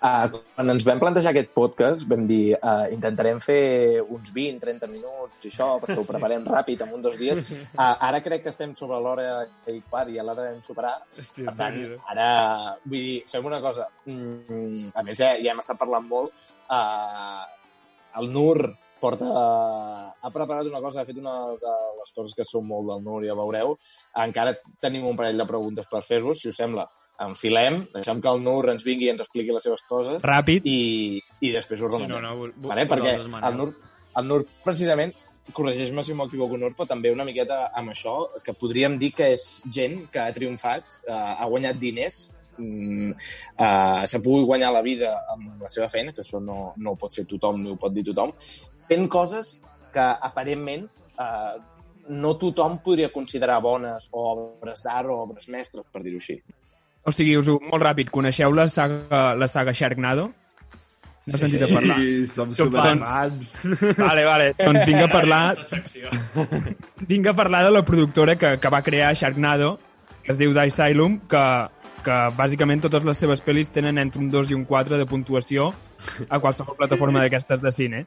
[0.02, 5.44] uh, quan ens vam plantejar aquest podcast vam dir uh, intentarem fer uns 20-30 minuts
[5.44, 6.12] i això, perquè ho Sí.
[6.12, 7.38] preparem ràpid en un dos dies.
[7.38, 10.96] Uh, ara crec que estem sobre l'hora i quart i ja la devem superar.
[11.18, 11.78] Hòstia, per tant,
[12.10, 13.86] ara, vull dir, fem una cosa.
[14.06, 16.32] Mm, a més, ja, ja hem estat parlant molt.
[16.68, 17.46] Uh,
[18.18, 19.26] el Nur porta,
[20.22, 23.24] ha preparat una cosa, ha fet una de les coses que són molt del Nur,
[23.26, 23.78] ja veureu.
[24.14, 26.88] Encara tenim un parell de preguntes per fer-vos, si us sembla
[27.20, 30.22] enfilem, deixem que el Nur ens vingui i ens expliqui les seves coses.
[30.22, 30.64] Ràpid.
[30.66, 32.22] I, i després ho Sí, remenem.
[32.22, 32.86] no, no, vale?
[32.90, 33.72] Perquè el Nur,
[34.18, 35.14] el Nur, precisament,
[35.52, 39.62] corregeix-me si m'equivoco, Nur, però també una miqueta amb això, que podríem dir que és
[39.70, 43.10] gent que ha triomfat, eh, ha guanyat diners, mm,
[43.56, 46.96] eh, s'ha pogut guanyar la vida amb la seva feina, que això no, no ho
[46.96, 48.32] pot fer tothom ni ho pot dir tothom,
[48.86, 49.60] fent coses
[49.92, 50.88] que aparentment
[51.18, 51.54] eh,
[52.08, 56.40] no tothom podria considerar bones o obres d'art o obres mestres, per dir-ho així.
[57.04, 60.30] O sigui, us ho, molt ràpid, coneixeu la saga, la saga Sharknado?
[61.26, 61.96] No he sentit a parlar.
[61.98, 63.52] Sí, som Doncs- superfans.
[63.98, 64.48] Vale, vale.
[64.58, 65.42] Doncs vinc a parlar...
[67.12, 69.76] Vinc a parlar de la productora que, que va crear Sharknado,
[70.22, 71.44] que es diu The Asylum, que,
[72.02, 75.70] que bàsicament totes les seves pel·lis tenen entre un 2 i un 4 de puntuació
[76.28, 78.04] a qualsevol plataforma d'aquestes de cine.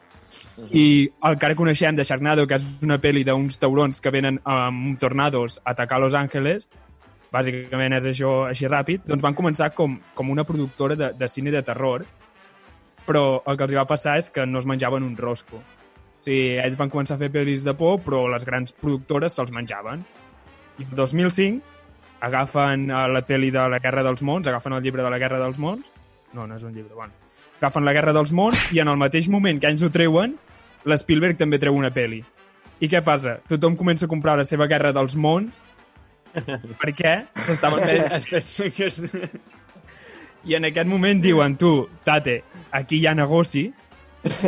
[0.72, 4.42] I el que ara coneixem de Sharknado, que és una pel·li d'uns taurons que venen
[4.44, 6.68] amb tornados a atacar Los Angeles,
[7.34, 11.54] bàsicament és això així ràpid, doncs van començar com, com una productora de, de cine
[11.54, 12.06] de terror,
[13.06, 15.62] però el que els va passar és que no es menjaven un rosco.
[15.62, 19.54] O sigui, ells van començar a fer pel·lis de por, però les grans productores se'ls
[19.54, 20.02] menjaven.
[20.82, 21.76] I el 2005
[22.26, 25.42] agafen eh, la pel·li de la Guerra dels Mons, agafen el llibre de la Guerra
[25.42, 25.86] dels Mons,
[26.34, 27.14] no, no és un llibre, bueno,
[27.62, 30.36] agafen la Guerra dels Mons i en el mateix moment que ells ho treuen,
[30.86, 32.24] l'Spielberg també treu una pel·li.
[32.84, 33.38] I què passa?
[33.48, 35.62] Tothom comença a comprar la seva Guerra dels Mons
[38.30, 39.00] pensa que és...
[40.46, 42.44] I en aquest moment diuen, tu, tate,
[42.76, 43.64] aquí hi ha negoci,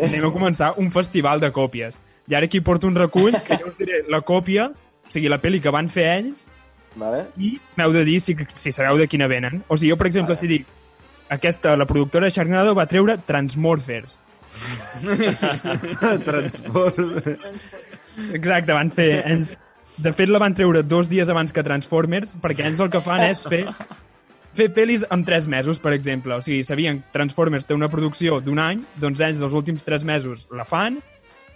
[0.03, 1.97] anem a començar un festival de còpies.
[2.29, 5.39] I ara aquí porto un recull que jo us diré la còpia, o sigui, la
[5.41, 6.43] pel·li que van fer ells,
[6.97, 7.25] Vale?
[7.37, 9.63] i m'heu de dir si, si sabeu de quina venen.
[9.67, 10.41] O sigui, jo, per exemple, Vale.
[10.41, 10.67] si dic
[11.33, 14.17] aquesta, la productora Sharknado va treure Transmorphers.
[16.27, 17.47] Transformers.
[18.33, 19.09] Exacte, van fer...
[19.29, 19.55] Ens,
[19.97, 23.23] de fet, la van treure dos dies abans que Transformers, perquè ells el que fan
[23.27, 23.63] és fer
[24.57, 26.33] fer pel·lis en tres mesos, per exemple.
[26.37, 30.05] O sigui, sabien que Transformers té una producció d'un any, doncs ells els últims tres
[30.05, 30.97] mesos la fan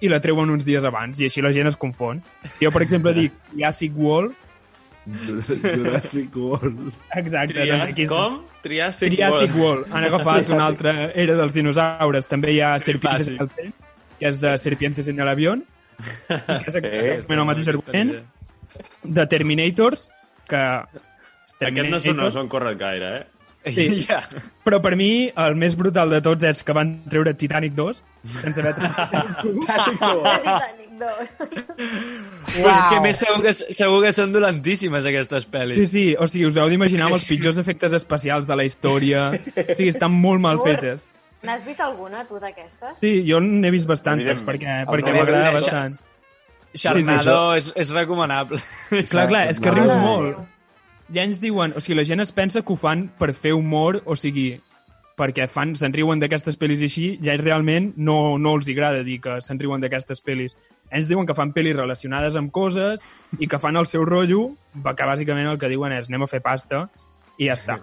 [0.02, 2.22] i la treuen uns dies abans, i així la gent es confon.
[2.54, 4.38] Si jo, per exemple, dic Jurassic World,
[5.06, 6.94] Jurassic World.
[7.16, 8.06] exacte, Trias, doncs aquí...
[8.10, 8.42] com?
[8.62, 9.88] Triàsic Triàsic World.
[9.90, 12.30] Han agafat una altra era dels dinosaures.
[12.30, 13.74] També hi ha Serpientes en el tren,
[14.20, 15.64] que és de Serpientes en el avión,
[16.28, 18.16] que és exactament el mateix argument.
[19.04, 20.10] De Terminators,
[20.50, 20.64] que...
[21.62, 23.24] Aquests no són, no són corret gaire, eh?
[23.66, 24.04] Sí.
[24.10, 24.24] Ja.
[24.66, 28.02] Però per mi, el més brutal de tots és que van treure Titanic 2,
[28.42, 31.32] sense haver Titanic 2.
[32.52, 35.82] Però és que més segur que, segur que són dolentíssimes aquestes pel·lis.
[35.82, 39.30] Sí, sí, o sigui, us heu d'imaginar amb els pitjors efectes especials de la història.
[39.34, 41.10] O sigui, estan molt mal fetes.
[41.42, 42.98] N'has vist alguna, tu, d'aquestes?
[43.02, 46.00] Sí, jo n'he vist bastantes, perquè, perquè m'agrada bastant.
[46.72, 48.62] Sharknado Sí, és, és recomanable.
[49.10, 50.38] Clar, clar, és que rius molt.
[51.12, 54.00] Ja ens diuen, o sigui, la gent es pensa que ho fan per fer humor,
[54.06, 54.54] o sigui,
[55.20, 59.40] perquè fan, se'n riuen d'aquestes pel·lis així, ja realment no, no els agrada dir que
[59.44, 60.56] se'n riuen d'aquestes pel·lis.
[60.92, 63.04] Ells diuen que fan pel·lis relacionades amb coses
[63.40, 66.42] i que fan el seu rotllo, que bàsicament el que diuen és anem a fer
[66.46, 66.86] pasta
[67.38, 67.80] I ja està.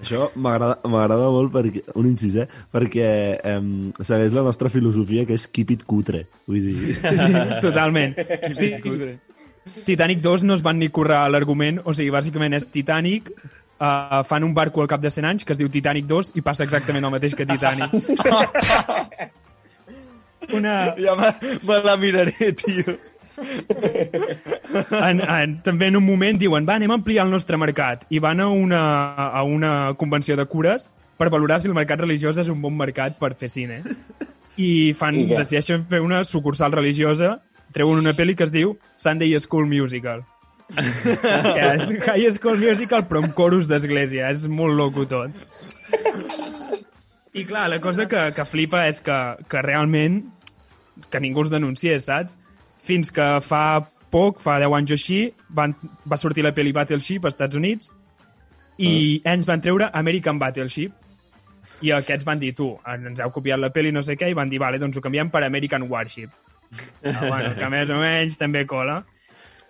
[0.00, 2.46] Això m'agrada m'agrada molt perquè, un incís, eh?
[2.72, 3.08] perquè
[3.56, 6.24] um, segueix la nostra filosofia que és keep it cutre.
[6.48, 6.94] Vull dir...
[7.04, 8.16] Sí, sí, totalment.
[8.56, 8.72] Sí,
[9.84, 13.28] Titanic 2 no es van ni currar l'argument, o sigui, bàsicament és Titanic,
[13.76, 16.44] uh, fan un barco al cap de 100 anys que es diu Titanic 2 i
[16.46, 17.92] passa exactament el mateix que Titanic.
[20.56, 20.94] Una...
[20.98, 22.96] Ja me, me la miraré, tio.
[25.08, 28.06] en, en, també en un moment diuen va, anem a ampliar el nostre mercat.
[28.10, 28.82] I van a una,
[29.28, 30.90] a una convenció de cures
[31.20, 33.82] per valorar si el mercat religiós és un bon mercat per fer cine.
[34.60, 37.38] I fan, I decideixen fer una sucursal religiosa
[37.74, 40.24] treuen una pel·li que es diu Sunday School Musical.
[40.70, 44.30] Que és High School Musical però amb coros d'església.
[44.30, 45.34] És molt loco tot.
[47.34, 49.18] I clar, la cosa que, que flipa és que,
[49.50, 50.22] que realment
[51.10, 52.36] que ningú els denunciés, saps?
[52.86, 53.64] Fins que fa
[54.10, 55.20] poc, fa 10 anys o així,
[55.54, 55.74] van,
[56.08, 57.92] va sortir la pel·li Battleship als Estats Units
[58.80, 59.32] i Ah.
[59.34, 60.92] ells van treure American Battleship
[61.84, 64.48] i aquests van dir, tu, ens heu copiat la pel·li no sé què, i van
[64.50, 66.30] dir, vale, doncs ho canviem per American Warship.
[67.04, 68.98] Ah, bueno, que més o menys també cola.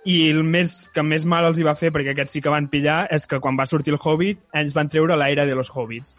[0.05, 2.67] I el més, que més mal els hi va fer, perquè aquests sí que van
[2.73, 6.15] pillar, és que quan va sortir el Hobbit, ells van treure l'era de los Hobbits.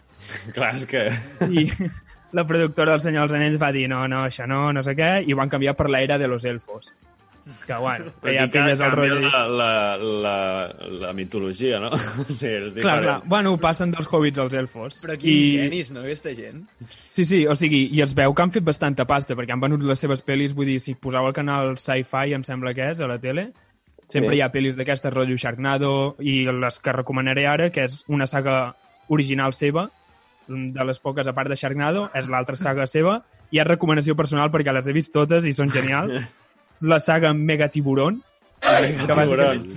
[0.53, 1.07] Clar, és que...
[1.49, 1.67] I
[2.33, 5.23] la productora del Senyor dels Anells va dir no, no, això no, no sé què,
[5.27, 6.93] i ho van canviar per l'era de los elfos.
[7.65, 9.15] Que, bueno, que ja més el rotllo.
[9.25, 10.35] la, la, la,
[11.07, 11.89] la mitologia, no?
[12.21, 13.15] O sigui, és Clar, clar.
[13.25, 14.99] Bueno, passen dels hobbits als elfos.
[15.01, 16.61] Però quins genis, no, aquesta gent?
[17.09, 19.81] Sí, sí, o sigui, i es veu que han fet bastanta pasta, perquè han venut
[19.89, 23.09] les seves pel·lis, vull dir, si poseu el canal Sci-Fi, em sembla que és, a
[23.09, 23.47] la tele,
[24.07, 24.37] sempre Sí.
[24.37, 28.75] hi ha pel·lis d'aquestes, rotllo Sharknado, i les que recomanaré ara, que és una saga
[29.09, 29.89] original seva,
[30.51, 33.21] de les poques, a part de Sharknado, és l'altra saga seva,
[33.51, 36.19] i és recomanació personal perquè les he vist totes i són genials.
[36.91, 38.21] La saga Megatiburon,
[38.61, 39.67] que bàsicament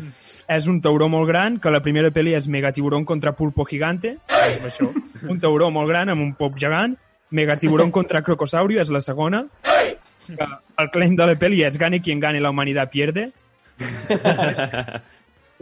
[0.49, 4.91] és un tauró molt gran, que la primera pel·li és Megatiburon contra Pulpo Gigante, això,
[5.29, 6.97] un tauró molt gran amb un pop gegant,
[7.35, 10.47] Megatiburon contra Crocosaurio és la segona, que
[10.81, 13.31] el claim de la pel·li és gane quien gane, la humanitat pierde.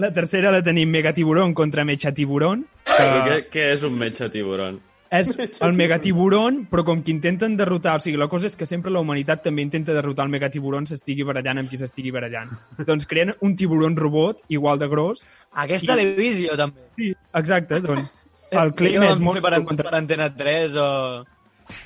[0.01, 4.79] La tercera la tenim Megatiburon contra Mechatiburon, Però què, que què és un metge tiburon?
[5.13, 5.31] És
[5.67, 7.99] el Megatiburon, però com que intenten derrotar...
[8.01, 11.27] O sigui, la cosa és que sempre la humanitat també intenta derrotar el Megatiburon s'estigui
[11.29, 12.51] barallant amb qui s'estigui barallant.
[12.89, 15.27] doncs creen un tiburon robot igual de gros.
[15.53, 16.89] Aquesta I- l'he vist jo, també.
[16.97, 17.13] Sí,
[17.43, 18.23] exacte, doncs
[18.53, 19.45] el claim Jo és molt...
[19.45, 20.89] per, per Antena 3 o...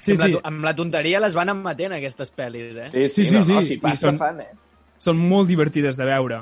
[0.01, 0.32] Sí, amb, sí.
[0.32, 2.89] La, amb la tonteria les van emetent, aquestes pel·lis, eh?
[2.90, 4.53] Sí, sí, Sí, sí, no, sí, no, si i pasta són- fan, eh?
[4.98, 6.40] són molt divertides de veure.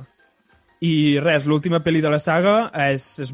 [0.85, 3.33] I res, l'última pel·li de la saga és, es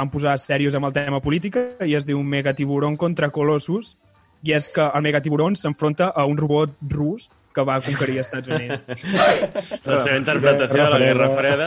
[0.00, 3.94] van posar serios amb el tema política i es diu Megatiburon contra Colossus
[4.42, 8.48] i és que el Megatiburon s'enfronta a un robot rus que va conquerir els Estats
[8.48, 9.04] Units.
[9.84, 11.66] La seva interpretació de la Guerra Freda.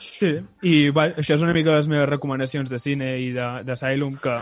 [0.00, 0.30] Sí,
[0.64, 4.38] i va, això és una mica les meves recomanacions de cine i de- d'Asylum, que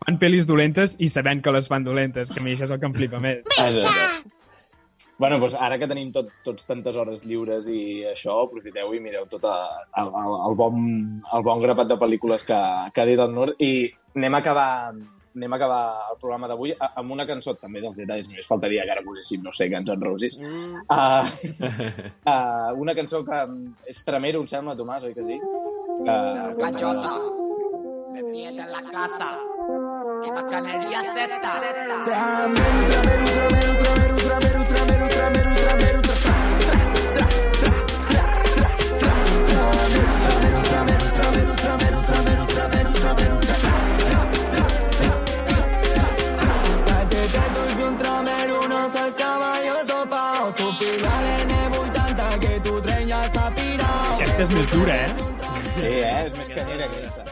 [0.00, 2.80] fan pel·lis dolentes i sabent que les fan dolentes, que a mi això és el
[2.80, 3.44] que em flipa més.
[5.20, 9.26] Bueno, doncs ara que tenim tot, tots tantes hores lliures i això, aprofiteu i mireu
[9.28, 10.78] tot a- el, el, el, bon,
[11.36, 12.56] el bon grapat de pel·lícules que,
[12.94, 13.72] que ha dit el Nur i
[14.16, 14.68] anem a acabar
[15.30, 18.82] anem a acabar el programa d'avui a- amb una cançó també dels detalls només faltaria
[18.88, 20.80] que ara poséssim, no sé, Guns N' Roses mm.
[20.88, 21.24] uh,
[22.24, 23.38] uh, una cançó que
[23.92, 25.36] és Tremero, em sembla, Tomàs, oi que sí?
[26.00, 27.12] Uh, Cachota,
[28.16, 29.36] me tiene en la casa.
[30.24, 31.40] ¡Qué bacanería Z!
[35.00, 35.09] un
[54.40, 55.08] Aquesta és més dura, eh?
[55.76, 56.20] Sí, eh?
[56.24, 57.24] És més canyera aquesta.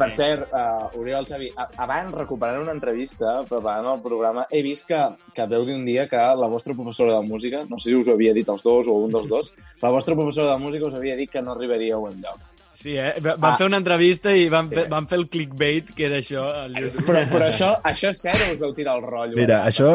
[0.00, 1.50] Per cert, uh, Oriol Xavi,
[1.84, 4.98] abans recuperant una entrevista, preparant el programa, he vist que,
[5.36, 8.10] que veu dir un dia que la vostra professora de música, no sé si us
[8.10, 9.52] ho havia dit els dos o un dels dos,
[9.84, 12.42] la vostra professora de música us havia dit que no arribaríeu enlloc.
[12.74, 13.14] Sí, eh?
[13.22, 13.56] Va- Van Ah.
[13.62, 17.06] fer una entrevista i van, fer, van fer el clickbait, que era això, al YouTube.
[17.06, 19.38] Però, però això, això és cert o us veu tirar el rotllo?
[19.38, 19.70] Mira, eh?
[19.70, 19.94] això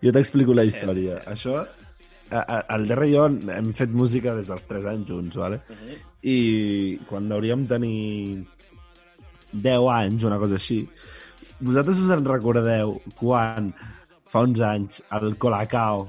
[0.00, 1.24] jo t'explico la història.
[1.26, 1.79] Això, a- a-
[2.30, 5.60] el Derra i jo hem fet música des dels 3 anys junts, vale?
[6.22, 8.44] I quan hauríem tenir
[9.52, 10.80] 10 anys, una cosa així,
[11.60, 13.72] vosaltres us en recordeu quan
[14.30, 16.06] fa uns anys el Colacao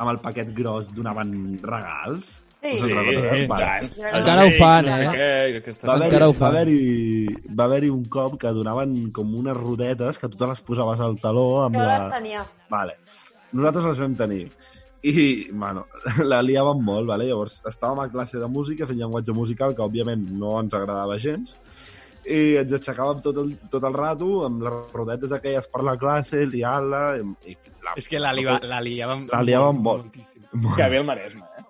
[0.00, 2.40] amb el paquet gros donaven regals?
[2.60, 2.74] Sí.
[2.76, 3.46] Sí, Vale.
[3.56, 3.86] tant.
[4.18, 5.12] Encara ho fan, no sé eh?
[5.14, 6.48] què, aquesta- Va haver-hi va fan.
[6.50, 11.00] haver-hi va haver un cop que donaven com unes rodetes que tu te les posaves
[11.00, 11.94] al taló amb Jo la...
[12.02, 12.44] les tenia.
[12.68, 12.98] Vale.
[13.52, 14.50] Nosaltres les vam tenir.
[15.02, 15.86] I, bueno,
[16.32, 17.28] la liàvem molt, vale?
[17.28, 21.56] llavors estàvem a classe de música fent llenguatge musical, que òbviament no ens agradava gens,
[22.28, 26.44] i ens aixecàvem tot el, tot el rato amb les rodetes aquelles per la classe,
[26.44, 27.04] liant-la...
[27.16, 27.56] I, i
[27.86, 29.26] la, És que la, li, la liàvem...
[29.32, 30.20] la liàvem molt.
[30.76, 31.66] Que bé el Maresme, eh?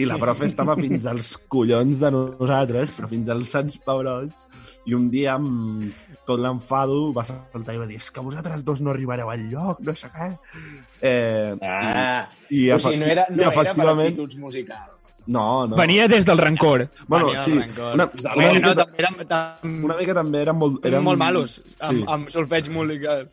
[0.00, 4.46] I la profe estava fins als collons de nosaltres, però fins als sants pebrots,
[4.88, 5.92] i un dia amb
[6.24, 9.82] tot l'enfado va saltar i va dir és que vosaltres dos no arribareu al lloc,
[9.84, 10.30] no sé què.
[11.04, 15.10] Eh, Ah, i, o sigui, no era, i no era per efectivament- aptituds musicals.
[15.26, 15.76] No, no.
[15.76, 16.86] Venia des del rancor.
[17.08, 17.58] Bueno, Venia sí.
[17.58, 17.94] rancor.
[17.94, 20.84] Una, Bueno, una, mica, també érem, tam, una mica també eren molt...
[20.84, 22.04] Eren, molt malos amb, sí.
[22.16, 23.24] amb solfeig musical.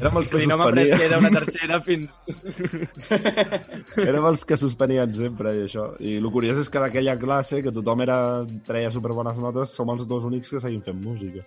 [0.00, 0.98] Érem els que dir, no suspenien.
[0.98, 2.16] que era una tercera fins...
[4.10, 5.86] Érem els que suspenien sempre i això.
[6.02, 8.18] I el curiós és que d'aquella classe, que tothom era,
[8.66, 11.44] treia superbones notes, som els dos únics que seguim fent música.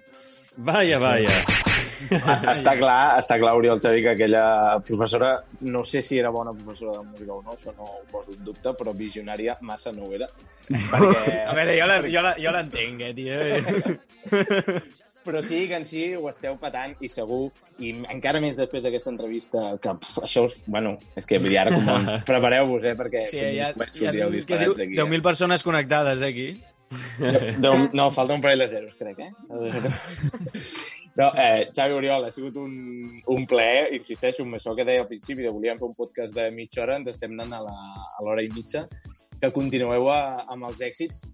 [0.60, 1.30] Vaya, vaya.
[2.52, 4.44] està clar, està clar, Oriol Xavi, que aquella
[4.88, 8.34] professora, no sé si era bona professora de música o no, això no ho poso
[8.36, 10.27] en dubte, però visionària massa no ho era.
[10.69, 11.44] Perquè...
[11.48, 13.36] A veure, jo la- jo la- jo l'entenc, eh, tio.
[15.30, 17.49] Però sí que en si ho esteu patant i segur,
[17.84, 21.60] i encara més després d'aquesta entrevista, que pf, això, us, bueno, és que vull dir,
[21.60, 21.86] ara com
[22.30, 24.95] prepareu-vos, eh, perquè Sí, ja, ja sortir que diu disparats aquí.
[24.98, 26.48] 10.000 persones connectades, eh, aquí.
[27.64, 29.32] Deu, no, falta un parell de zeros, crec, eh?
[31.20, 35.10] No, eh, Xavi Oriol, ha sigut un, un plaer, insisteixo, amb això que deia al
[35.10, 38.48] principi, de volíem fer un podcast de mitja hora, ens estem anant a l'hora i
[38.53, 38.86] mitja,
[39.41, 41.26] que continueu a, amb els èxits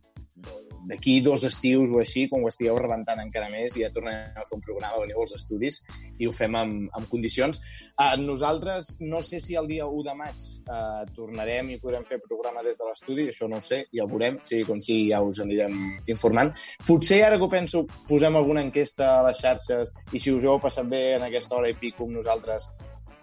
[0.86, 4.58] d'aquí dos estius o així, quan ho estigueu rebentant encara més, ja tornarem a fer
[4.58, 5.82] un programa, veniu als estudis
[6.20, 7.62] i ho fem amb, amb condicions.
[7.96, 12.20] Uh, nosaltres, no sé si el dia 1 de maig uh, tornarem i podrem fer
[12.24, 15.24] programa des de l'estudi, això no ho sé, ja ho veurem, sigui com sigui, ja
[15.26, 15.78] us anirem
[16.12, 16.54] informant.
[16.86, 20.60] Potser, ara que ho penso, posem alguna enquesta a les xarxes i si us heu
[20.62, 22.70] passat bé en aquesta hora i pico amb nosaltres,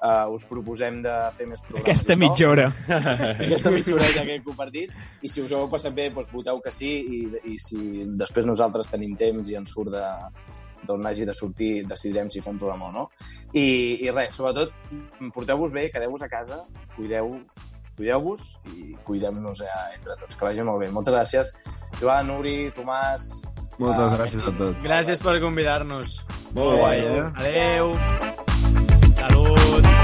[0.03, 1.87] uh, us proposem de fer més programes.
[1.87, 2.67] Aquesta mitja hora.
[3.47, 4.93] Aquesta mitja hora ja que he compartit.
[5.23, 6.91] I si us ho heu passat bé, doncs voteu que sí.
[7.19, 7.23] I,
[7.55, 10.05] I si després nosaltres tenim temps i ens surt de
[10.83, 13.05] d'on hagi de sortir, decidirem si fem programa o no.
[13.55, 14.73] I, i res, sobretot,
[15.31, 16.65] porteu-vos bé, quedeu-vos a casa,
[16.97, 17.37] cuideu
[17.97, 18.43] cuideu-vos
[18.75, 20.35] i cuidem-nos eh, entre tots.
[20.35, 20.91] Que vagi molt bé.
[20.91, 21.55] Moltes gràcies,
[22.01, 23.31] Joan, Uri, Tomàs...
[23.79, 24.83] Moltes Ah, gràcies a tots.
[24.85, 26.19] Gràcies per convidar-nos.
[26.53, 27.23] Molt guai, eh?
[27.41, 28.92] Adéu.
[29.23, 30.02] Salud.